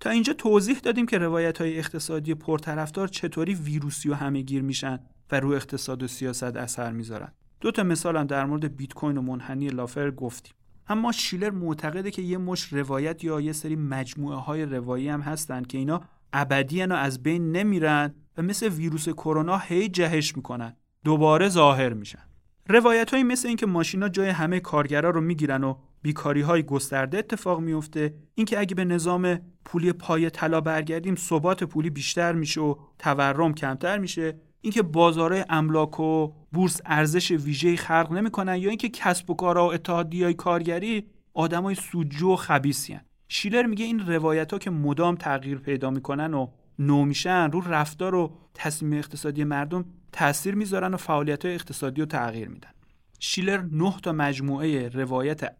تا 0.00 0.10
اینجا 0.10 0.32
توضیح 0.32 0.78
دادیم 0.78 1.06
که 1.06 1.18
روایت 1.18 1.58
های 1.58 1.78
اقتصادی 1.78 2.34
پرطرفدار 2.34 3.08
چطوری 3.08 3.54
ویروسی 3.54 4.08
و 4.08 4.14
همهگیر 4.14 4.62
میشن. 4.62 4.98
و 5.32 5.40
رو 5.40 5.50
اقتصاد 5.52 6.02
و 6.02 6.08
سیاست 6.08 6.56
اثر 6.56 6.92
می‌ذارن. 6.92 7.32
دو 7.60 7.70
تا 7.70 7.82
مثال 7.82 8.16
هم 8.16 8.24
در 8.24 8.44
مورد 8.44 8.76
بیت 8.76 8.92
کوین 8.92 9.18
و 9.18 9.22
منحنی 9.22 9.68
لافر 9.68 10.10
گفتیم. 10.10 10.52
اما 10.88 11.12
شیلر 11.12 11.50
معتقده 11.50 12.10
که 12.10 12.22
یه 12.22 12.38
مش 12.38 12.72
روایت 12.72 13.24
یا 13.24 13.40
یه 13.40 13.52
سری 13.52 13.76
مجموعه 13.76 14.36
های 14.36 14.64
روایی 14.64 15.08
هم 15.08 15.20
هستن 15.20 15.62
که 15.62 15.78
اینا 15.78 16.00
ابدی 16.32 16.82
و 16.82 16.92
از 16.92 17.22
بین 17.22 17.52
نمیرن 17.52 18.14
و 18.38 18.42
مثل 18.42 18.68
ویروس 18.68 19.08
کرونا 19.08 19.58
هی 19.58 19.88
جهش 19.88 20.36
می‌کنن. 20.36 20.76
دوباره 21.04 21.48
ظاهر 21.48 21.92
میشن. 21.92 22.22
روایت 22.68 23.14
های 23.14 23.22
مثل 23.22 23.48
اینکه 23.48 23.66
ماشینا 23.66 24.08
جای 24.08 24.28
همه 24.28 24.60
کارگرا 24.60 25.10
رو 25.10 25.20
می‌گیرن 25.20 25.64
و 25.64 25.74
بیکاری 26.02 26.40
های 26.40 26.62
گسترده 26.62 27.18
اتفاق 27.18 27.60
میفته 27.60 28.14
اینکه 28.34 28.58
اگه 28.58 28.74
به 28.74 28.84
نظام 28.84 29.38
پولی 29.64 29.92
پای 29.92 30.30
طلا 30.30 30.60
برگردیم 30.60 31.14
ثبات 31.14 31.64
پولی 31.64 31.90
بیشتر 31.90 32.32
میشه 32.32 32.60
و 32.60 32.74
تورم 32.98 33.54
کمتر 33.54 33.98
میشه. 33.98 34.40
اینکه 34.60 34.82
بازارهای 34.82 35.44
املاک 35.48 36.00
و 36.00 36.32
بورس 36.52 36.80
ارزش 36.86 37.30
ویژه‌ای 37.30 37.76
خلق 37.76 38.12
نمی‌کنن 38.12 38.56
یا 38.56 38.68
اینکه 38.68 38.88
کسب 38.88 39.30
و 39.30 39.34
کارها 39.34 39.68
و 39.68 39.72
اتحادیه‌های 39.72 40.34
کارگری 40.34 41.06
آدمای 41.34 41.74
سودجو 41.74 42.32
و 42.32 42.36
خبیثین 42.36 43.00
شیلر 43.28 43.66
میگه 43.66 43.84
این 43.84 44.06
روایت 44.06 44.52
ها 44.52 44.58
که 44.58 44.70
مدام 44.70 45.14
تغییر 45.14 45.58
پیدا 45.58 45.90
می‌کنن 45.90 46.34
و 46.34 46.48
نو 46.78 47.04
میشن 47.04 47.50
رو 47.50 47.60
رفتار 47.60 48.14
و 48.14 48.32
تصمیم 48.54 48.98
اقتصادی 48.98 49.44
مردم 49.44 49.84
تاثیر 50.12 50.54
می‌ذارن 50.54 50.94
و 50.94 50.96
فعالیت 50.96 51.44
های 51.44 51.54
اقتصادی 51.54 52.00
رو 52.00 52.06
تغییر 52.06 52.48
میدن. 52.48 52.70
شیلر 53.18 53.62
نه 53.72 53.94
تا 54.02 54.12
مجموعه 54.12 54.88
روایت 54.88 55.56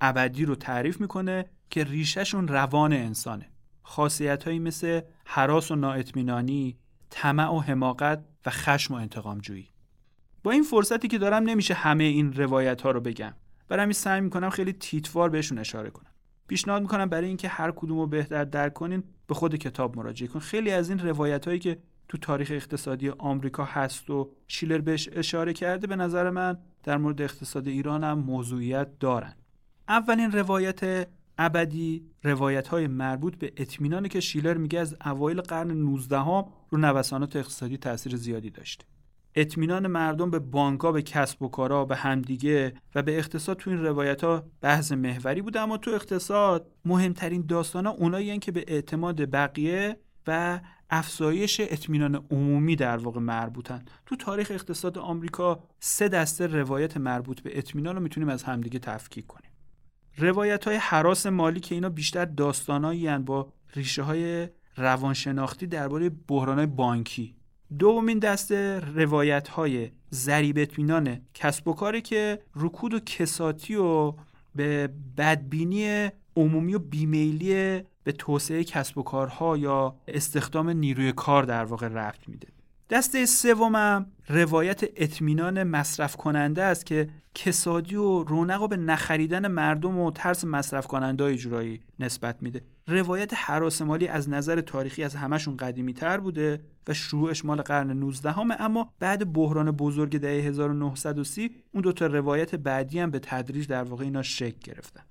ابدی 0.00 0.44
رو 0.44 0.54
تعریف 0.54 1.00
می‌کنه 1.00 1.44
که 1.70 1.84
ریشهشون 1.84 2.48
روان 2.48 2.92
انسانه. 2.92 3.48
خاصیت 3.82 4.44
هایی 4.44 4.58
مثل 4.58 5.00
حراس 5.24 5.70
و 5.70 5.76
نااطمینانی 5.76 6.78
طمع 7.12 7.54
و 7.54 7.60
حماقت 7.60 8.24
و 8.46 8.50
خشم 8.50 8.94
و 8.94 8.96
انتقام 8.96 9.38
جویی 9.38 9.68
با 10.42 10.50
این 10.50 10.62
فرصتی 10.62 11.08
که 11.08 11.18
دارم 11.18 11.42
نمیشه 11.42 11.74
همه 11.74 12.04
این 12.04 12.32
روایت 12.32 12.82
ها 12.82 12.90
رو 12.90 13.00
بگم. 13.00 13.34
برای 13.68 13.82
همین 13.82 13.92
سعی 13.92 14.20
می‌کنم 14.20 14.50
خیلی 14.50 14.72
تیتوار 14.72 15.30
بهشون 15.30 15.58
اشاره 15.58 15.90
کنم. 15.90 16.10
پیشنهاد 16.48 16.82
می‌کنم 16.82 17.06
برای 17.06 17.28
اینکه 17.28 17.48
هر 17.48 17.70
کدوم 17.70 17.98
رو 17.98 18.06
بهتر 18.06 18.44
درک 18.44 18.72
کنین 18.72 19.04
به 19.26 19.34
خود 19.34 19.56
کتاب 19.56 19.96
مراجعه 19.96 20.28
کن. 20.28 20.38
خیلی 20.38 20.70
از 20.70 20.90
این 20.90 20.98
روایت 20.98 21.48
هایی 21.48 21.58
که 21.58 21.78
تو 22.08 22.18
تاریخ 22.18 22.50
اقتصادی 22.50 23.10
آمریکا 23.10 23.64
هست 23.64 24.10
و 24.10 24.30
شیلر 24.48 24.78
بهش 24.78 25.08
اشاره 25.12 25.52
کرده 25.52 25.86
به 25.86 25.96
نظر 25.96 26.30
من 26.30 26.58
در 26.82 26.96
مورد 26.96 27.22
اقتصاد 27.22 27.68
ایران 27.68 28.04
هم 28.04 28.18
موضوعیت 28.18 28.98
دارن. 28.98 29.34
اولین 29.88 30.32
روایت 30.32 31.08
ابدی 31.38 32.06
روایت 32.22 32.68
های 32.68 32.86
مربوط 32.86 33.36
به 33.36 33.52
اطمینانی 33.56 34.08
که 34.08 34.20
شیلر 34.20 34.56
میگه 34.56 34.78
از 34.78 34.96
اوایل 35.04 35.40
قرن 35.40 35.70
19 35.70 36.18
هم 36.18 36.44
رو 36.70 36.78
نوسانات 36.78 37.36
اقتصادی 37.36 37.76
تاثیر 37.76 38.16
زیادی 38.16 38.50
داشته 38.50 38.84
اطمینان 39.34 39.86
مردم 39.86 40.30
به 40.30 40.38
بانکها 40.38 40.92
به 40.92 41.02
کسب 41.02 41.42
و 41.42 41.48
کارا 41.48 41.84
به 41.84 41.96
همدیگه 41.96 42.74
و 42.94 43.02
به 43.02 43.18
اقتصاد 43.18 43.56
تو 43.56 43.70
این 43.70 43.78
روایت 43.78 44.24
ها 44.24 44.42
بحث 44.60 44.92
محوری 44.92 45.42
بوده 45.42 45.60
اما 45.60 45.76
تو 45.76 45.90
اقتصاد 45.90 46.70
مهمترین 46.84 47.46
داستان 47.46 47.86
ها 47.86 47.92
اونایی 47.92 48.38
که 48.38 48.52
به 48.52 48.64
اعتماد 48.68 49.30
بقیه 49.30 49.96
و 50.26 50.60
افزایش 50.90 51.60
اطمینان 51.60 52.26
عمومی 52.30 52.76
در 52.76 52.96
واقع 52.96 53.20
مربوطن 53.20 53.84
تو 54.06 54.16
تاریخ 54.16 54.50
اقتصاد 54.50 54.98
آمریکا 54.98 55.64
سه 55.80 56.08
دسته 56.08 56.46
روایت 56.46 56.96
مربوط 56.96 57.40
به 57.40 57.58
اطمینان 57.58 57.96
رو 57.96 58.02
می‌تونیم 58.02 58.28
از 58.28 58.42
همدیگه 58.42 58.78
تفکیک 58.78 59.26
کنیم. 59.26 59.51
روایت 60.18 60.64
های 60.64 60.76
حراس 60.76 61.26
مالی 61.26 61.60
که 61.60 61.74
اینا 61.74 61.88
بیشتر 61.88 62.24
داستانایی 62.24 63.18
با 63.18 63.52
ریشه 63.74 64.02
های 64.02 64.48
روانشناختی 64.76 65.66
درباره 65.66 66.10
بحرانهای 66.28 66.66
بانکی. 66.66 67.34
دومین 67.78 68.18
دسته 68.18 68.80
روایت 68.80 69.48
های 69.48 69.90
ذریب 70.14 70.64
کسب 71.34 71.68
و 71.68 71.72
کاری 71.72 72.00
که 72.00 72.42
رکود 72.54 72.94
و 72.94 73.00
کساتی 73.00 73.74
و 73.74 74.14
به 74.54 74.88
بدبینی 75.16 76.08
عمومی 76.36 76.74
و 76.74 76.78
بیمیلی 76.78 77.82
به 78.04 78.12
توسعه 78.12 78.64
کسب 78.64 78.98
و 78.98 79.02
کارها 79.02 79.56
یا 79.56 79.96
استخدام 80.08 80.70
نیروی 80.70 81.12
کار 81.12 81.42
در 81.42 81.64
واقع 81.64 81.88
رفت 81.88 82.28
میده. 82.28 82.48
دسته 82.92 83.26
سومم 83.26 84.06
روایت 84.28 84.80
اطمینان 84.96 85.62
مصرف 85.62 86.16
کننده 86.16 86.62
است 86.62 86.86
که 86.86 87.08
کسادی 87.34 87.96
و 87.96 88.22
رونق 88.22 88.68
به 88.68 88.76
نخریدن 88.76 89.48
مردم 89.48 89.98
و 89.98 90.10
ترس 90.10 90.44
مصرف 90.44 90.86
کننده 90.86 91.24
اجرایی 91.24 91.80
نسبت 91.98 92.42
میده. 92.42 92.62
روایت 92.88 93.34
حراس 93.34 93.82
مالی 93.82 94.08
از 94.08 94.28
نظر 94.28 94.60
تاریخی 94.60 95.04
از 95.04 95.14
همشون 95.14 95.56
قدیمی 95.56 95.94
تر 95.94 96.18
بوده 96.18 96.60
و 96.88 96.94
شروعش 96.94 97.44
مال 97.44 97.62
قرن 97.62 97.90
19 97.90 98.30
همه 98.30 98.56
اما 98.60 98.92
بعد 98.98 99.32
بحران 99.32 99.70
بزرگ 99.70 100.18
دهه 100.18 100.48
1930 100.48 101.50
اون 101.74 101.82
دوتا 101.82 102.06
روایت 102.06 102.54
بعدی 102.54 102.98
هم 102.98 103.10
به 103.10 103.18
تدریج 103.18 103.66
در 103.66 103.82
واقع 103.82 104.04
اینا 104.04 104.22
شکل 104.22 104.58
گرفتن. 104.72 105.02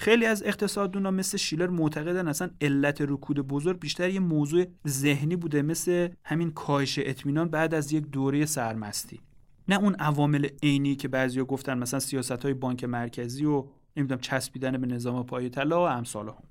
خیلی 0.00 0.26
از 0.26 0.42
اقتصاددونا 0.42 1.10
مثل 1.10 1.38
شیلر 1.38 1.66
معتقدن 1.66 2.28
اصلا 2.28 2.50
علت 2.60 3.00
رکود 3.00 3.40
بزرگ 3.40 3.78
بیشتر 3.78 4.10
یه 4.10 4.20
موضوع 4.20 4.64
ذهنی 4.88 5.36
بوده 5.36 5.62
مثل 5.62 6.08
همین 6.24 6.50
کاهش 6.50 6.98
اطمینان 7.02 7.48
بعد 7.48 7.74
از 7.74 7.92
یک 7.92 8.06
دوره 8.06 8.46
سرمستی 8.46 9.20
نه 9.68 9.78
اون 9.78 9.94
عوامل 9.94 10.48
عینی 10.62 10.96
که 10.96 11.08
بعضیا 11.08 11.44
گفتن 11.44 11.78
مثلا 11.78 12.00
سیاست 12.00 12.32
های 12.32 12.54
بانک 12.54 12.84
مرکزی 12.84 13.44
و 13.44 13.64
نمی‌دونم 13.96 14.20
چسبیدن 14.20 14.80
به 14.80 14.86
نظام 14.86 15.26
پای 15.26 15.48
طلا 15.48 15.80
و 15.80 15.88
امثال 15.88 16.28
هم. 16.28 16.42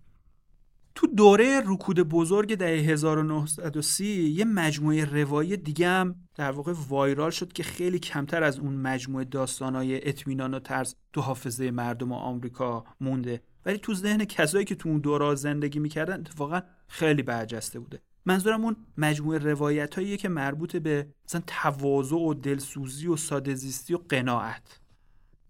تو 0.96 1.08
دوره 1.08 1.62
رکود 1.66 2.00
بزرگ 2.00 2.56
دهه 2.56 2.92
1930 2.92 4.06
یه 4.06 4.46
مجموعه 4.46 5.06
روایی 5.06 5.58
دیگه 5.58 5.88
هم 5.88 6.16
در 6.36 6.52
واقع 6.52 6.74
وایرال 6.90 7.32
شد 7.32 7.54
که 7.54 7.64
خیلی 7.64 8.00
کمتر 8.00 8.44
از 8.44 8.60
اون 8.60 8.74
مجموعه 8.74 9.26
داستانهای 9.26 10.10
اطمینان 10.10 10.54
و 10.54 10.60
ترس 10.60 10.96
تو 11.14 11.22
حافظه 11.22 11.72
مردم 11.72 12.12
آمریکا 12.12 12.84
مونده. 13.02 13.42
ولی 13.66 13.78
تو 13.78 13.94
ذهن 13.94 14.26
کسایی 14.26 14.66
که 14.66 14.76
تو 14.76 14.90
اون 14.90 15.00
دوره 15.00 15.36
زندگی 15.36 15.80
می‌کردن 15.80 16.20
اتفاقا 16.20 16.62
خیلی 16.88 17.24
برجسته 17.24 17.80
بوده. 17.80 18.00
منظورم 18.26 18.66
اون 18.66 18.76
مجموعه 18.98 19.40
روایت 19.40 19.96
هایی 19.96 20.18
که 20.18 20.30
مربوط 20.30 20.76
به 20.76 21.08
مثلا 21.26 21.42
تواضع 21.48 22.16
و 22.16 22.34
دلسوزی 22.34 23.08
و 23.08 23.16
سادهزیستی 23.16 23.94
و 23.94 23.98
قناعت. 24.10 24.80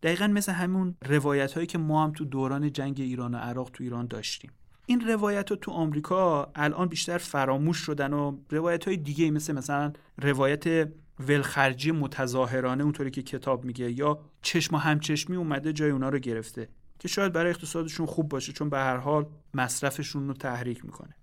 دقیقا 0.04 0.28
مثل 0.28 0.52
همون 0.52 0.96
روایت 1.06 1.54
هایی 1.54 1.68
که 1.68 1.78
ما 1.78 2.04
هم 2.04 2.12
تو 2.12 2.26
دوران 2.26 2.72
جنگ 2.72 3.02
ایران 3.02 3.36
و 3.36 3.38
عراق 3.38 3.70
تو 3.74 3.84
ایران 3.84 4.08
داشتیم. 4.08 4.52
این 4.90 5.08
روایت 5.08 5.50
ها 5.50 5.56
تو 5.56 5.72
آمریکا 5.72 6.52
الان 6.56 6.88
بیشتر 6.88 7.18
فراموش 7.18 7.78
شدن 7.78 8.14
و 8.14 8.38
روایت 8.50 8.86
های 8.86 8.98
دیگه 8.98 9.32
مثل 9.32 9.54
مثلا 9.54 9.94
روایت 10.18 10.90
ولخرجی 11.20 11.92
متظاهرانه 11.92 12.84
اونطوری 12.84 13.12
که 13.12 13.22
کتاب 13.22 13.66
میگه 13.66 13.92
یا 13.92 14.20
چشم 14.42 14.76
و 14.76 14.78
همچشمی 14.78 15.36
اومده 15.36 15.74
جای 15.74 15.92
اونا 15.92 16.10
رو 16.10 16.20
گرفته 16.20 16.70
که 17.00 17.08
شاید 17.08 17.34
برای 17.34 17.50
اقتصادشون 17.50 18.06
خوب 18.06 18.30
باشه 18.30 18.54
چون 18.54 18.70
به 18.70 18.78
هر 18.78 18.98
حال 18.98 19.26
مصرفشون 19.54 20.28
رو 20.28 20.34
تحریک 20.34 20.86
می‌کنه. 20.86 21.16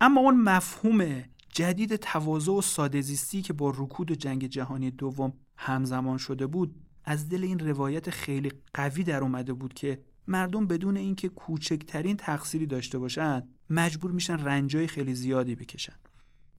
اما 0.00 0.20
اون 0.20 0.40
مفهوم 0.40 1.22
جدید 1.52 1.96
تواضع 1.96 2.52
و 2.52 2.60
سادهزیستی 2.60 3.42
که 3.42 3.52
با 3.52 3.70
رکود 3.70 4.10
و 4.10 4.14
جنگ 4.14 4.46
جهانی 4.46 4.90
دوم 4.90 5.32
همزمان 5.56 6.18
شده 6.18 6.46
بود 6.46 6.74
از 7.04 7.28
دل 7.28 7.42
این 7.42 7.58
روایت 7.58 8.10
خیلی 8.10 8.52
قوی 8.74 9.04
در 9.04 9.22
اومده 9.22 9.52
بود 9.52 9.74
که 9.74 9.98
مردم 10.28 10.66
بدون 10.66 10.96
اینکه 10.96 11.28
کوچکترین 11.28 12.16
تقصیری 12.16 12.66
داشته 12.66 12.98
باشند 12.98 13.48
مجبور 13.70 14.10
میشن 14.10 14.44
رنجای 14.44 14.86
خیلی 14.86 15.14
زیادی 15.14 15.54
بکشن. 15.54 15.96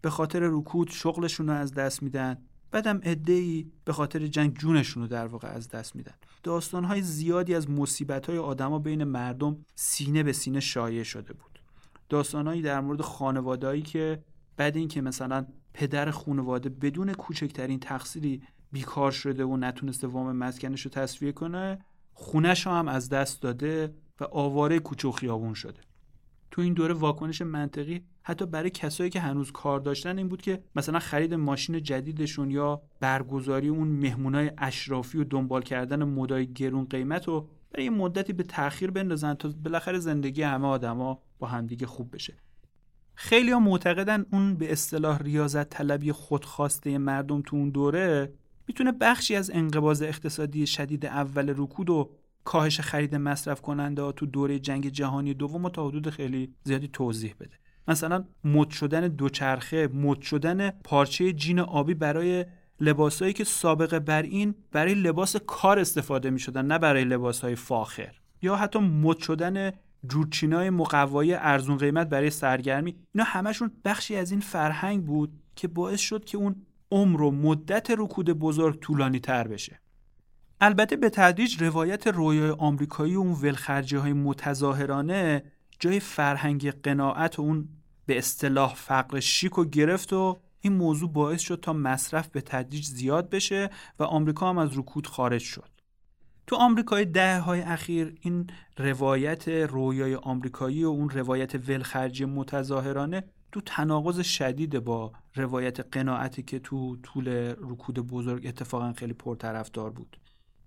به 0.01 0.09
خاطر 0.09 0.39
رکود 0.43 0.89
شغلشون 0.89 1.47
رو 1.47 1.53
از 1.53 1.74
دست 1.74 2.03
میدن 2.03 2.38
بعدم 2.72 3.01
ای 3.28 3.72
به 3.86 3.93
خاطر 3.93 4.28
جنگ 4.28 4.57
جونشون 4.57 5.03
رو 5.03 5.09
در 5.09 5.28
واقع 5.28 5.47
از 5.47 5.70
دست 5.70 5.95
میدن. 5.95 6.14
داستانهای 6.43 7.01
زیادی 7.01 7.55
از 7.55 7.70
مصیبتهای 7.70 8.38
آدما 8.38 8.80
بین 8.80 9.03
مردم 9.03 9.57
سینه 9.76 10.24
به 10.24 10.34
سینه 10.34 10.59
شایع 10.59 11.03
شده 11.03 11.34
بود. 11.34 11.59
داستانهایی 12.09 12.61
در 12.61 12.82
مورد 12.82 13.01
خانوادهایی 13.01 13.82
که 13.82 14.24
بعد 14.57 14.78
اینکه 14.78 15.01
مثلا 15.01 15.45
پدر 15.74 16.11
خانواده 16.11 16.70
بدون 16.70 17.14
کوچکترین 17.14 17.80
تقصیری 17.80 18.41
بیکار 18.72 19.11
شده 19.11 19.45
و 19.45 19.57
نتونسته 19.57 20.07
وام 20.07 20.36
مسکنش 20.36 20.82
رو 20.82 20.91
تصفیه 20.91 21.32
کنه 21.32 21.86
خونش 22.14 22.68
هم 22.68 22.88
از 22.88 23.09
دست 23.09 23.41
داده 23.41 23.93
و 24.20 24.24
آواره 24.24 24.80
کوچه 24.80 25.07
و 25.07 25.11
خیابون 25.11 25.53
شده. 25.53 25.82
تو 26.51 26.61
این 26.61 26.74
دوره 26.74 26.93
واکنش 26.93 27.41
منطقی 27.41 28.01
حتی 28.24 28.45
برای 28.45 28.70
کسایی 28.70 29.09
که 29.09 29.20
هنوز 29.20 29.51
کار 29.51 29.80
داشتن 29.80 30.18
این 30.18 30.28
بود 30.28 30.41
که 30.41 30.64
مثلا 30.76 30.99
خرید 30.99 31.34
ماشین 31.34 31.84
جدیدشون 31.84 32.51
یا 32.51 32.82
برگزاری 32.99 33.68
اون 33.68 33.88
مهمونای 33.88 34.51
اشرافی 34.57 35.18
و 35.18 35.24
دنبال 35.24 35.61
کردن 35.61 36.03
مدای 36.03 36.53
گرون 36.53 36.86
قیمت 36.86 37.30
و 37.30 37.47
برای 37.72 37.84
یه 37.84 37.89
مدتی 37.89 38.34
به 38.34 38.43
تاخیر 38.43 38.91
بندازن 38.91 39.34
تا 39.34 39.53
بالاخره 39.64 39.99
زندگی 39.99 40.41
همه 40.41 40.68
آدما 40.68 41.22
با 41.39 41.47
همدیگه 41.47 41.88
خوب 41.88 42.16
بشه. 42.16 42.34
خیلی 43.16 43.51
ها 43.51 43.59
معتقدن 43.59 44.26
اون 44.32 44.55
به 44.55 44.72
اصطلاح 44.72 45.18
ریاضت 45.18 45.70
طلبی 45.70 46.11
خودخواسته 46.11 46.97
مردم 46.97 47.41
تو 47.41 47.55
اون 47.55 47.70
دوره 47.70 48.34
می‌تونه 48.68 48.91
بخشی 48.91 49.36
از 49.36 49.51
انقباض 49.53 50.01
اقتصادی 50.01 50.68
شدید 50.68 51.05
اول 51.05 51.53
رکود 51.57 51.89
و 51.89 52.09
کاهش 52.43 52.80
خرید 52.80 53.16
مصرف 53.16 53.61
کننده 53.61 54.01
ها 54.01 54.11
تو 54.11 54.26
دوره 54.26 54.59
جنگ 54.59 54.89
جهانی 54.89 55.34
دوم 55.34 55.70
تا 55.70 55.88
حدود 55.88 56.09
خیلی 56.09 56.53
زیادی 56.64 56.88
توضیح 56.88 57.36
بده. 57.39 57.55
مثلا 57.88 58.26
مد 58.43 58.70
شدن 58.70 59.07
دوچرخه 59.07 59.88
مد 59.93 60.22
شدن 60.22 60.70
پارچه 60.70 61.34
جین 61.34 61.59
آبی 61.59 61.93
برای 61.93 62.45
لباسایی 62.80 63.34
که 63.34 63.43
سابقه 63.43 63.99
بر 63.99 64.22
این 64.22 64.55
برای 64.72 64.93
لباس 64.93 65.36
کار 65.36 65.80
استفاده 65.80 66.30
می 66.30 66.39
شدن 66.39 66.66
نه 66.66 66.80
برای 66.80 67.03
لباس 67.03 67.41
های 67.41 67.55
فاخر. 67.55 68.16
یا 68.41 68.55
حتی 68.55 68.80
مد 68.80 69.18
شدن 69.18 69.72
جورچینای 70.07 70.70
مقوایی 70.70 71.34
ارزون 71.34 71.78
قیمت 71.78 72.09
برای 72.09 72.30
سرگرمی. 72.30 72.95
اینا 73.16 73.26
همشون 73.28 73.72
بخشی 73.86 74.16
از 74.16 74.32
این 74.32 74.39
فرهنگ 74.39 75.05
بود 75.05 75.32
که 75.55 75.68
باعث 75.68 75.99
شد 75.99 76.26
که 76.26 76.38
اون 76.38 76.55
عمر 76.94 77.22
و 77.22 77.32
مدت 77.32 77.91
رکود 77.98 78.30
بزرگ 78.30 78.80
طولانی 78.80 79.20
تر 79.20 79.48
بشه. 79.48 79.80
البته 80.62 80.96
به 80.96 81.10
تدریج 81.10 81.64
روایت 81.64 82.08
رویای 82.08 82.50
آمریکایی 82.50 83.16
و 83.16 83.20
اون 83.20 83.32
ولخرجی 83.32 83.96
های 83.96 84.14
متظاهرانه 84.14 85.44
جای 85.80 86.00
فرهنگ 86.00 86.72
قناعت 86.72 87.39
اون 87.39 87.70
به 88.06 88.18
اصطلاح 88.18 88.74
فقر 88.76 89.20
شیک 89.20 89.58
و 89.58 89.66
گرفت 89.66 90.14
و 90.14 90.39
این 90.62 90.74
موضوع 90.74 91.12
باعث 91.12 91.41
شد 91.41 91.60
تا 91.62 91.74
مصرف 91.74 92.28
به 92.28 92.41
تدریج 92.41 92.86
زیاد 92.86 93.30
بشه 93.30 93.70
و 94.00 94.04
آمریکا 94.04 94.50
هم 94.50 94.58
از 94.58 94.78
رکود 94.78 95.08
خارج 95.08 95.41
شد. 95.41 95.70
تو 96.48 96.56
آمریکای 96.56 97.06
ده 97.06 97.39
های 97.39 97.62
اخیر 97.62 98.16
این 98.22 98.48
روایت 98.78 99.48
رویای 99.48 100.16
آمریکایی 100.16 100.84
و 100.84 100.88
اون 100.88 101.10
روایت 101.10 101.70
ولخرجی 101.70 102.26
متظاهرانه 102.26 103.24
تو 103.54 103.62
تناقض 103.62 104.22
شدید 104.22 104.80
با 104.80 105.12
روایت 105.36 105.80
قناعتی 105.80 106.43
که 106.43 106.60
تو 106.60 106.95
طول 106.95 107.28
رکود 107.58 107.99
بزرگ 107.99 108.47
اتفاقا 108.47 108.93
خیلی 108.93 109.14
پرطرفدار 109.14 109.89
بود. 109.89 110.18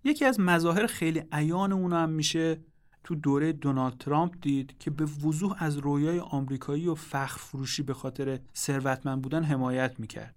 یکی 0.04 0.24
از 0.24 0.40
مظاهر 0.40 0.86
خیلی 0.86 1.22
عیان 1.32 1.72
اون 1.72 1.92
هم 1.92 2.10
میشه 2.10 2.60
تو 3.04 3.14
دوره 3.14 3.52
دونالد 3.52 3.98
ترامپ 3.98 4.34
دید 4.42 4.78
که 4.78 4.90
به 4.90 5.04
وضوح 5.04 5.62
از 5.62 5.76
رویای 5.76 6.20
آمریکایی 6.20 6.88
و 6.88 6.94
فخر 6.94 7.38
فروشی 7.38 7.82
به 7.82 7.94
خاطر 7.94 8.38
ثروتمند 8.56 9.22
بودن 9.22 9.42
حمایت 9.42 10.00
می‌کرد. 10.00 10.34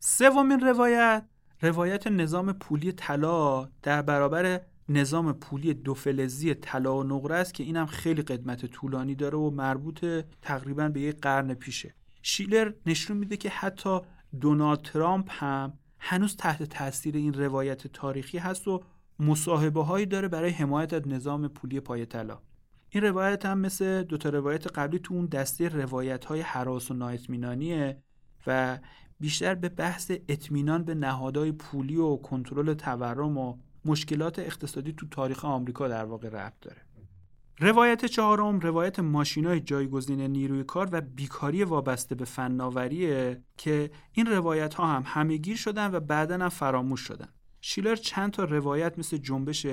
سومین 0.00 0.60
روایت 0.60 1.24
روایت 1.62 2.06
نظام 2.06 2.52
پولی 2.52 2.92
طلا 2.92 3.68
در 3.82 4.02
برابر 4.02 4.60
نظام 4.88 5.32
پولی 5.32 5.74
دو 5.74 5.94
فلزی 5.94 6.54
طلا 6.54 6.96
و 6.96 7.04
نقره 7.04 7.36
است 7.36 7.54
که 7.54 7.64
اینم 7.64 7.86
خیلی 7.86 8.22
قدمت 8.22 8.66
طولانی 8.66 9.14
داره 9.14 9.38
و 9.38 9.50
مربوط 9.50 10.04
تقریبا 10.42 10.88
به 10.88 11.00
یک 11.00 11.20
قرن 11.20 11.54
پیشه. 11.54 11.94
شیلر 12.22 12.72
نشون 12.86 13.16
میده 13.16 13.36
که 13.36 13.48
حتی 13.48 14.00
دونالد 14.40 14.80
ترامپ 14.82 15.28
هم 15.30 15.72
هنوز 15.98 16.36
تحت 16.36 16.62
تاثیر 16.62 17.16
این 17.16 17.34
روایت 17.34 17.86
تاریخی 17.86 18.38
هست 18.38 18.68
و 18.68 18.82
مصاحبه 19.18 19.84
هایی 19.84 20.06
داره 20.06 20.28
برای 20.28 20.50
حمایت 20.50 20.92
از 20.92 21.08
نظام 21.08 21.48
پولی 21.48 21.80
پای 21.80 22.06
طلا. 22.06 22.38
این 22.90 23.04
روایت 23.04 23.46
هم 23.46 23.58
مثل 23.58 24.02
دوتا 24.02 24.28
روایت 24.28 24.66
قبلی 24.66 24.98
تو 24.98 25.14
اون 25.14 25.26
دسته 25.26 25.68
روایت 25.68 26.24
های 26.24 26.40
حراس 26.40 26.90
و 26.90 26.94
نااطمینانیه 26.94 28.02
و 28.46 28.78
بیشتر 29.20 29.54
به 29.54 29.68
بحث 29.68 30.12
اطمینان 30.28 30.84
به 30.84 30.94
نهادهای 30.94 31.52
پولی 31.52 31.96
و 31.96 32.16
کنترل 32.16 32.74
تورم 32.74 33.38
و 33.38 33.56
مشکلات 33.86 34.38
اقتصادی 34.38 34.92
تو 34.92 35.06
تاریخ 35.08 35.44
آمریکا 35.44 35.88
در 35.88 36.04
واقع 36.04 36.28
ربط 36.28 36.60
داره. 36.60 36.82
روایت 37.60 38.04
چهارم 38.04 38.60
روایت 38.60 38.98
ماشینای 38.98 39.60
جایگزین 39.60 40.20
نیروی 40.20 40.64
کار 40.64 40.88
و 40.92 41.00
بیکاری 41.00 41.64
وابسته 41.64 42.14
به 42.14 42.24
فناوریه 42.24 43.42
که 43.56 43.90
این 44.12 44.26
روایت 44.26 44.74
ها 44.74 44.86
هم 44.86 45.02
همهگیر 45.06 45.56
شدن 45.56 45.94
و 45.94 46.00
بعدا 46.00 46.34
هم 46.34 46.48
فراموش 46.48 47.00
شدن. 47.00 47.28
شیلر 47.60 47.96
چند 47.96 48.30
تا 48.30 48.44
روایت 48.44 48.98
مثل 48.98 49.16
جنبش 49.16 49.66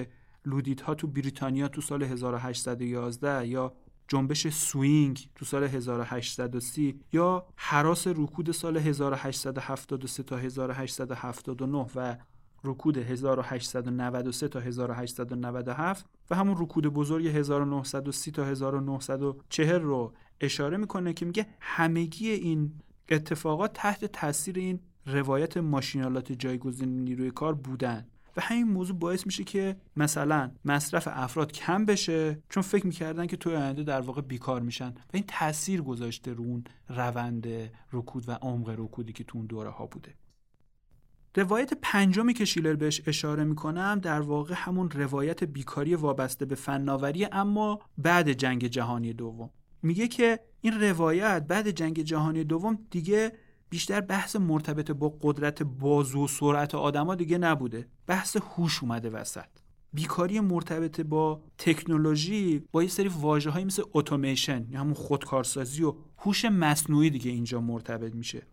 لودیت 0.45 0.81
ها 0.81 0.95
تو 0.95 1.07
بریتانیا 1.07 1.67
تو 1.67 1.81
سال 1.81 2.03
1811 2.03 3.47
یا 3.47 3.73
جنبش 4.07 4.47
سوینگ 4.47 5.29
تو 5.35 5.45
سال 5.45 5.63
1830 5.63 6.99
یا 7.13 7.45
حراس 7.55 8.07
رکود 8.07 8.51
سال 8.51 8.77
1873 8.77 10.23
تا 10.23 10.37
1879 10.37 11.85
و 11.95 12.15
رکود 12.63 12.97
1893 12.97 14.47
تا 14.47 14.59
1897 14.59 16.05
و 16.29 16.35
همون 16.35 16.55
رکود 16.57 16.87
بزرگ 16.87 17.27
1930 17.27 18.31
تا 18.31 18.45
1940 18.45 19.81
رو 19.81 20.13
اشاره 20.41 20.77
می‌کنه 20.77 21.13
که 21.13 21.25
میگه 21.25 21.45
همگی 21.59 22.29
این 22.29 22.71
اتفاقات 23.09 23.73
تحت 23.73 24.05
تاثیر 24.05 24.59
این 24.59 24.79
روایت 25.05 25.57
ماشینالات 25.57 26.31
جایگزین 26.31 27.03
نیروی 27.03 27.31
کار 27.31 27.53
بودن. 27.53 28.07
و 28.37 28.41
همین 28.41 28.63
موضوع 28.63 28.97
باعث 28.97 29.25
میشه 29.25 29.43
که 29.43 29.75
مثلا 29.97 30.51
مصرف 30.65 31.07
افراد 31.11 31.51
کم 31.51 31.85
بشه 31.85 32.43
چون 32.49 32.63
فکر 32.63 32.85
می‌کردن 32.85 33.27
که 33.27 33.37
توی 33.37 33.55
آینده 33.55 33.83
در 33.83 34.01
واقع 34.01 34.21
بیکار 34.21 34.61
میشن. 34.61 34.89
و 34.89 35.11
این 35.13 35.23
تاثیر 35.27 35.81
گذاشته 35.81 36.33
رو 36.33 36.43
اون 36.43 36.63
روند 36.89 37.47
رکود 37.93 38.29
و 38.29 38.31
عمق 38.31 38.69
رکودی 38.69 39.13
که 39.13 39.23
تو 39.23 39.37
اون 39.37 39.47
دوره 39.47 39.69
ها 39.69 39.85
بوده. 39.85 40.15
روایت 41.35 41.73
پنجمی 41.81 42.33
که 42.33 42.45
شیلر 42.45 42.75
بهش 42.75 43.01
اشاره 43.07 43.43
می‌کنم 43.43 43.99
در 44.03 44.21
واقع 44.21 44.53
همون 44.57 44.91
روایت 44.91 45.43
بیکاری 45.43 45.95
وابسته 45.95 46.45
به 46.45 46.55
فناوری 46.55 47.25
اما 47.31 47.79
بعد 47.97 48.31
جنگ 48.31 48.67
جهانی 48.67 49.13
دوم. 49.13 49.49
میگه 49.81 50.07
که 50.07 50.39
این 50.61 50.81
روایت 50.81 51.43
بعد 51.47 51.69
جنگ 51.69 52.01
جهانی 52.01 52.43
دوم 52.43 52.79
دیگه 52.91 53.31
بیشتر 53.69 54.01
بحث 54.01 54.35
مرتبط 54.35 54.91
با 54.91 55.17
قدرت 55.21 55.63
بازو 55.63 56.23
و 56.23 56.27
سرعت 56.27 56.75
آدما 56.75 57.15
دیگه 57.15 57.37
نبوده. 57.37 57.87
بحث 58.07 58.37
هوش 58.37 58.83
اومده 58.83 59.09
وسط. 59.09 59.45
بیکاری 59.93 60.39
مرتبط 60.39 61.01
با 61.01 61.43
تکنولوژی 61.57 62.63
با 62.71 62.83
یه 62.83 62.89
سری 62.89 63.07
واژه 63.07 63.63
مثل 63.63 63.83
اتوماسیون 63.93 64.67
یا 64.69 64.79
همون 64.79 64.93
خودکارسازی 64.93 65.83
و 65.83 65.95
هوش 66.17 66.45
مصنوعی 66.45 67.09
دیگه 67.09 67.31
اینجا 67.31 67.61
مرتبط 67.61 68.15
میشه. 68.15 68.47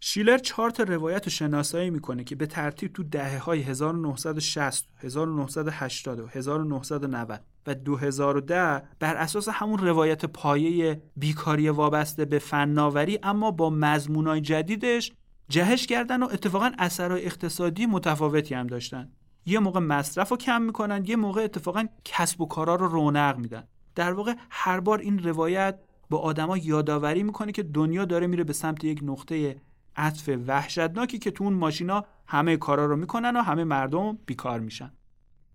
شیلر 0.00 0.38
چهار 0.38 0.70
تا 0.70 0.82
روایت 0.82 1.24
رو 1.24 1.30
شناسایی 1.30 1.90
می‌کنه 1.90 2.24
که 2.24 2.36
به 2.36 2.46
ترتیب 2.46 2.92
تو 2.92 3.02
دهه 3.02 3.38
های 3.38 3.62
1960 3.62 4.88
1980 4.98 6.20
و 6.20 6.26
1990 6.26 7.44
و 7.66 7.74
2010 7.74 8.82
بر 8.98 9.16
اساس 9.16 9.48
همون 9.48 9.78
روایت 9.78 10.24
پایه 10.24 11.02
بیکاری 11.16 11.68
وابسته 11.68 12.24
به 12.24 12.38
فناوری 12.38 13.18
اما 13.22 13.50
با 13.50 13.70
مضمونای 13.70 14.40
جدیدش 14.40 15.12
جهش 15.48 15.86
کردن 15.86 16.22
و 16.22 16.28
اتفاقا 16.32 16.72
اثرهای 16.78 17.24
اقتصادی 17.24 17.86
متفاوتی 17.86 18.54
هم 18.54 18.66
داشتن. 18.66 19.12
یه 19.46 19.58
موقع 19.58 19.80
مصرف 19.80 20.28
رو 20.28 20.36
کم 20.36 20.62
می‌کنن 20.62 21.04
یه 21.04 21.16
موقع 21.16 21.44
اتفاقا 21.44 21.86
کسب 22.04 22.40
و 22.40 22.46
کارا 22.46 22.74
رو 22.74 22.88
رونق 22.88 23.38
میدن. 23.38 23.64
در 23.94 24.12
واقع 24.12 24.34
هر 24.50 24.80
بار 24.80 24.98
این 24.98 25.18
روایت 25.18 25.78
با 26.10 26.18
آدما 26.18 26.58
یادآوری 26.58 27.22
می‌کنه 27.22 27.52
که 27.52 27.62
دنیا 27.62 28.04
داره 28.04 28.26
میره 28.26 28.44
به 28.44 28.52
سمت 28.52 28.84
یک 28.84 29.00
نقطه 29.02 29.56
عطف 29.96 30.30
وحشتناکی 30.46 31.18
که 31.18 31.30
تو 31.30 31.44
اون 31.44 31.52
ماشینا 31.52 32.04
همه 32.26 32.56
کارا 32.56 32.86
رو 32.86 32.96
می‌کنن 32.96 33.36
و 33.36 33.42
همه 33.42 33.64
مردم 33.64 34.18
بیکار 34.26 34.60
میشن. 34.60 34.92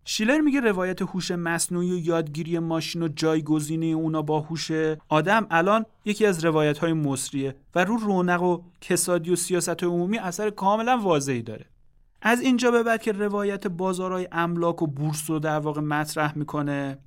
شیلر 0.05 0.41
میگه 0.41 0.59
روایت 0.59 1.01
هوش 1.01 1.31
مصنوعی 1.31 1.91
و 1.91 1.97
یادگیری 1.97 2.59
ماشین 2.59 3.03
و 3.03 3.07
جایگزینی 3.07 3.93
اونا 3.93 4.21
با 4.21 4.39
هوش 4.39 4.71
آدم 5.09 5.47
الان 5.51 5.85
یکی 6.05 6.25
از 6.25 6.45
روایت 6.45 6.77
های 6.77 6.93
مصریه 6.93 7.55
و 7.75 7.83
رو 7.83 7.97
رونق 7.97 8.43
و 8.43 8.61
کسادی 8.81 9.31
و 9.31 9.35
سیاست 9.35 9.83
عمومی 9.83 10.17
اثر 10.17 10.49
کاملا 10.49 10.97
واضحی 10.97 11.41
داره. 11.41 11.65
از 12.21 12.41
اینجا 12.41 12.71
به 12.71 12.83
بعد 12.83 13.01
که 13.01 13.11
روایت 13.11 13.67
بازارهای 13.67 14.27
املاک 14.31 14.81
و 14.81 14.87
بورس 14.87 15.29
رو 15.29 15.39
در 15.39 15.59
واقع 15.59 15.81
مطرح 15.81 16.37
می‌کنه 16.37 16.97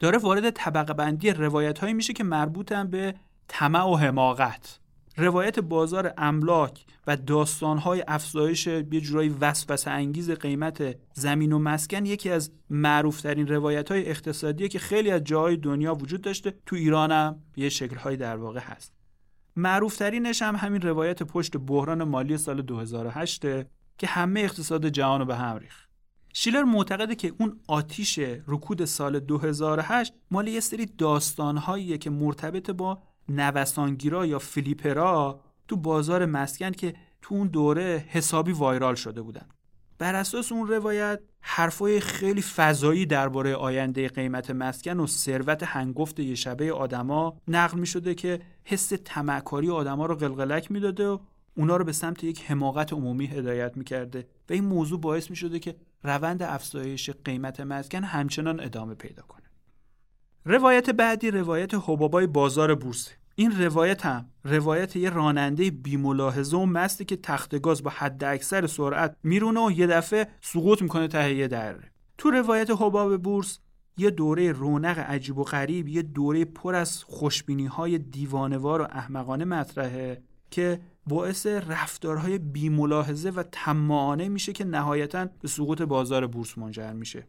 داره 0.00 0.18
وارد 0.18 0.50
طبقه 0.50 0.92
بندی 0.92 1.30
روایت 1.30 1.78
هایی 1.78 1.94
میشه 1.94 2.12
که 2.12 2.24
مربوطن 2.24 2.90
به 2.90 3.14
طمع 3.48 3.84
و 3.84 3.96
حماقت. 3.96 4.78
روایت 5.16 5.58
بازار 5.58 6.14
املاک 6.18 6.84
و 7.06 7.16
داستانهای 7.16 8.04
افزایش 8.08 8.66
یه 8.66 9.00
جورایی 9.00 9.28
وسوسه 9.40 9.90
انگیز 9.90 10.30
قیمت 10.30 10.96
زمین 11.12 11.52
و 11.52 11.58
مسکن 11.58 12.06
یکی 12.06 12.30
از 12.30 12.50
معروفترین 12.70 13.46
روایت 13.46 13.90
های 13.90 14.10
اقتصادیه 14.10 14.68
که 14.68 14.78
خیلی 14.78 15.10
از 15.10 15.24
جاهای 15.24 15.56
دنیا 15.56 15.94
وجود 15.94 16.20
داشته 16.20 16.54
تو 16.66 16.76
ایران 16.76 17.12
هم 17.12 17.42
یه 17.56 17.68
شکلهای 17.68 18.16
در 18.16 18.36
واقع 18.36 18.60
هست. 18.60 18.92
معروفترینش 19.56 20.42
هم 20.42 20.56
همین 20.56 20.82
روایت 20.82 21.22
پشت 21.22 21.56
بحران 21.56 22.04
مالی 22.04 22.38
سال 22.38 22.62
2008 22.62 23.40
که 23.98 24.06
همه 24.06 24.40
اقتصاد 24.40 24.86
جهان 24.86 25.20
رو 25.20 25.26
به 25.26 25.36
هم 25.36 25.56
ریخت. 25.56 25.88
شیلر 26.32 26.62
معتقده 26.62 27.14
که 27.14 27.32
اون 27.38 27.60
آتیش 27.68 28.18
رکود 28.46 28.84
سال 28.84 29.20
2008 29.20 30.12
مال 30.30 30.48
یه 30.48 30.60
سری 30.60 30.86
داستانهاییه 30.86 31.98
که 31.98 32.10
مرتبط 32.10 32.70
با 32.70 33.02
نوسانگیرا 33.28 34.26
یا 34.26 34.38
فلیپرا 34.38 35.40
تو 35.68 35.76
بازار 35.76 36.26
مسکن 36.26 36.70
که 36.70 36.94
تو 37.22 37.34
اون 37.34 37.48
دوره 37.48 38.04
حسابی 38.08 38.52
وایرال 38.52 38.94
شده 38.94 39.22
بودن. 39.22 39.46
بر 39.98 40.14
اساس 40.14 40.52
اون 40.52 40.68
روایت 40.68 41.20
حرفای 41.40 42.00
خیلی 42.00 42.42
فضایی 42.42 43.06
درباره 43.06 43.54
آینده 43.54 44.08
قیمت 44.08 44.50
مسکن 44.50 45.00
و 45.00 45.06
ثروت 45.06 45.62
هنگفت 45.62 46.20
یه 46.20 46.34
شبه 46.34 46.72
آدما 46.72 47.36
نقل 47.48 47.78
می 47.78 47.86
شده 47.86 48.14
که 48.14 48.40
حس 48.64 48.92
تمکاری 49.04 49.70
آدما 49.70 50.06
رو 50.06 50.14
قلقلک 50.14 50.70
می‌داده 50.70 51.08
و 51.08 51.18
اونا 51.56 51.76
رو 51.76 51.84
به 51.84 51.92
سمت 51.92 52.24
یک 52.24 52.50
حماقت 52.50 52.92
عمومی 52.92 53.26
هدایت 53.26 53.76
می‌کرده 53.76 54.26
و 54.50 54.52
این 54.52 54.64
موضوع 54.64 55.00
باعث 55.00 55.30
می 55.30 55.36
شده 55.36 55.58
که 55.58 55.76
روند 56.02 56.42
افزایش 56.42 57.10
قیمت 57.10 57.60
مسکن 57.60 58.04
همچنان 58.04 58.60
ادامه 58.60 58.94
پیدا 58.94 59.22
کنه. 59.22 59.43
روایت 60.46 60.90
بعدی 60.90 61.30
روایت 61.30 61.74
حبابای 61.74 62.26
بازار 62.26 62.74
بورس. 62.74 63.08
این 63.34 63.62
روایت 63.62 64.06
هم 64.06 64.28
روایت 64.44 64.96
یه 64.96 65.10
راننده 65.10 65.70
بیملاحظه 65.70 66.56
و 66.56 66.66
مستی 66.66 67.04
که 67.04 67.16
تخت 67.16 67.58
گاز 67.58 67.82
با 67.82 67.90
حد 67.90 68.24
اکثر 68.24 68.66
سرعت 68.66 69.16
میرونه 69.22 69.66
و 69.66 69.70
یه 69.70 69.86
دفعه 69.86 70.28
سقوط 70.40 70.82
می‌کنه 70.82 71.08
ته 71.08 71.34
یه 71.34 71.48
دره 71.48 71.90
تو 72.18 72.30
روایت 72.30 72.70
حباب 72.70 73.22
بورس 73.22 73.58
یه 73.96 74.10
دوره 74.10 74.52
رونق 74.52 74.98
عجیب 74.98 75.38
و 75.38 75.44
غریب 75.44 75.88
یه 75.88 76.02
دوره 76.02 76.44
پر 76.44 76.74
از 76.74 77.04
خوشبینی 77.04 77.66
های 77.66 77.98
دیوانوار 77.98 78.80
و 78.80 78.84
احمقانه 78.84 79.44
مطرحه 79.44 80.22
که 80.50 80.80
باعث 81.06 81.46
رفتارهای 81.46 82.38
بیملاحظه 82.38 83.30
و 83.30 83.42
تمانه 83.42 84.28
میشه 84.28 84.52
که 84.52 84.64
نهایتا 84.64 85.28
به 85.42 85.48
سقوط 85.48 85.82
بازار 85.82 86.26
بورس 86.26 86.58
منجر 86.58 86.92
میشه. 86.92 87.26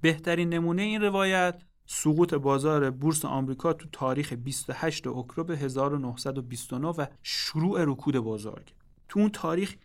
بهترین 0.00 0.48
نمونه 0.48 0.82
این 0.82 1.02
روایت 1.02 1.62
سقوط 1.92 2.34
بازار 2.34 2.90
بورس 2.90 3.24
آمریکا 3.24 3.72
تو 3.72 3.88
تاریخ 3.92 4.32
28 4.32 5.06
اکتبر 5.06 5.54
1929 5.54 6.88
و 6.88 7.06
شروع 7.22 7.84
رکود 7.84 8.16
بزرگ 8.16 8.74
تو 9.08 9.20
اون 9.20 9.30
تاریخ 9.30 9.76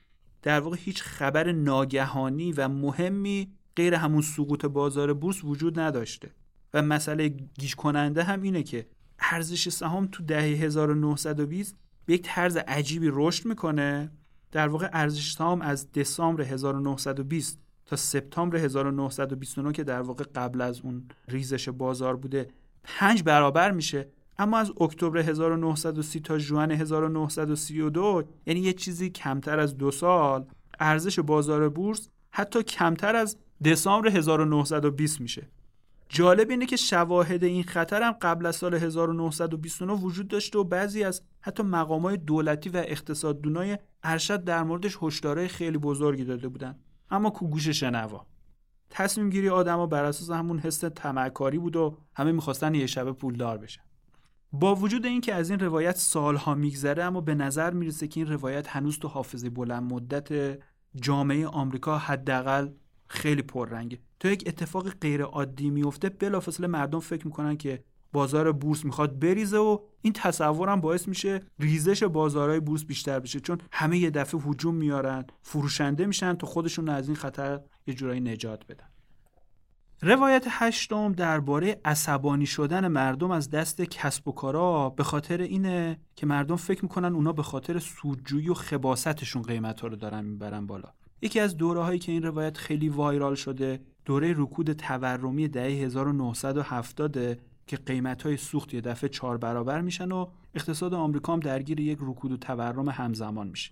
در 0.42 0.60
واقع 0.60 0.78
هیچ 0.80 1.02
خبر 1.02 1.52
ناگهانی 1.52 2.52
و 2.52 2.68
مهمی 2.68 3.52
غیر 3.76 3.94
همون 3.96 4.22
سقوط 4.22 4.66
بازار 4.66 5.14
بورس 5.14 5.44
وجود 5.44 5.80
نداشته. 5.80 6.32
و 6.74 6.82
مسئله 6.82 7.28
گیج 7.28 7.76
کننده 7.76 8.24
هم 8.24 8.42
اینه 8.42 8.64
که 8.64 8.88
ارزش 9.20 9.70
سهام 9.70 10.08
تو 10.12 10.24
دهه 10.24 10.42
1920 10.42 11.76
به 12.06 12.14
یک 12.14 12.22
طرز 12.24 12.58
عجیبی 12.58 13.10
رشد 13.12 13.46
می‌کنه. 13.46 14.12
در 14.52 14.68
واقع 14.68 14.90
ارزش 14.94 15.32
سهام 15.32 15.62
از 15.62 15.92
دسامبر 15.92 16.44
1920 16.44 17.60
تا 17.86 17.96
سپتامبر 17.96 18.58
1929 18.58 19.74
که 19.74 19.84
در 19.84 20.02
واقع 20.02 20.24
قبل 20.36 20.62
از 20.62 20.82
اون 20.82 21.04
ریزش 21.28 21.70
بازار 21.70 22.16
بوده 22.16 22.48
پنج 22.84 23.24
برابر 23.24 23.72
میشه. 23.72 24.08
اما 24.38 24.58
از 24.58 24.72
اکتبر 24.82 25.18
1930 25.18 26.20
تا 26.20 26.38
ژوئن 26.38 26.72
1932 26.72 28.24
یعنی 28.46 28.60
یه 28.60 28.74
چیزی 28.74 29.10
کمتر 29.10 29.60
از 29.60 29.78
دو 29.78 29.92
سال 29.92 30.46
ارزش 30.80 31.20
بازار 31.20 31.70
بورس 31.70 32.10
حتی 32.30 32.64
کمتر 32.64 33.16
از 33.16 33.38
دسامبر 33.66 34.10
1920 34.10 35.22
میشه. 35.22 35.48
جالب 36.10 36.50
اینه 36.50 36.66
که 36.66 36.76
شواهد 36.76 37.44
این 37.44 37.64
خطر 37.64 38.02
هم 38.02 38.12
قبل 38.12 38.46
از 38.46 38.56
سال 38.56 38.74
1929 38.74 39.94
وجود 39.94 40.28
داشته 40.28 40.60
و 40.60 40.64
بعضی 40.64 41.04
از 41.04 41.22
حتی 41.42 41.64
مقامات 41.64 42.16
دولتی 42.16 42.70
و 42.70 42.78
اقتصاددونای 42.78 43.78
ارشد 44.04 44.44
در 44.44 44.64
موردش 44.64 44.98
هشدارهای 45.02 45.48
خیلی 45.48 45.78
بزرگی 45.78 46.24
داده 46.24 46.48
بودن 46.48 46.76
اما 47.12 47.30
کو 47.30 47.48
گوش 47.48 47.70
شنوا. 47.70 48.26
تصمیم 48.90 49.30
گیری 49.30 49.50
آدما 49.50 49.86
بر 49.86 50.04
اساس 50.06 50.30
همون 50.30 50.60
حس 50.60 50.78
تمکاری 50.78 51.58
بود 51.58 51.76
و 51.76 51.98
همه 52.16 52.32
می‌خواستن 52.32 52.76
یه 52.76 52.88
شبه 52.88 53.12
پولدار 53.12 53.58
بشن. 53.58 53.82
با 54.52 54.76
وجود 54.76 55.06
اینکه 55.06 55.34
از 55.34 55.50
این 55.50 55.60
روایت 55.60 55.96
سالها 55.96 56.56
میگذره 56.56 57.04
اما 57.04 57.22
به 57.22 57.36
نظر 57.36 57.74
می‌رسه 57.74 58.08
که 58.08 58.20
این 58.20 58.30
روایت 58.30 58.68
هنوز 58.68 59.00
تو 59.00 59.08
حافظه 59.08 59.50
بلند 59.50 59.94
مدت 59.94 60.60
جامعه 60.96 61.48
آمریکا 61.48 61.98
حداقل 61.98 62.70
خیلی 63.08 63.42
پررنگه. 63.42 64.00
تا 64.20 64.30
یک 64.30 64.44
اتفاق 64.48 64.90
غیر 64.90 65.24
عادی 65.24 65.70
میفته 65.70 66.10
بلافاصله 66.10 66.68
مردم 66.68 67.00
فکر 67.00 67.28
می‌کنن 67.28 67.58
که 67.58 67.84
بازار 68.16 68.52
بورس 68.52 68.86
می‌خواد 68.86 69.20
بریزه 69.20 69.58
و 69.58 69.80
این 70.02 70.14
تصورم 70.14 70.82
باعث 70.82 71.08
میشه 71.08 71.42
ریزش 71.60 72.04
بازارهای 72.04 72.60
بورس 72.60 72.86
بیشتر 72.86 73.20
بشه. 73.20 73.40
چون 73.40 73.58
همه 73.72 73.98
یه 73.98 74.10
دفعه 74.10 74.42
هجوم 74.42 74.76
میارن 74.76 75.26
فروشنده 75.42 76.06
میشن 76.06 76.34
تا 76.34 76.48
خودشون 76.48 76.90
از 76.90 77.08
این 77.08 77.16
خطر 77.16 77.60
یه 77.88 77.94
جورایی 77.94 78.20
نجات 78.20 78.66
بدن. 78.68 78.88
روایت 80.02 80.46
هشتم 80.50 81.12
درباره 81.12 81.82
عصبانی 81.86 82.46
شدن 82.46 82.88
مردم 82.88 83.32
از 83.32 83.50
دست 83.50 83.82
کسب 83.82 84.28
و 84.28 84.32
کارا 84.32 84.90
به 84.90 85.04
خاطر 85.04 85.42
اینه 85.42 86.00
که 86.16 86.26
مردم 86.26 86.56
فکر 86.56 86.82
می‌کنن 86.82 87.16
اونا 87.16 87.34
به 87.34 87.44
خاطر 87.44 87.80
سودجویی 87.80 88.50
و 88.50 88.54
خباستشون 88.54 89.42
قیمت 89.42 89.82
ها 89.82 89.88
رو 89.88 89.96
دارن 89.96 90.26
می‌برن 90.26 90.66
بالا. 90.68 90.90
یکی 91.22 91.40
از 91.40 91.58
دوره 91.58 91.82
هایی 91.82 92.00
که 92.00 92.12
این 92.12 92.24
روایت 92.24 92.58
خیلی 92.58 92.90
وایرال 92.90 93.36
شده 93.36 93.80
دوره 94.06 94.34
رکود 94.38 94.74
تورمی 94.74 95.48
دهه 95.48 95.86
1970 95.86 97.40
که 97.68 97.78
قیمت 97.78 98.22
های 98.22 98.38
سوخت 98.38 98.74
یه 98.74 98.82
دفعه 98.82 99.10
چهار 99.10 99.38
برابر 99.38 99.82
میشن 99.82 100.12
و 100.12 100.28
اقتصاد 100.56 100.94
آمریکا 100.94 101.34
هم 101.34 101.40
درگیر 101.40 101.80
یک 101.80 101.98
رکود 102.02 102.32
و 102.32 102.38
تورم 102.38 102.90
همزمان 102.90 103.48
میشه. 103.48 103.72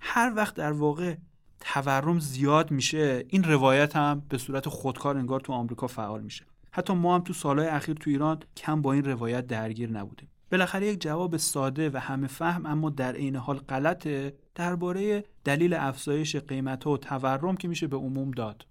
هر 0.00 0.32
وقت 0.36 0.54
در 0.54 0.72
واقع 0.72 1.16
تورم 1.60 2.18
زیاد 2.18 2.70
میشه 2.70 3.24
این 3.28 3.44
روایت 3.44 3.96
هم 3.96 4.22
به 4.28 4.38
صورت 4.38 4.68
خودکار 4.68 5.18
انگار 5.18 5.40
تو 5.40 5.52
آمریکا 5.52 5.86
فعال 5.86 6.22
میشه. 6.22 6.44
حتی 6.70 6.94
ما 6.94 7.14
هم 7.14 7.20
تو 7.20 7.32
سالهای 7.32 7.68
اخیر 7.68 7.94
تو 7.94 8.10
ایران 8.10 8.40
کم 8.56 8.82
با 8.82 8.92
این 8.92 9.04
روایت 9.04 9.46
درگیر 9.46 9.90
نبودیم. 9.90 10.28
بالاخره 10.52 10.86
یک 10.86 11.00
جواب 11.00 11.36
ساده 11.36 11.90
و 11.90 11.96
همه 11.96 12.26
فهم 12.26 12.66
اما 12.66 12.90
در 12.90 13.12
عین 13.12 13.36
حال 13.36 13.58
غلطه 13.58 14.34
درباره 14.54 15.24
دلیل 15.44 15.74
افزایش 15.74 16.36
قیمت 16.36 16.86
و 16.86 16.96
تورم 16.96 17.56
که 17.56 17.68
میشه 17.68 17.86
به 17.86 17.96
عموم 17.96 18.30
داد. 18.30 18.66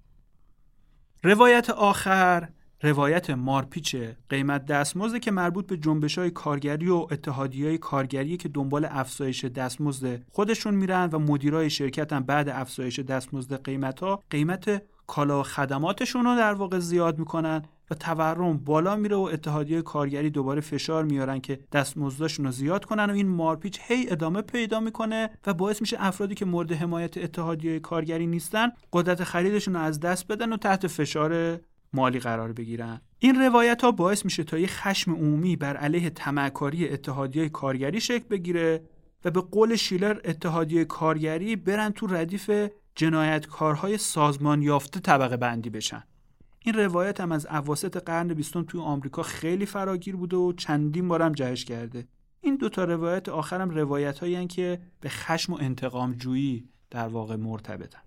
روایت 1.24 1.70
آخر 1.70 2.50
روایت 2.84 3.30
مارپیچ 3.30 3.96
قیمت 4.30 4.66
دستمزد 4.66 5.18
که 5.18 5.32
مربوط 5.32 5.68
به 5.68 5.78
جنبش 5.78 6.18
های 6.18 6.32
کارگری 6.32 6.90
و 6.90 7.08
اتحادی 7.12 7.66
های 7.66 7.78
کارگری 7.78 8.38
که 8.38 8.50
دنبال 8.50 8.88
افزایش 8.90 9.46
دستمزد 9.46 10.22
خودشون 10.32 10.76
میرن 10.76 11.10
و 11.12 11.20
مدیرای 11.20 11.70
شرکت 11.70 12.14
هم 12.14 12.24
بعد 12.24 12.50
افزایش 12.50 13.00
دستمزد 13.00 13.64
قیمت 13.64 14.00
ها 14.00 14.24
قیمت 14.30 14.84
کالا 15.08 15.40
و 15.40 15.44
خدماتشون 15.44 16.26
رو 16.26 16.36
در 16.36 16.54
واقع 16.54 16.80
زیاد 16.80 17.20
می‌کنن 17.20 17.62
و 17.92 17.96
تورم 17.96 18.58
بالا 18.58 18.96
میره 18.96 19.16
و 19.16 19.30
اتحادیه 19.34 19.82
کارگری 19.82 20.30
دوباره 20.30 20.62
فشار 20.62 21.04
میارن 21.04 21.40
که 21.40 21.60
دستمزدشون 21.72 22.46
رو 22.46 22.52
زیاد 22.52 22.86
کنن 22.86 23.06
و 23.06 23.14
این 23.14 23.28
مارپیچ 23.28 23.80
هی 23.82 24.06
ادامه 24.10 24.42
پیدا 24.42 24.80
می‌کنه 24.80 25.30
و 25.48 25.54
باعث 25.54 25.82
میشه 25.82 25.98
افرادی 26.00 26.36
که 26.36 26.46
مورد 26.46 26.72
حمایت 26.72 27.18
اتحادیه 27.18 27.80
کارگری 27.80 28.28
نیستن 28.28 28.72
قدرت 28.94 29.24
خریدشون 29.24 29.74
رو 29.74 29.80
از 29.80 30.00
دست 30.00 30.28
بدن 30.28 30.54
و 30.54 30.58
تحت 30.58 30.88
فشار 30.88 31.60
مالی 31.94 32.20
قرار 32.20 32.54
بگیرن. 32.54 33.02
این 33.20 33.36
روایت 33.36 33.82
ها 33.82 33.91
باعث 33.91 34.26
میشه 34.26 34.44
تا 34.44 34.58
یه 34.58 34.68
خشم 34.68 35.12
عمومی 35.12 35.56
بر 35.56 35.78
علیه 35.78 36.10
تمکاری 36.10 36.89
اتحادیه 36.89 37.50
کارگری 37.50 38.02
شکل 38.02 38.28
بگیره 38.30 38.84
و 39.26 39.32
به 39.32 39.41
قول 39.41 39.76
شیلر 39.76 40.20
اتحادیه 40.26 40.86
کارگری 40.86 41.56
برن 41.56 41.89
تو 41.89 42.08
ردیف 42.08 42.70
جنایتکارهای 42.96 43.98
سازمان 43.98 44.62
یافته 44.62 45.00
طبقه 45.00 45.38
بندی 45.38 45.70
بشن. 45.70 46.04
این 46.66 46.76
روایت 46.76 47.22
هم 47.22 47.32
از 47.32 47.46
اواسط 47.46 47.98
قرن 47.98 48.28
بیستم 48.28 48.64
توی 48.64 48.82
آمریکا 48.82 49.24
خیلی 49.24 49.66
فراگیر 49.66 50.16
بوده 50.16 50.38
و 50.38 50.54
چندین 50.54 51.08
بارم 51.08 51.32
جهش 51.32 51.66
کرده 51.66 52.08
این 52.41 52.56
دوتا 52.56 52.84
روایت 52.84 53.30
آخرم 53.30 53.70
روایت 53.70 54.20
هایی 54.20 54.48
که 54.48 54.82
به 55.02 55.10
خشم 55.10 55.54
و 55.54 55.58
انتقام 55.62 56.14
جویی 56.14 56.70
در 56.91 57.08
واقع 57.08 57.36
مرتبطن. 57.36 58.02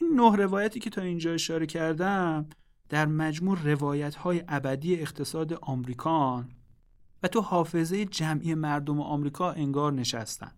این 0.00 0.14
نه 0.14 0.36
روایتی 0.36 0.80
که 0.80 0.90
تا 0.90 1.02
اینجا 1.02 1.32
اشاره 1.32 1.66
کردم 1.66 2.46
در 2.92 3.06
مجموع 3.06 3.58
روایت 3.64 4.14
های 4.14 4.42
ابدی 4.48 5.00
اقتصاد 5.00 5.52
آمریکان 5.52 6.48
و 7.22 7.28
تو 7.28 7.40
حافظه 7.40 8.04
جمعی 8.04 8.54
مردم 8.54 9.00
آمریکا 9.00 9.52
انگار 9.52 9.92
نشستن. 9.92 10.52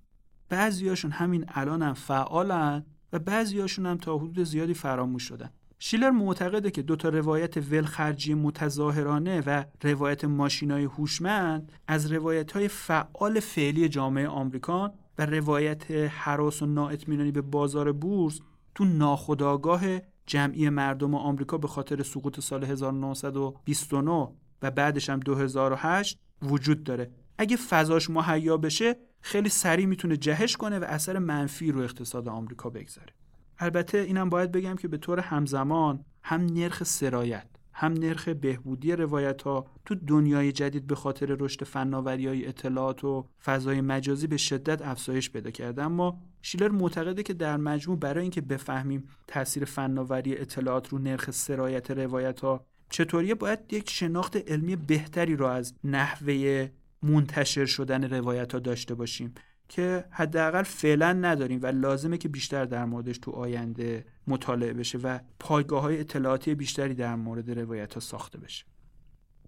بعضیاشون 0.48 1.10
همین 1.10 1.44
الان 1.48 1.82
هم 1.82 1.94
فعالن 1.94 2.84
و 3.12 3.18
بعضیاشون 3.18 3.86
هم 3.86 3.98
تا 3.98 4.18
حدود 4.18 4.44
زیادی 4.44 4.74
فراموش 4.74 5.22
شدن. 5.22 5.50
شیلر 5.78 6.10
معتقده 6.10 6.70
که 6.70 6.82
دو 6.82 6.96
تا 6.96 7.08
روایت 7.08 7.56
ولخرجی 7.56 8.34
متظاهرانه 8.34 9.42
و 9.46 9.64
روایت 9.82 10.24
ماشینای 10.24 10.84
هوشمند 10.84 11.72
از 11.88 12.12
روایت 12.12 12.52
های 12.52 12.68
فعال 12.68 13.40
فعلی 13.40 13.88
جامعه 13.88 14.28
آمریکان 14.28 14.92
و 15.18 15.26
روایت 15.26 15.90
حراس 15.90 16.62
و 16.62 16.66
نااطمینانی 16.66 17.30
به 17.30 17.40
بازار 17.40 17.92
بورس 17.92 18.40
تو 18.74 18.84
ناخودآگاه 18.84 19.80
جمعی 20.26 20.68
مردم 20.68 21.14
آمریکا 21.14 21.58
به 21.58 21.68
خاطر 21.68 22.02
سقوط 22.02 22.40
سال 22.40 22.64
1929 22.64 24.28
و 24.62 24.70
بعدش 24.70 25.10
هم 25.10 25.20
2008 25.20 26.18
وجود 26.42 26.84
داره. 26.84 27.10
اگه 27.38 27.56
فضاش 27.56 28.10
مهیا 28.10 28.56
بشه 28.56 28.96
خیلی 29.20 29.48
سریع 29.48 29.86
می‌تونه 29.86 30.16
جهش 30.16 30.56
کنه 30.56 30.78
و 30.78 30.84
اثر 30.84 31.18
منفی 31.18 31.72
رو 31.72 31.80
اقتصاد 31.80 32.28
آمریکا 32.28 32.70
بگذاره. 32.70 33.12
البته 33.58 33.98
اینم 33.98 34.30
باید 34.30 34.52
بگم 34.52 34.76
که 34.76 34.88
به 34.88 34.98
طور 34.98 35.20
همزمان 35.20 36.04
هم 36.22 36.40
نرخ 36.40 36.84
سرایت 36.84 37.46
هم 37.74 37.92
نرخ 37.92 38.28
بهبودی 38.28 38.92
روایت 38.92 39.42
ها 39.42 39.66
تو 39.84 39.94
دنیای 39.94 40.52
جدید 40.52 40.86
به 40.86 40.94
خاطر 40.94 41.26
رشد 41.26 41.64
فناوری 41.64 42.26
های 42.26 42.46
اطلاعات 42.46 43.04
و 43.04 43.28
فضای 43.44 43.80
مجازی 43.80 44.26
به 44.26 44.36
شدت 44.36 44.82
افزایش 44.82 45.30
پیدا 45.30 45.50
کرده. 45.50 45.82
اما 45.82 46.20
شیلر 46.42 46.68
معتقده 46.68 47.22
که 47.22 47.34
در 47.34 47.56
مجموع 47.56 47.98
برای 47.98 48.22
اینکه 48.22 48.40
بفهمیم 48.40 49.08
تاثیر 49.26 49.64
فناوری 49.64 50.38
اطلاعات 50.38 50.88
رو 50.88 50.98
نرخ 50.98 51.30
سرایت 51.30 51.90
روایت 51.90 52.40
ها 52.40 52.66
چطوریه 52.90 53.34
باید 53.34 53.72
یک 53.72 53.90
شناخت 53.90 54.36
علمی 54.36 54.76
بهتری 54.76 55.36
رو 55.36 55.46
از 55.46 55.74
نحوه 55.84 56.68
منتشر 57.02 57.66
شدن 57.66 58.04
روایت 58.04 58.52
ها 58.52 58.58
داشته 58.58 58.94
باشیم 58.94 59.34
که 59.68 60.04
حداقل 60.10 60.62
فعلا 60.62 61.12
نداریم 61.12 61.58
و 61.62 61.66
لازمه 61.66 62.18
که 62.18 62.28
بیشتر 62.28 62.64
در 62.64 62.84
موردش 62.84 63.18
تو 63.18 63.30
آینده 63.30 64.04
مطالعه 64.26 64.72
بشه 64.72 64.98
و 64.98 65.18
پایگاه 65.40 65.82
های 65.82 66.00
اطلاعاتی 66.00 66.54
بیشتری 66.54 66.94
در 66.94 67.14
مورد 67.14 67.58
روایت 67.58 67.94
ها 67.94 68.00
ساخته 68.00 68.38
بشه 68.38 68.64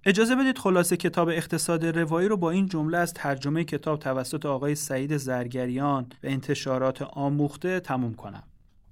اجازه 0.09 0.37
بدید 0.37 0.59
خلاصه 0.59 0.97
کتاب 0.97 1.29
اقتصاد 1.29 1.87
روایی 1.87 2.29
رو 2.29 2.37
با 2.37 2.51
این 2.51 2.67
جمله 2.67 2.99
از 2.99 3.15
ترجمه 3.15 3.65
کتاب 3.65 3.99
توسط 3.99 4.47
آقای 4.47 4.75
سعید 4.75 5.17
زرگریان 5.17 6.03
و 6.03 6.27
انتشارات 6.27 7.03
آموخته 7.03 7.81
تموم 7.81 8.15
کنم. 8.15 8.43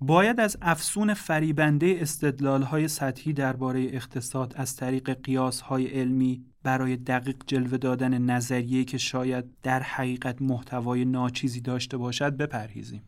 باید 0.00 0.40
از 0.40 0.56
افسون 0.62 1.14
فریبنده 1.14 1.96
استدلال 2.00 2.62
های 2.62 2.88
سطحی 2.88 3.32
درباره 3.32 3.80
اقتصاد 3.82 4.54
از 4.56 4.76
طریق 4.76 5.22
قیاس 5.22 5.60
های 5.60 5.86
علمی 5.86 6.44
برای 6.62 6.96
دقیق 6.96 7.36
جلوه 7.46 7.78
دادن 7.78 8.18
نظریه 8.18 8.84
که 8.84 8.98
شاید 8.98 9.44
در 9.62 9.80
حقیقت 9.80 10.42
محتوای 10.42 11.04
ناچیزی 11.04 11.60
داشته 11.60 11.96
باشد 11.96 12.36
بپرهیزیم. 12.36 13.02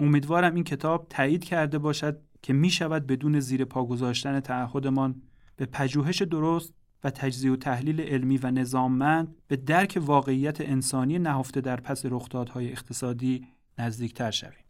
امیدوارم 0.00 0.54
این 0.54 0.64
کتاب 0.64 1.06
تایید 1.10 1.44
کرده 1.44 1.78
باشد 1.78 2.20
که 2.42 2.52
می 2.52 2.70
شود 2.70 3.06
بدون 3.06 3.40
زیر 3.40 3.64
پا 3.64 3.84
گذاشتن 3.84 4.40
تعهدمان 4.40 5.22
به 5.56 5.66
پژوهش 5.66 6.22
درست 6.22 6.74
و 7.04 7.10
تجزیه 7.10 7.52
و 7.52 7.56
تحلیل 7.56 8.00
علمی 8.00 8.38
و 8.38 8.50
نظاممند 8.50 9.34
به 9.48 9.56
درک 9.56 9.98
واقعیت 10.00 10.60
انسانی 10.60 11.18
نهفته 11.18 11.60
در 11.60 11.80
پس 11.80 12.06
رخدادهای 12.06 12.70
اقتصادی 12.70 13.46
نزدیکتر 13.78 14.30
شویم. 14.30 14.64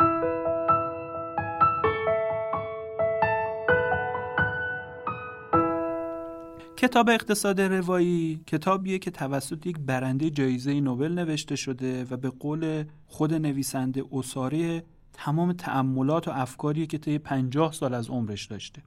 کتاب 6.77 7.09
اقتصاد 7.09 7.61
روایی 7.61 8.41
کتابیه 8.47 8.99
که 8.99 9.11
توسط 9.11 9.67
یک 9.67 9.79
برنده 9.79 10.31
جایزه 10.31 10.81
نوبل 10.81 11.13
نوشته 11.13 11.57
شده 11.57 12.05
و 12.11 12.17
به 12.17 12.31
قول 12.31 12.85
خود 13.07 13.35
نویسنده 13.35 14.05
اساره 14.13 14.85
تمام 15.25 15.53
تأملات 15.53 16.29
و 16.29 16.31
افکاریه 16.31 16.87
که 16.87 16.99
طی 16.99 17.19
50 17.19 17.73
سال 17.73 17.95
از 17.95 18.09
عمرش 18.11 18.47
داشته. 18.47 18.83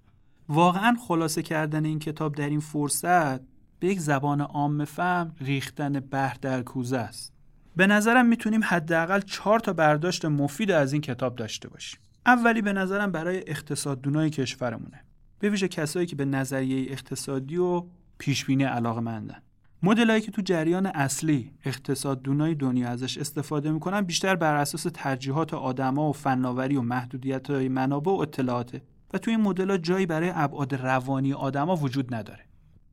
واقعا 0.49 0.97
خلاصه 1.07 1.41
کردن 1.41 1.85
این 1.85 1.99
کتاب 1.99 2.35
در 2.35 2.49
این 2.49 2.59
فرصت 2.59 3.39
به 3.79 3.87
یک 3.87 3.99
زبان 3.99 4.41
عام 4.41 4.85
فهم 4.85 5.35
ریختن 5.41 5.99
بحر 5.99 6.37
در 6.41 6.61
کوزه 6.61 6.97
است. 6.97 7.33
به 7.75 7.87
نظرم 7.87 8.25
می‌تونیم 8.25 8.61
حداقل 8.63 9.19
چهار 9.19 9.59
تا 9.59 9.73
برداشت 9.73 10.25
مفید 10.25 10.71
از 10.71 10.93
این 10.93 11.01
کتاب 11.01 11.35
داشته 11.35 11.69
باشیم. 11.69 11.99
اولی 12.25 12.61
به 12.61 12.73
نظرم 12.73 13.11
برای 13.11 13.43
اقتصاددونای 13.47 14.29
کشورمونه. 14.29 15.03
به 15.39 15.49
ویژه 15.49 15.67
کسایی 15.67 16.05
که 16.05 16.15
به 16.15 16.25
نظریه 16.25 16.91
اقتصادی 16.91 17.57
و 17.57 17.85
پیشبینی 18.17 18.63
علاقه 18.63 19.01
مندن 19.01 19.41
مدلایی 19.85 20.21
که 20.21 20.31
تو 20.31 20.41
جریان 20.41 20.85
اصلی 20.85 21.51
اقتصاددونای 21.65 22.55
دنیا 22.55 22.89
ازش 22.89 23.17
استفاده 23.17 23.71
می‌کنن 23.71 24.01
بیشتر 24.01 24.35
بر 24.35 24.55
اساس 24.55 24.87
ترجیحات 24.93 25.53
آدما 25.53 26.09
و 26.09 26.13
فناوری 26.13 26.75
و 26.75 26.81
محدودیت 26.81 27.49
های 27.49 27.69
منابع 27.69 28.11
و 28.11 28.15
اطلاعاته. 28.15 28.81
و 29.13 29.17
تو 29.17 29.31
این 29.31 29.41
مدل 29.41 29.77
جایی 29.77 30.05
برای 30.05 30.31
ابعاد 30.35 30.75
روانی 30.75 31.33
آدما 31.33 31.75
وجود 31.75 32.15
نداره. 32.15 32.45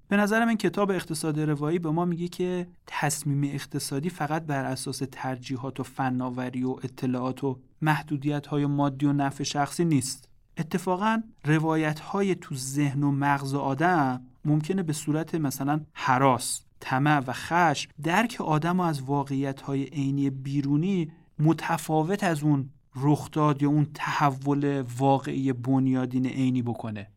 به 0.08 0.16
نظرم 0.16 0.48
این 0.48 0.56
کتاب 0.56 0.90
اقتصاد 0.90 1.40
روایی 1.40 1.78
به 1.78 1.90
ما 1.90 2.04
میگه 2.04 2.28
که 2.28 2.66
تصمیم 2.86 3.54
اقتصادی 3.54 4.08
فقط 4.08 4.42
بر 4.42 4.64
اساس 4.64 5.02
ترجیحات 5.12 5.80
و 5.80 5.82
فناوری 5.82 6.64
و 6.64 6.70
اطلاعات 6.70 7.44
و 7.44 7.60
محدودیت 7.82 8.46
های 8.46 8.66
مادی 8.66 9.06
و 9.06 9.12
نفع 9.12 9.44
شخصی 9.44 9.84
نیست. 9.84 10.28
اتفاقا 10.58 11.22
روایت 11.44 12.00
های 12.00 12.34
تو 12.34 12.54
ذهن 12.54 13.02
و 13.02 13.10
مغز 13.10 13.54
آدم 13.54 14.26
ممکنه 14.44 14.82
به 14.82 14.92
صورت 14.92 15.34
مثلا 15.34 15.80
حراس 15.92 16.62
طمع 16.80 17.18
و 17.18 17.32
خشم 17.32 17.90
درک 18.02 18.36
آدم 18.40 18.80
از 18.80 19.02
واقعیت 19.02 19.60
های 19.60 19.84
عینی 19.84 20.30
بیرونی 20.30 21.12
متفاوت 21.38 22.24
از 22.24 22.42
اون 22.42 22.70
رخداد 22.96 23.62
یا 23.62 23.68
اون 23.68 23.86
تحول 23.94 24.80
واقعی 24.98 25.52
بنیادین 25.52 26.26
عینی 26.26 26.62
بکنه. 26.62 27.10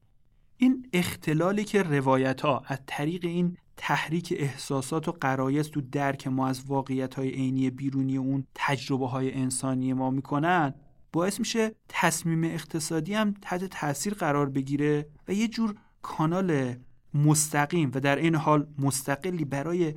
این 0.58 0.88
اختلالی 0.94 1.64
که 1.64 1.84
روایت 1.84 2.42
ها 2.42 2.64
از 2.68 2.80
طریق 2.88 3.26
این 3.26 3.58
تحریک 3.78 4.34
احساسات 4.38 5.08
و 5.08 5.12
قرایز 5.12 5.70
تو 5.70 5.82
درک 5.82 6.28
ما 6.28 6.48
از 6.48 6.64
واقعیت 6.68 7.16
های 7.16 7.30
عینی 7.30 7.70
بیرونی 7.70 8.18
اون 8.18 8.48
تجربه 8.56 9.08
های 9.08 9.34
انسانی 9.34 9.94
ما 9.94 10.10
می‌کنن 10.10 10.74
باعث 11.12 11.40
میشه 11.40 11.76
تصمیم 11.90 12.44
اقتصادی 12.44 13.14
هم 13.14 13.34
تحت 13.42 13.64
تاثیر 13.64 14.14
قرار 14.14 14.50
بگیره 14.50 15.08
و 15.28 15.34
یه 15.34 15.48
جور 15.48 15.76
کانال 16.02 16.76
مستقیم 17.14 17.92
و 17.94 18.00
در 18.00 18.16
این 18.16 18.36
حال 18.36 18.68
مستقلی 18.80 19.46
برای 19.46 19.94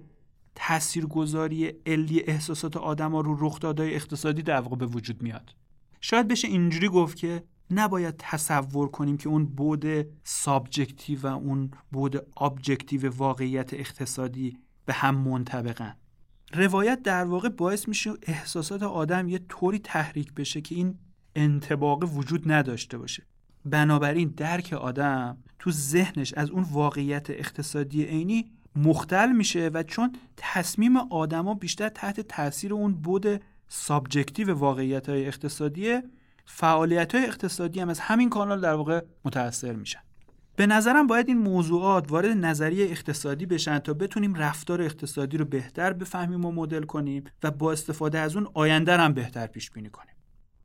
تاثیرگذاری 0.54 1.66
علی 1.86 2.20
احساسات 2.20 2.76
آدما 2.76 3.20
رو 3.20 3.46
رخدادهای 3.46 3.94
اقتصادی 3.94 4.42
در 4.42 4.60
واقع 4.60 4.76
به 4.76 4.86
وجود 4.86 5.22
میاد. 5.22 5.54
شاید 6.00 6.28
بشه 6.28 6.48
اینجوری 6.48 6.88
گفت 6.88 7.16
که 7.16 7.44
نباید 7.70 8.14
تصور 8.18 8.88
کنیم 8.88 9.16
که 9.16 9.28
اون 9.28 9.46
بعد 9.46 9.86
subjective 10.24 11.22
و 11.22 11.26
اون 11.26 11.70
بعد 11.92 12.26
objective 12.42 13.10
واقعیت 13.16 13.74
اقتصادی 13.74 14.58
به 14.84 14.92
هم 14.92 15.14
منطبقن. 15.14 15.96
روایت 16.54 17.02
در 17.02 17.24
واقع 17.24 17.48
باعث 17.48 17.88
میشه 17.88 18.12
احساسات 18.22 18.82
آدم 18.82 19.28
یه 19.28 19.40
طوری 19.48 19.78
تحریک 19.78 20.34
بشه 20.34 20.60
که 20.60 20.74
این 20.74 20.98
انطباق 21.36 22.16
وجود 22.16 22.52
نداشته 22.52 22.98
باشه. 22.98 23.26
بنابراین 23.70 24.34
درک 24.36 24.72
آدم 24.72 25.38
تو 25.58 25.70
ذهنش 25.70 26.34
از 26.34 26.50
اون 26.50 26.62
واقعیت 26.62 27.30
اقتصادی 27.30 28.04
عینی 28.04 28.50
مختل 28.76 29.32
میشه 29.32 29.70
و 29.74 29.82
چون 29.82 30.12
تصمیم 30.36 30.96
آدما 30.96 31.54
بیشتر 31.54 31.88
تحت 31.88 32.20
تاثیر 32.20 32.74
اون 32.74 32.94
بعد 32.94 33.40
subjective 33.68 34.54
واقعیت 34.54 35.08
های 35.08 35.26
اقتصادی 35.26 35.98
فعالیت 36.44 37.14
های 37.14 37.26
اقتصادی 37.26 37.80
هم 37.80 37.88
از 37.88 38.00
همین 38.00 38.30
کانال 38.30 38.60
در 38.60 38.74
واقع 38.74 39.00
متاثر 39.24 39.72
میشن. 39.72 40.00
به 40.56 40.66
نظرم 40.66 41.06
باید 41.06 41.28
این 41.28 41.38
موضوعات 41.38 42.12
وارد 42.12 42.36
نظریه 42.36 42.86
اقتصادی 42.86 43.46
بشن 43.46 43.78
تا 43.78 43.94
بتونیم 43.94 44.34
رفتار 44.34 44.82
اقتصادی 44.82 45.36
رو 45.36 45.44
بهتر 45.44 45.92
بفهمیم 45.92 46.44
و 46.44 46.52
مدل 46.52 46.82
کنیم 46.82 47.24
و 47.42 47.50
با 47.50 47.72
استفاده 47.72 48.18
از 48.18 48.36
اون 48.36 48.48
آینده 48.54 48.96
هم 48.96 49.12
بهتر 49.12 49.46
پیش 49.46 49.70
بینی 49.70 49.90
کنیم. 49.90 50.14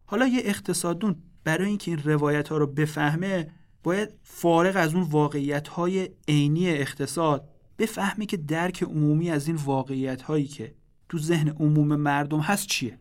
حالا 0.05 0.27
یه 0.27 0.41
اقتصاددون 0.43 1.15
برای 1.43 1.67
اینکه 1.67 1.91
این 1.91 2.03
روایت 2.03 2.47
ها 2.47 2.57
رو 2.57 2.67
بفهمه 2.67 3.47
باید 3.83 4.09
فارغ 4.23 4.73
از 4.75 4.95
اون 4.95 5.03
واقعیت 5.03 5.67
های 5.67 6.09
عینی 6.27 6.69
اقتصاد 6.69 7.49
بفهمه 7.79 8.25
که 8.25 8.37
درک 8.37 8.83
عمومی 8.83 9.29
از 9.31 9.47
این 9.47 9.55
واقعیت 9.55 10.21
هایی 10.21 10.47
که 10.47 10.75
تو 11.09 11.17
ذهن 11.17 11.49
عموم 11.49 11.95
مردم 11.95 12.39
هست 12.39 12.67
چیه. 12.67 12.99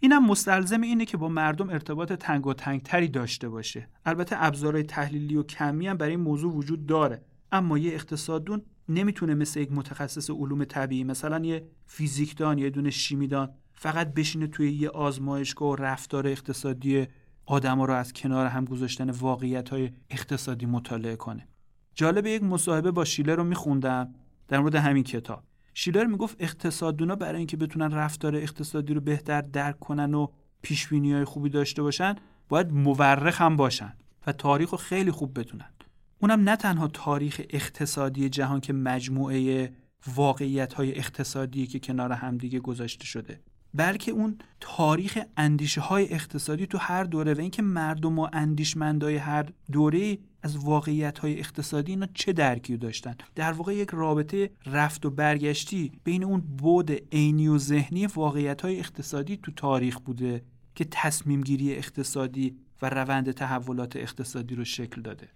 اینم 0.00 0.26
مستلزم 0.26 0.80
اینه 0.80 1.04
که 1.04 1.16
با 1.16 1.28
مردم 1.28 1.70
ارتباط 1.70 2.12
تنگ 2.12 2.46
و 2.46 2.54
تری 2.54 3.08
داشته 3.08 3.48
باشه. 3.48 3.88
البته 4.06 4.36
ابزارهای 4.38 4.82
تحلیلی 4.82 5.36
و 5.36 5.42
کمی 5.42 5.86
هم 5.86 5.96
برای 5.96 6.10
این 6.10 6.20
موضوع 6.20 6.52
وجود 6.52 6.86
داره. 6.86 7.22
اما 7.52 7.78
یه 7.78 7.94
اقتصاددون 7.94 8.62
نمی‌تونه 8.88 9.34
مثل 9.34 9.60
یک 9.60 9.72
متخصص 9.72 10.30
علوم 10.30 10.64
طبیعی 10.64 11.04
مثلا 11.04 11.44
یه 11.44 11.66
فیزیکدان 11.86 12.58
یه 12.58 12.70
دونه 12.70 12.90
شیمیدان 12.90 13.50
فقط 13.74 14.14
بشینه 14.14 14.46
توی 14.46 14.72
یه 14.72 14.88
آزمایشگاه 14.88 15.68
و 15.68 15.76
رفتار 15.76 16.26
اقتصادی 16.26 17.06
آدما 17.50 17.84
رو 17.84 17.94
از 17.94 18.12
کنار 18.12 18.46
هم 18.46 18.64
گذاشتن 18.64 19.10
واقعیت 19.10 19.68
های 19.68 19.90
اقتصادی 20.10 20.66
مطالعه 20.66 21.16
کنه. 21.16 21.48
جالب 21.94 22.26
یک 22.26 22.42
مصاحبه 22.42 22.90
با 22.90 23.04
شیلر 23.04 23.34
رو 23.34 23.44
میخوندم 23.44 24.14
در 24.48 24.58
مورد 24.58 24.74
همین 24.74 25.04
کتاب. 25.04 25.42
شیلر 25.74 26.04
می‌گفت 26.04 26.36
اقتصاددونا 26.40 27.16
برای 27.16 27.38
اینکه 27.38 27.56
بتونن 27.56 27.92
رفتار 27.94 28.36
اقتصادی 28.36 28.94
رو 28.94 29.00
بهتر 29.00 29.40
درک 29.40 29.78
کنن 29.78 30.14
و 30.14 30.26
پیش 30.62 30.92
های 30.92 31.24
خوبی 31.24 31.48
داشته 31.48 31.82
باشن 31.82 32.14
باید 32.48 32.72
مورخ 32.72 33.42
هم 33.42 33.56
باشن 33.56 33.92
و 34.26 34.32
تاریخ 34.32 34.70
رو 34.70 34.78
خیلی 34.78 35.10
خوب 35.10 35.38
بدونن 35.38 35.70
اونم 36.18 36.40
نه 36.40 36.56
تنها 36.56 36.88
تاریخ 36.88 37.40
اقتصادی 37.50 38.28
جهان 38.28 38.60
که 38.60 38.72
مجموعه 38.72 39.72
واقعیت 40.14 40.72
های 40.72 40.98
اقتصادی 40.98 41.66
که 41.66 41.78
کنار 41.78 42.12
همدیگه 42.12 42.60
گذاشته 42.60 43.04
شده. 43.04 43.40
بلکه 43.74 44.12
اون 44.12 44.38
تاریخ 44.60 45.18
اندیشه 45.36 45.80
های 45.80 46.14
اقتصادی 46.14 46.66
تو 46.66 46.78
هر 46.78 47.04
دوره 47.04 47.34
و 47.34 47.40
اینکه 47.40 47.62
مردم 47.62 48.18
و 48.18 48.28
اندیشمندای 48.32 49.16
هر 49.16 49.48
دوره 49.72 50.18
از 50.42 50.56
واقعیت 50.56 51.18
های 51.18 51.38
اقتصادی 51.38 51.92
اینا 51.92 52.06
چه 52.14 52.32
درکی 52.32 52.76
داشتن. 52.76 53.14
در 53.34 53.52
واقع 53.52 53.74
یک 53.74 53.88
رابطه 53.92 54.50
رفت 54.66 55.06
و 55.06 55.10
برگشتی 55.10 55.92
بین 56.04 56.24
اون 56.24 56.40
بود 56.40 56.90
عینی 57.12 57.48
و 57.48 57.58
ذهنی 57.58 58.06
واقعیت 58.06 58.62
های 58.62 58.78
اقتصادی 58.78 59.36
تو 59.36 59.52
تاریخ 59.52 59.98
بوده 59.98 60.42
که 60.74 60.86
تصمیم 60.90 61.40
گیری 61.40 61.74
اقتصادی 61.74 62.56
و 62.82 62.90
روند 62.90 63.30
تحولات 63.30 63.96
اقتصادی 63.96 64.54
رو 64.54 64.64
شکل 64.64 65.02
داده. 65.02 65.28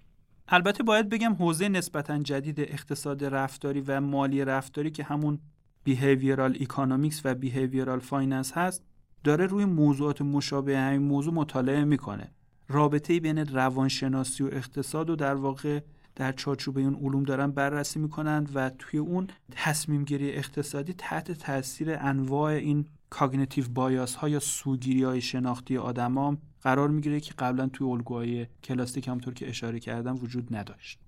البته 0.48 0.82
باید 0.82 1.08
بگم 1.08 1.34
حوزه 1.34 1.68
نسبتا 1.68 2.18
جدید 2.18 2.60
اقتصاد 2.60 3.24
رفتاری 3.24 3.80
و 3.80 4.00
مالی 4.00 4.44
رفتاری 4.44 4.90
که 4.90 5.04
همون 5.04 5.38
behavioral 5.84 6.56
economics 6.60 7.20
و 7.24 7.34
behavioral 7.34 7.98
finance 7.98 8.52
هست 8.52 8.84
داره 9.24 9.46
روی 9.46 9.64
موضوعات 9.64 10.22
مشابه 10.22 10.78
همین 10.78 11.02
موضوع 11.02 11.34
مطالعه 11.34 11.84
می‌کنه. 11.84 12.30
رابطه 12.68 13.20
بین 13.20 13.38
روانشناسی 13.38 14.44
و 14.44 14.46
اقتصاد 14.46 15.10
و 15.10 15.16
در 15.16 15.34
واقع 15.34 15.80
در 16.16 16.32
چارچوب 16.32 16.78
اون 16.78 16.94
علوم 16.94 17.22
دارن 17.22 17.50
بررسی 17.50 17.98
می‌کنند 17.98 18.50
و 18.54 18.70
توی 18.78 19.00
اون 19.00 19.26
تصمیم 19.50 20.04
گیری 20.04 20.32
اقتصادی 20.32 20.92
تحت 20.92 21.32
تاثیر 21.32 21.96
انواع 21.98 22.52
این 22.52 22.86
cognitive 23.10 23.64
bias 23.74 24.14
ها 24.14 24.28
یا 24.28 24.40
سوگیری 24.40 25.02
های 25.02 25.20
شناختی 25.20 25.76
آدمام 25.76 26.38
قرار 26.60 26.88
می‌گیره 26.88 27.20
که 27.20 27.34
قبلا 27.38 27.68
توی 27.68 27.86
الگوهای 27.90 28.46
کلاسیک 28.64 29.08
همونطور 29.08 29.34
که 29.34 29.48
اشاره 29.48 29.80
کردم 29.80 30.16
وجود 30.16 30.56
نداشت. 30.56 30.98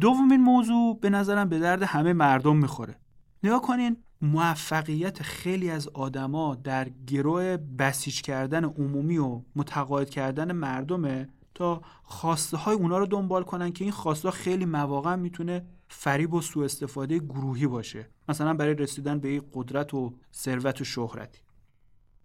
دومین 0.00 0.40
موضوع 0.40 0.98
به 1.00 1.10
نظرم 1.10 1.48
به 1.48 1.58
درد 1.58 1.82
همه 1.82 2.12
مردم 2.12 2.56
می‌خوره. 2.56 2.96
نگاه 3.44 3.62
کنین 3.62 3.96
موفقیت 4.22 5.22
خیلی 5.22 5.70
از 5.70 5.88
آدما 5.88 6.54
در 6.54 6.88
گروه 7.06 7.56
بسیج 7.56 8.22
کردن 8.22 8.64
عمومی 8.64 9.18
و 9.18 9.42
متقاعد 9.56 10.10
کردن 10.10 10.52
مردمه 10.52 11.28
تا 11.54 11.82
خواسته 12.02 12.56
های 12.56 12.74
اونا 12.74 12.98
رو 12.98 13.06
دنبال 13.06 13.42
کنن 13.42 13.72
که 13.72 13.84
این 13.84 13.92
خواسته 13.92 14.30
خیلی 14.30 14.64
مواقع 14.64 15.14
می‌تونه 15.14 15.66
فریب 15.88 16.34
و 16.34 16.40
سوء 16.40 16.64
استفاده 16.64 17.18
گروهی 17.18 17.66
باشه. 17.66 18.08
مثلا 18.28 18.54
برای 18.54 18.74
رسیدن 18.74 19.18
به 19.18 19.42
قدرت 19.52 19.94
و 19.94 20.14
ثروت 20.34 20.80
و 20.80 20.84
شهرتی. 20.84 21.40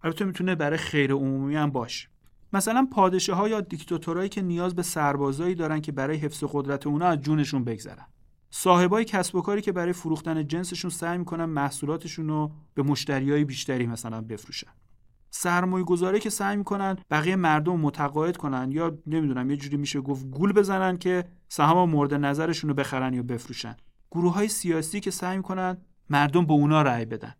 البته 0.02 0.24
می‌تونه 0.24 0.54
برای 0.54 0.78
خیر 0.78 1.12
عمومی 1.12 1.56
هم 1.56 1.70
باشه. 1.70 2.08
مثلا 2.52 2.88
پادشاه 2.92 3.36
ها 3.36 3.48
یا 3.48 3.60
دیکتاتورایی 3.60 4.28
که 4.28 4.42
نیاز 4.42 4.74
به 4.74 4.82
سربازایی 4.82 5.54
دارن 5.54 5.80
که 5.80 5.92
برای 5.92 6.16
حفظ 6.16 6.44
قدرت 6.52 6.86
اونا 6.86 7.06
از 7.06 7.18
جونشون 7.20 7.64
بگذرن. 7.64 8.06
صاحبای 8.50 9.04
کسب 9.04 9.34
و 9.34 9.40
کاری 9.42 9.62
که 9.62 9.72
برای 9.72 9.92
فروختن 9.92 10.46
جنسشون 10.46 10.90
سعی 10.90 11.18
می‌کنن 11.18 11.44
محصولاتشون 11.44 12.28
رو 12.28 12.52
به 12.74 12.82
مشتریای 12.82 13.44
بیشتری 13.44 13.86
مثلا 13.86 14.20
بفروشن. 14.20 14.70
سرمایه 15.30 15.84
گذاره 15.84 16.18
که 16.20 16.30
سعی 16.30 16.56
می‌کنن 16.56 16.96
بقیه 17.10 17.36
مردم 17.36 17.80
متقاعد 17.80 18.36
کنن 18.36 18.72
یا 18.72 18.98
نمی‌دونم 19.06 19.50
یه 19.50 19.56
جوری 19.56 19.76
میشه 19.76 20.00
گفت 20.00 20.26
گول 20.26 20.52
بزنن 20.52 20.98
که 20.98 21.24
سهام 21.48 21.90
مورد 21.90 22.14
نظرشون 22.14 22.70
رو 22.70 22.76
بخرن 22.76 23.14
یا 23.14 23.22
بفروشن. 23.22 23.76
گروه 24.10 24.34
های 24.34 24.48
سیاسی 24.48 25.00
که 25.00 25.10
سعی 25.10 25.36
می‌کنن 25.36 25.76
مردم 26.10 26.46
به 26.46 26.52
اونا 26.52 26.82
رأی 26.82 27.04
بدن. 27.04 27.34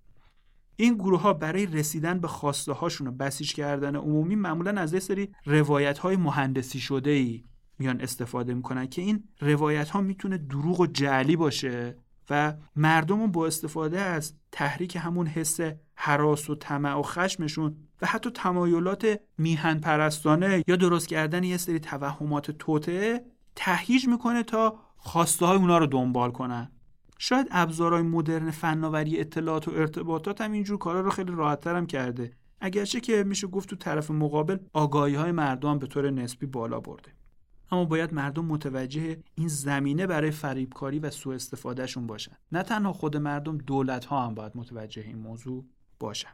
این 0.77 0.95
گروه 0.95 1.21
ها 1.21 1.33
برای 1.33 1.67
رسیدن 1.67 2.21
به 2.21 2.29
خواسته 2.29 2.73
هاشون 2.73 3.07
و 3.07 3.11
بسیج 3.11 3.55
کردن 3.55 3.97
عمومی 3.97 4.37
معمولا 4.37 4.81
از 4.81 4.93
یه 4.93 5.01
سری 5.01 5.35
روایت 5.47 5.99
های 5.99 6.17
مهندسی 6.17 6.81
شده 6.81 7.11
ای 7.11 7.45
میان 7.81 8.01
استفاده 8.01 8.55
می‌کنن 8.55 8.87
که 8.87 9.03
این 9.03 9.25
روایت 9.41 9.91
ها 9.91 10.01
می‌تونه 10.01 10.39
دروغ 10.39 10.81
و 10.81 10.87
جعلی 10.87 11.37
باشه 11.37 11.97
و 12.31 12.55
مردم 12.77 13.27
با 13.27 13.47
استفاده 13.47 14.01
از 14.01 14.35
تحریک 14.53 14.97
همون 14.97 15.27
حس 15.27 15.61
حراس 15.95 16.51
و 16.51 16.55
طمع 16.55 16.95
و 16.95 17.03
خشمشون 17.03 17.77
و 18.03 18.07
حتی 18.07 18.31
تمایلات 18.31 19.21
میهن 19.39 19.79
پرستانه 19.79 20.65
یا 20.67 20.77
درست 20.77 21.09
کردن 21.09 21.45
یه 21.45 21.57
سری 21.57 21.79
توهمات 21.79 22.51
توته 22.51 23.25
تهیج 23.57 24.09
می‌کنه 24.09 24.43
تا 24.43 24.79
خواسته 24.97 25.47
های 25.47 25.57
اونا 25.57 25.79
رو 25.79 25.87
دنبال 25.87 26.31
کنن. 26.31 26.73
شاید 27.19 27.47
ابزارهای 27.51 28.03
مدرن 28.03 28.51
فناوری 28.51 29.21
اطلاعات 29.21 29.69
و 29.69 29.71
ارتباطات 29.71 30.41
هم 30.41 30.53
اینجور 30.53 30.79
کارا 30.79 31.01
رو 31.01 31.11
خیلی 31.11 31.33
راحتتر 31.33 31.77
هم 31.77 31.87
کرده. 31.87 32.33
اگرچه 32.61 33.01
که 33.01 33.25
میشه 33.25 33.47
گفت 33.47 33.69
تو 33.69 33.77
طرف 33.77 34.11
مقابل 34.11 34.59
آگاهی 34.73 35.15
های 35.15 35.33
مردم 35.33 35.79
به 35.79 35.87
طور 35.87 36.11
نسبی 36.11 36.47
بالا 36.47 36.81
برده. 36.81 37.20
اما 37.71 37.85
باید 37.85 38.15
مردم 38.15 38.45
متوجه 38.45 39.23
این 39.35 39.49
زمینه 39.49 40.07
برای 40.07 40.31
فریبکاری 40.31 40.99
و 40.99 41.11
سوء 41.11 41.35
استفادهشون 41.35 42.07
باشن 42.07 42.33
نه 42.53 42.63
تنها 42.63 42.93
خود 42.93 43.17
مردم 43.17 43.59
دولت 43.59 44.05
ها 44.05 44.27
هم 44.27 44.35
باید 44.35 44.53
متوجه 44.55 45.03
این 45.03 45.19
موضوع 45.19 45.65
باشن 46.01 46.31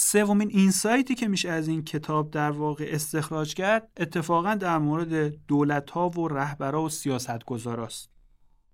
سومین 0.00 0.48
اینسایتی 0.50 1.14
که 1.14 1.28
میشه 1.28 1.48
از 1.48 1.68
این 1.68 1.84
کتاب 1.84 2.30
در 2.30 2.50
واقع 2.50 2.86
استخراج 2.88 3.54
کرد 3.54 3.88
اتفاقا 3.96 4.54
در 4.54 4.78
مورد 4.78 5.46
دولت 5.46 5.90
ها 5.90 6.08
و 6.08 6.28
رهبرا 6.28 6.82
و 6.82 6.88
سیاست 6.88 7.44
گذاراست. 7.44 8.10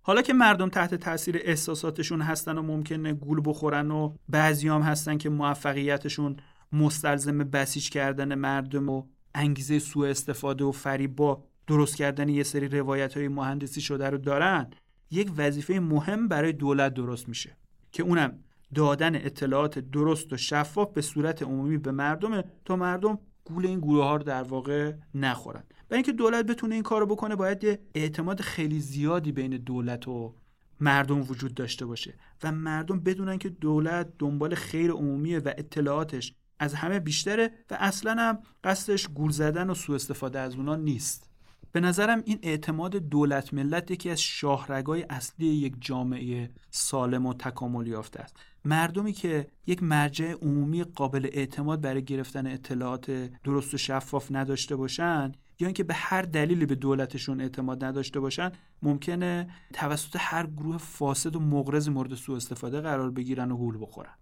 حالا 0.03 0.23
که 0.23 0.33
مردم 0.33 0.69
تحت 0.69 0.95
تاثیر 0.95 1.41
احساساتشون 1.45 2.23
هستن 2.23 2.59
و 2.59 2.63
ممکنه 2.63 3.13
گول 3.13 3.43
بخورن 3.45 3.91
و 3.91 4.15
بعضیام 4.29 4.83
هستن 4.83 5.19
که 5.19 5.29
موفقیتشون 5.29 6.37
مستلزم 6.73 7.39
بسیج 7.39 7.91
کردن 7.91 8.35
مردم 8.35 8.89
و 8.89 9.03
انگیزه 9.35 9.79
سوء 9.79 10.09
استفاده 10.11 10.65
و 10.65 10.73
فریب 10.73 11.17
با 11.17 11.45
درست 11.67 11.97
کردن 11.97 12.29
یه 12.29 12.43
سری 12.43 12.69
روایت 12.69 13.17
های 13.17 13.29
مهندسی 13.29 13.81
شده 13.81 14.11
رو 14.11 14.19
دارن 14.19 14.71
یک 15.11 15.31
وظیفه 15.37 15.81
مهم 15.81 16.29
برای 16.29 16.53
دولت 16.53 16.95
درست 16.95 17.29
میشه 17.29 17.57
که 17.93 18.03
اونم 18.03 18.39
دادن 18.75 19.15
اطلاعات 19.15 19.79
درست 19.79 20.33
و 20.33 20.37
شفاف 20.37 20.93
به 20.93 21.03
صورت 21.03 21.43
عمومی 21.43 21.79
به 21.79 21.93
مردم 21.93 22.45
تا 22.65 22.77
مردم 22.77 23.19
گول 23.45 23.67
این 23.67 23.81
گروه 23.81 24.05
ها 24.05 24.17
رو 24.17 24.23
در 24.23 24.43
واقع 24.43 24.93
نخورن. 25.15 25.63
برای 25.89 25.99
اینکه 25.99 26.13
دولت 26.13 26.47
بتونه 26.47 26.75
این 26.75 26.83
کارو 26.83 27.07
بکنه 27.07 27.37
باید 27.37 27.65
یه 27.65 27.79
اعتماد 27.95 28.41
خیلی 28.41 28.81
زیادی 28.81 29.33
بین 29.33 29.57
دولت 29.57 30.09
و 30.09 30.35
مردم 30.81 31.21
وجود 31.21 31.55
داشته 31.55 31.87
باشه 31.87 32.15
و 32.43 32.53
مردم 32.53 33.01
بدونن 33.01 33.39
که 33.39 33.49
دولت 33.49 34.13
دنبال 34.19 34.55
خیر 34.55 34.91
عمومی 34.91 35.37
و 35.37 35.55
اطلاعاتش 35.59 36.35
از 36.65 36.75
همه 36.75 37.01
بیشتره 37.01 37.51
و 37.71 37.77
اصلا 37.81 38.15
هم 38.19 38.39
قصدش 38.65 39.09
گول 39.09 39.31
زدن 39.31 39.71
و 39.71 39.75
سوء 39.75 39.95
استفاده 39.95 40.39
از 40.39 40.55
اونا 40.55 40.77
نیست. 40.77 41.31
به 41.73 41.81
نظرم 41.81 42.23
این 42.25 42.39
اعتماد 42.43 42.97
دولت 42.97 43.55
ملت 43.55 43.91
یکی 43.91 44.11
از 44.11 44.21
شاهرگای 44.21 45.03
اصلی 45.03 45.47
یک 45.47 45.75
جامعه 45.81 46.51
سالم 46.71 47.27
و 47.27 47.35
تکامل 47.35 47.87
یافته 47.87 48.21
است. 48.21 48.37
مردمی 48.65 49.13
که 49.13 49.47
یک 49.67 49.83
مرجع 49.83 50.33
عمومی 50.33 50.85
قابل 50.85 51.29
اعتماد 51.33 51.81
برای 51.81 52.05
گرفتن 52.05 52.47
اطلاعات 52.47 53.11
درست 53.45 53.75
و 53.75 53.77
شفاف 53.77 54.29
نداشته 54.31 54.77
باشن 54.77 55.33
یا 55.61 55.67
اینکه 55.67 55.85
به 55.85 55.95
هر 55.95 56.23
دلیلی 56.23 56.67
به 56.67 56.75
دولتشون 56.75 57.41
اعتماد 57.41 57.85
نداشته 57.85 58.21
باشن 58.21 58.53
ممکنه 58.83 59.49
توسط 59.73 60.17
هر 60.19 60.47
گروه 60.47 60.79
فاسد 60.79 61.37
و 61.37 61.41
مغرض 61.41 61.89
مورد 61.89 62.15
سوء 62.15 62.37
استفاده 62.37 62.81
قرار 62.81 63.11
بگیرن 63.11 63.51
و 63.51 63.57
گول 63.57 63.79
بخورن. 63.81 64.15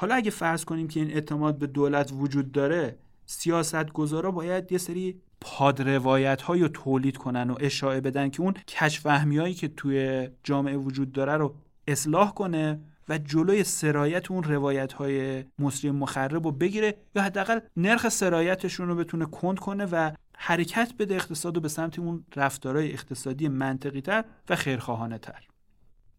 حالا 0.00 0.14
اگه 0.14 0.30
فرض 0.30 0.64
کنیم 0.64 0.88
که 0.88 1.00
این 1.00 1.10
اعتماد 1.10 1.58
به 1.58 1.66
دولت 1.66 2.12
وجود 2.12 2.52
داره 2.52 2.98
سیاست 3.26 3.92
گذارا 3.92 4.30
باید 4.30 4.72
یه 4.72 4.78
سری 4.78 5.20
پادروایت 5.40 6.42
های 6.42 6.68
تولید 6.68 7.16
کنن 7.16 7.50
و 7.50 7.56
اشاعه 7.60 8.00
بدن 8.00 8.28
که 8.28 8.40
اون 8.40 8.52
کشفهمی 8.52 9.38
هایی 9.38 9.54
که 9.54 9.68
توی 9.68 10.28
جامعه 10.44 10.76
وجود 10.76 11.12
داره 11.12 11.36
رو 11.36 11.54
اصلاح 11.86 12.34
کنه 12.34 12.80
و 13.08 13.18
جلوی 13.18 13.64
سرایت 13.64 14.30
اون 14.30 14.42
روایت 14.42 14.92
های 14.92 15.44
مصری 15.58 15.90
مخرب 15.90 16.44
رو 16.44 16.52
بگیره 16.52 16.94
یا 17.14 17.22
حداقل 17.22 17.60
نرخ 17.76 18.08
سرایتشون 18.08 18.88
رو 18.88 18.94
بتونه 18.94 19.24
کند 19.24 19.58
کنه 19.58 19.86
و 19.86 20.10
حرکت 20.36 20.92
بده 20.98 21.14
اقتصاد 21.14 21.54
رو 21.54 21.60
به 21.60 21.68
سمت 21.68 21.98
اون 21.98 22.24
رفتارهای 22.36 22.92
اقتصادی 22.92 23.48
منطقی 23.48 24.00
تر 24.00 24.24
و 24.48 24.56
خیرخواهانه 24.56 25.18
تر 25.18 25.46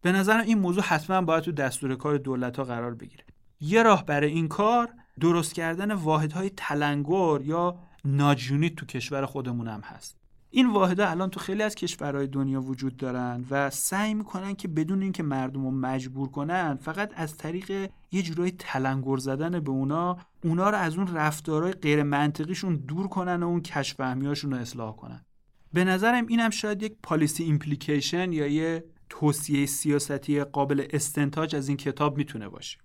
به 0.02 0.12
نظرم 0.12 0.40
این 0.40 0.58
موضوع 0.58 0.82
حتما 0.82 1.20
باید 1.22 1.44
تو 1.44 1.52
دستور 1.52 1.94
کار 1.94 2.16
دولت 2.16 2.56
ها 2.56 2.64
قرار 2.64 2.94
بگیره. 2.94 3.24
یه 3.60 3.82
راه 3.82 4.06
برای 4.06 4.32
این 4.32 4.48
کار 4.48 4.88
درست 5.20 5.54
کردن 5.54 5.92
واحدهای 5.92 6.50
تلنگر 6.56 7.40
یا 7.44 7.78
ناجیونیت 8.04 8.74
تو 8.74 8.86
کشور 8.86 9.26
خودمون 9.26 9.68
هم 9.68 9.80
هست. 9.80 10.16
این 10.50 10.70
واحدها 10.70 11.10
الان 11.10 11.30
تو 11.30 11.40
خیلی 11.40 11.62
از 11.62 11.74
کشورهای 11.74 12.26
دنیا 12.26 12.60
وجود 12.60 12.96
دارن 12.96 13.44
و 13.50 13.70
سعی 13.70 14.14
می‌کنن 14.14 14.54
که 14.54 14.68
بدون 14.68 15.02
اینکه 15.02 15.22
مردم 15.22 15.64
رو 15.64 15.70
مجبور 15.70 16.28
کنن 16.28 16.78
فقط 16.82 17.12
از 17.16 17.36
طریق 17.36 17.90
یه 18.12 18.22
جورایی 18.22 18.52
تلنگر 18.58 19.16
زدن 19.16 19.60
به 19.60 19.70
اونا 19.70 20.18
اونا 20.44 20.70
رو 20.70 20.76
از 20.76 20.96
اون 20.96 21.16
رفتارهای 21.16 21.72
غیر 21.72 22.02
منطقیشون 22.02 22.76
دور 22.76 23.08
کنن 23.08 23.42
و 23.42 23.46
اون 23.46 23.60
کشفهمیاشون 23.60 24.50
رو 24.50 24.56
اصلاح 24.56 24.96
کنن. 24.96 25.24
به 25.72 25.84
نظرم 25.84 26.26
این 26.26 26.40
هم 26.40 26.50
شاید 26.50 26.82
یک 26.82 26.96
پالیسی 27.02 27.44
ایمپلیکیشن 27.44 28.32
یا 28.32 28.46
یه 28.46 28.84
توصیه 29.08 29.66
سیاستی 29.66 30.44
قابل 30.44 30.86
استنتاج 30.90 31.56
از 31.56 31.68
این 31.68 31.76
کتاب 31.76 32.16
می‌تونه 32.16 32.48
باشه. 32.48 32.78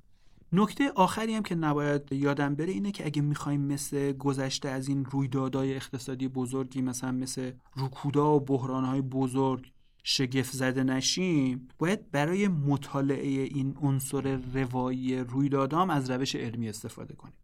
نکته 0.56 0.91
آخری 0.95 1.34
هم 1.34 1.43
که 1.43 1.56
نباید 1.56 2.12
یادم 2.12 2.56
بره 2.56 2.72
اینه 2.72 2.91
که 2.91 3.06
اگه 3.06 3.22
می‌خوایم 3.22 3.62
مثل 3.62 4.12
گذشته 4.12 4.70
از 4.70 4.88
این 4.88 5.06
رویدادهای 5.06 5.76
اقتصادی 5.76 6.28
بزرگی 6.28 6.82
مثلا 6.82 7.12
مثل 7.12 7.51
رکودا 7.78 8.36
و 8.36 8.39
بحرانهای 8.39 9.01
بزرگ 9.01 9.72
شگفت 10.03 10.53
زده 10.53 10.84
نشیم 10.84 11.68
باید 11.78 12.12
برای 12.12 12.47
مطالعه 12.47 13.28
این 13.28 13.78
عنصر 13.82 14.39
روایی 14.53 15.18
رویدادام 15.18 15.89
از 15.89 16.10
روش 16.10 16.36
علمی 16.36 16.70
استفاده 16.70 17.14
کنیم. 17.14 17.36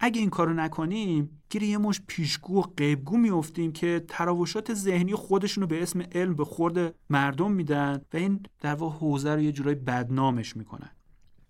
اگه 0.00 0.20
این 0.20 0.30
کارو 0.30 0.54
نکنیم 0.54 1.42
گیر 1.50 1.62
یه 1.62 1.78
مش 1.78 2.00
پیشگو 2.06 2.58
و 2.58 2.62
قیبگو 2.76 3.16
میفتیم 3.16 3.72
که 3.72 4.04
تراوشات 4.08 4.74
ذهنی 4.74 5.14
خودشونو 5.14 5.66
به 5.66 5.82
اسم 5.82 6.02
علم 6.12 6.34
به 6.34 6.44
خورد 6.44 6.94
مردم 7.10 7.52
میدن 7.52 8.00
و 8.12 8.16
این 8.16 8.42
در 8.60 8.74
واقع 8.74 8.98
حوزه 8.98 9.34
رو 9.34 9.40
یه 9.40 9.52
جورایی 9.52 9.76
بدنامش 9.76 10.56
می‌کنن. 10.56 10.90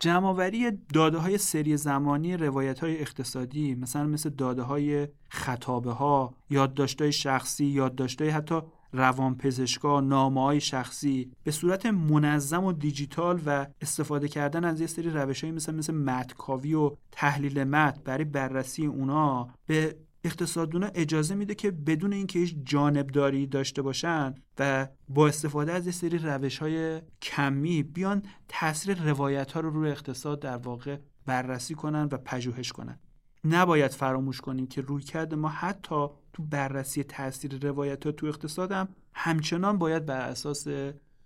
جمعآوری 0.00 0.70
داده 0.94 1.18
های 1.18 1.38
سری 1.38 1.76
زمانی 1.76 2.36
روایت 2.36 2.80
های 2.80 3.00
اقتصادی 3.00 3.74
مثلا 3.74 4.06
مثل 4.06 4.30
داده 4.30 4.62
های 4.62 5.08
خطابه 5.28 5.92
ها 5.92 6.34
یادداشت 6.50 7.10
شخصی 7.10 7.64
یادداشت 7.64 8.22
های 8.22 8.30
حتی 8.30 8.60
روانپزشکا 8.92 10.00
نامه 10.00 10.42
های 10.42 10.60
شخصی 10.60 11.32
به 11.44 11.50
صورت 11.50 11.86
منظم 11.86 12.64
و 12.64 12.72
دیجیتال 12.72 13.40
و 13.46 13.66
استفاده 13.80 14.28
کردن 14.28 14.64
از 14.64 14.80
یه 14.80 14.86
سری 14.86 15.10
روش 15.10 15.44
های 15.44 15.52
مثل 15.52 15.74
مثل 15.74 15.94
متکاوی 15.94 16.74
و 16.74 16.96
تحلیل 17.12 17.64
متن 17.64 18.00
برای 18.04 18.24
بررسی 18.24 18.86
اونا 18.86 19.48
به 19.66 19.96
اقتصاددونا 20.24 20.86
اجازه 20.94 21.34
میده 21.34 21.54
که 21.54 21.70
بدون 21.70 22.12
اینکه 22.12 22.38
هیچ 22.38 22.56
جانبداری 22.64 23.46
داشته 23.46 23.82
باشن 23.82 24.34
و 24.58 24.88
با 25.08 25.28
استفاده 25.28 25.72
از 25.72 25.86
یه 25.86 25.92
سری 25.92 26.18
روش 26.18 26.58
های 26.58 27.00
کمی 27.22 27.82
بیان 27.82 28.22
تاثیر 28.48 29.02
روایت 29.02 29.52
ها 29.52 29.60
رو 29.60 29.70
روی 29.70 29.90
اقتصاد 29.90 30.40
در 30.40 30.56
واقع 30.56 30.98
بررسی 31.26 31.74
کنن 31.74 32.08
و 32.12 32.16
پژوهش 32.16 32.72
کنن. 32.72 32.98
نباید 33.44 33.90
فراموش 33.90 34.40
کنیم 34.40 34.66
که 34.66 34.80
روی 34.80 35.02
کرده 35.02 35.36
ما 35.36 35.48
حتی 35.48 36.06
تو 36.32 36.42
بررسی 36.42 37.02
تاثیر 37.02 37.66
روایت 37.66 38.06
ها 38.06 38.12
تو 38.12 38.26
اقتصاد 38.26 38.72
هم 38.72 38.88
همچنان 39.14 39.78
باید 39.78 40.06
بر 40.06 40.20
اساس 40.20 40.66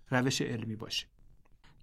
روش 0.09 0.41
علمی 0.41 0.75
باشه. 0.75 1.07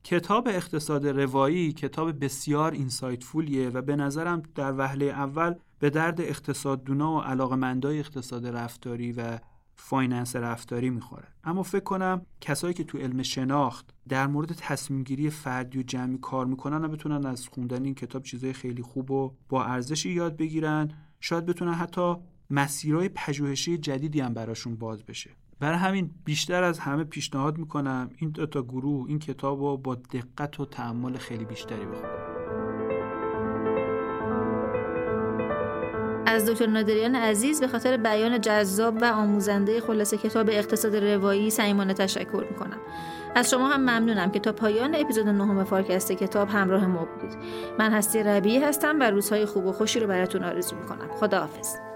کتاب 0.04 0.48
اقتصاد 0.48 1.06
روایی 1.06 1.72
کتاب 1.72 2.24
بسیار 2.24 2.72
اینسایتفولیه 2.72 3.70
و 3.70 3.82
به 3.82 3.96
نظرم 3.96 4.42
در 4.54 4.72
وهله 4.78 5.04
اول 5.04 5.54
به 5.82 5.90
درد 5.90 6.20
اقتصاددونا 6.20 7.16
و 7.16 7.20
علاقمندای 7.20 7.98
اقتصاد 7.98 8.46
رفتاری 8.46 9.12
و 9.12 9.38
finance 9.74 10.36
رفتاری 10.36 10.90
می‌خوره. 10.90 11.28
اما 11.44 11.62
فکر 11.62 11.84
کنم 11.84 12.26
کسایی 12.40 12.74
که 12.74 12.84
تو 12.84 12.98
علم 12.98 13.22
شناخت 13.22 13.94
در 14.08 14.26
مورد 14.26 14.52
تصمیم 14.52 15.02
گیری 15.02 15.30
فردی 15.30 15.78
و 15.78 15.82
جمعی 15.82 16.18
کار 16.18 16.46
می‌کنن 16.46 16.88
بتونن 16.88 17.26
از 17.26 17.48
خوندن 17.48 17.84
این 17.84 17.94
کتاب 17.94 18.22
چیزای 18.22 18.52
خیلی 18.52 18.82
خوب 18.82 19.10
و 19.10 19.34
با 19.48 19.64
ارزشی 19.64 20.10
یاد 20.10 20.36
بگیرن 20.36 20.90
شاید 21.20 21.46
بتونن 21.46 21.74
حتی 21.74 22.14
مسیرهای 22.50 23.08
پژوهشی 23.08 23.78
جدیدی 23.78 24.20
هم 24.20 24.34
براشون 24.34 24.76
باز 24.76 25.02
بشه. 25.02 25.30
برای 25.60 25.78
همین 25.78 26.10
بیشتر 26.24 26.62
از 26.62 26.78
همه 26.78 27.04
پیشنهاد 27.04 27.58
می‌کنم 27.58 28.10
این 28.16 28.30
دو 28.30 28.46
تا 28.46 28.62
گروه 28.62 29.08
این 29.08 29.18
کتاب 29.18 29.60
رو 29.60 29.76
با 29.76 29.94
دقت 29.94 30.60
و 30.60 30.64
تأمل 30.64 31.16
خیلی 31.16 31.44
بیشتری 31.44 31.86
بخونن. 31.86 32.31
از 36.32 36.46
دکتر 36.46 36.66
نادریان 36.66 37.14
عزیز 37.14 37.60
به 37.60 37.68
خاطر 37.68 37.96
بیان 37.96 38.40
جذاب 38.40 39.02
و 39.02 39.04
آموزنده 39.04 39.80
خلاصه 39.80 40.16
کتاب 40.16 40.48
اقتصاد 40.50 40.96
روایی 40.96 41.50
صمیمانه 41.50 41.94
تشکر 41.94 42.44
می‌کنم. 42.50 42.78
از 43.34 43.50
شما 43.50 43.68
هم 43.68 43.80
ممنونم 43.80 44.30
که 44.30 44.40
تا 44.40 44.52
پایان 44.52 44.94
اپیزود 44.94 45.28
نهم 45.28 45.64
فارکست 45.64 46.12
کتاب 46.12 46.48
همراه 46.48 46.86
ما 46.86 47.04
بودید. 47.04 47.38
من 47.78 47.92
هستی 47.92 48.22
ربیعی 48.22 48.58
هستم 48.58 49.00
و 49.00 49.10
روزهای 49.10 49.46
خوب 49.46 49.66
و 49.66 49.72
خوشی 49.72 50.00
رو 50.00 50.06
براتون 50.06 50.44
آرزو 50.44 50.76
می‌کنم. 50.76 51.08
خداحافظ. 51.20 51.91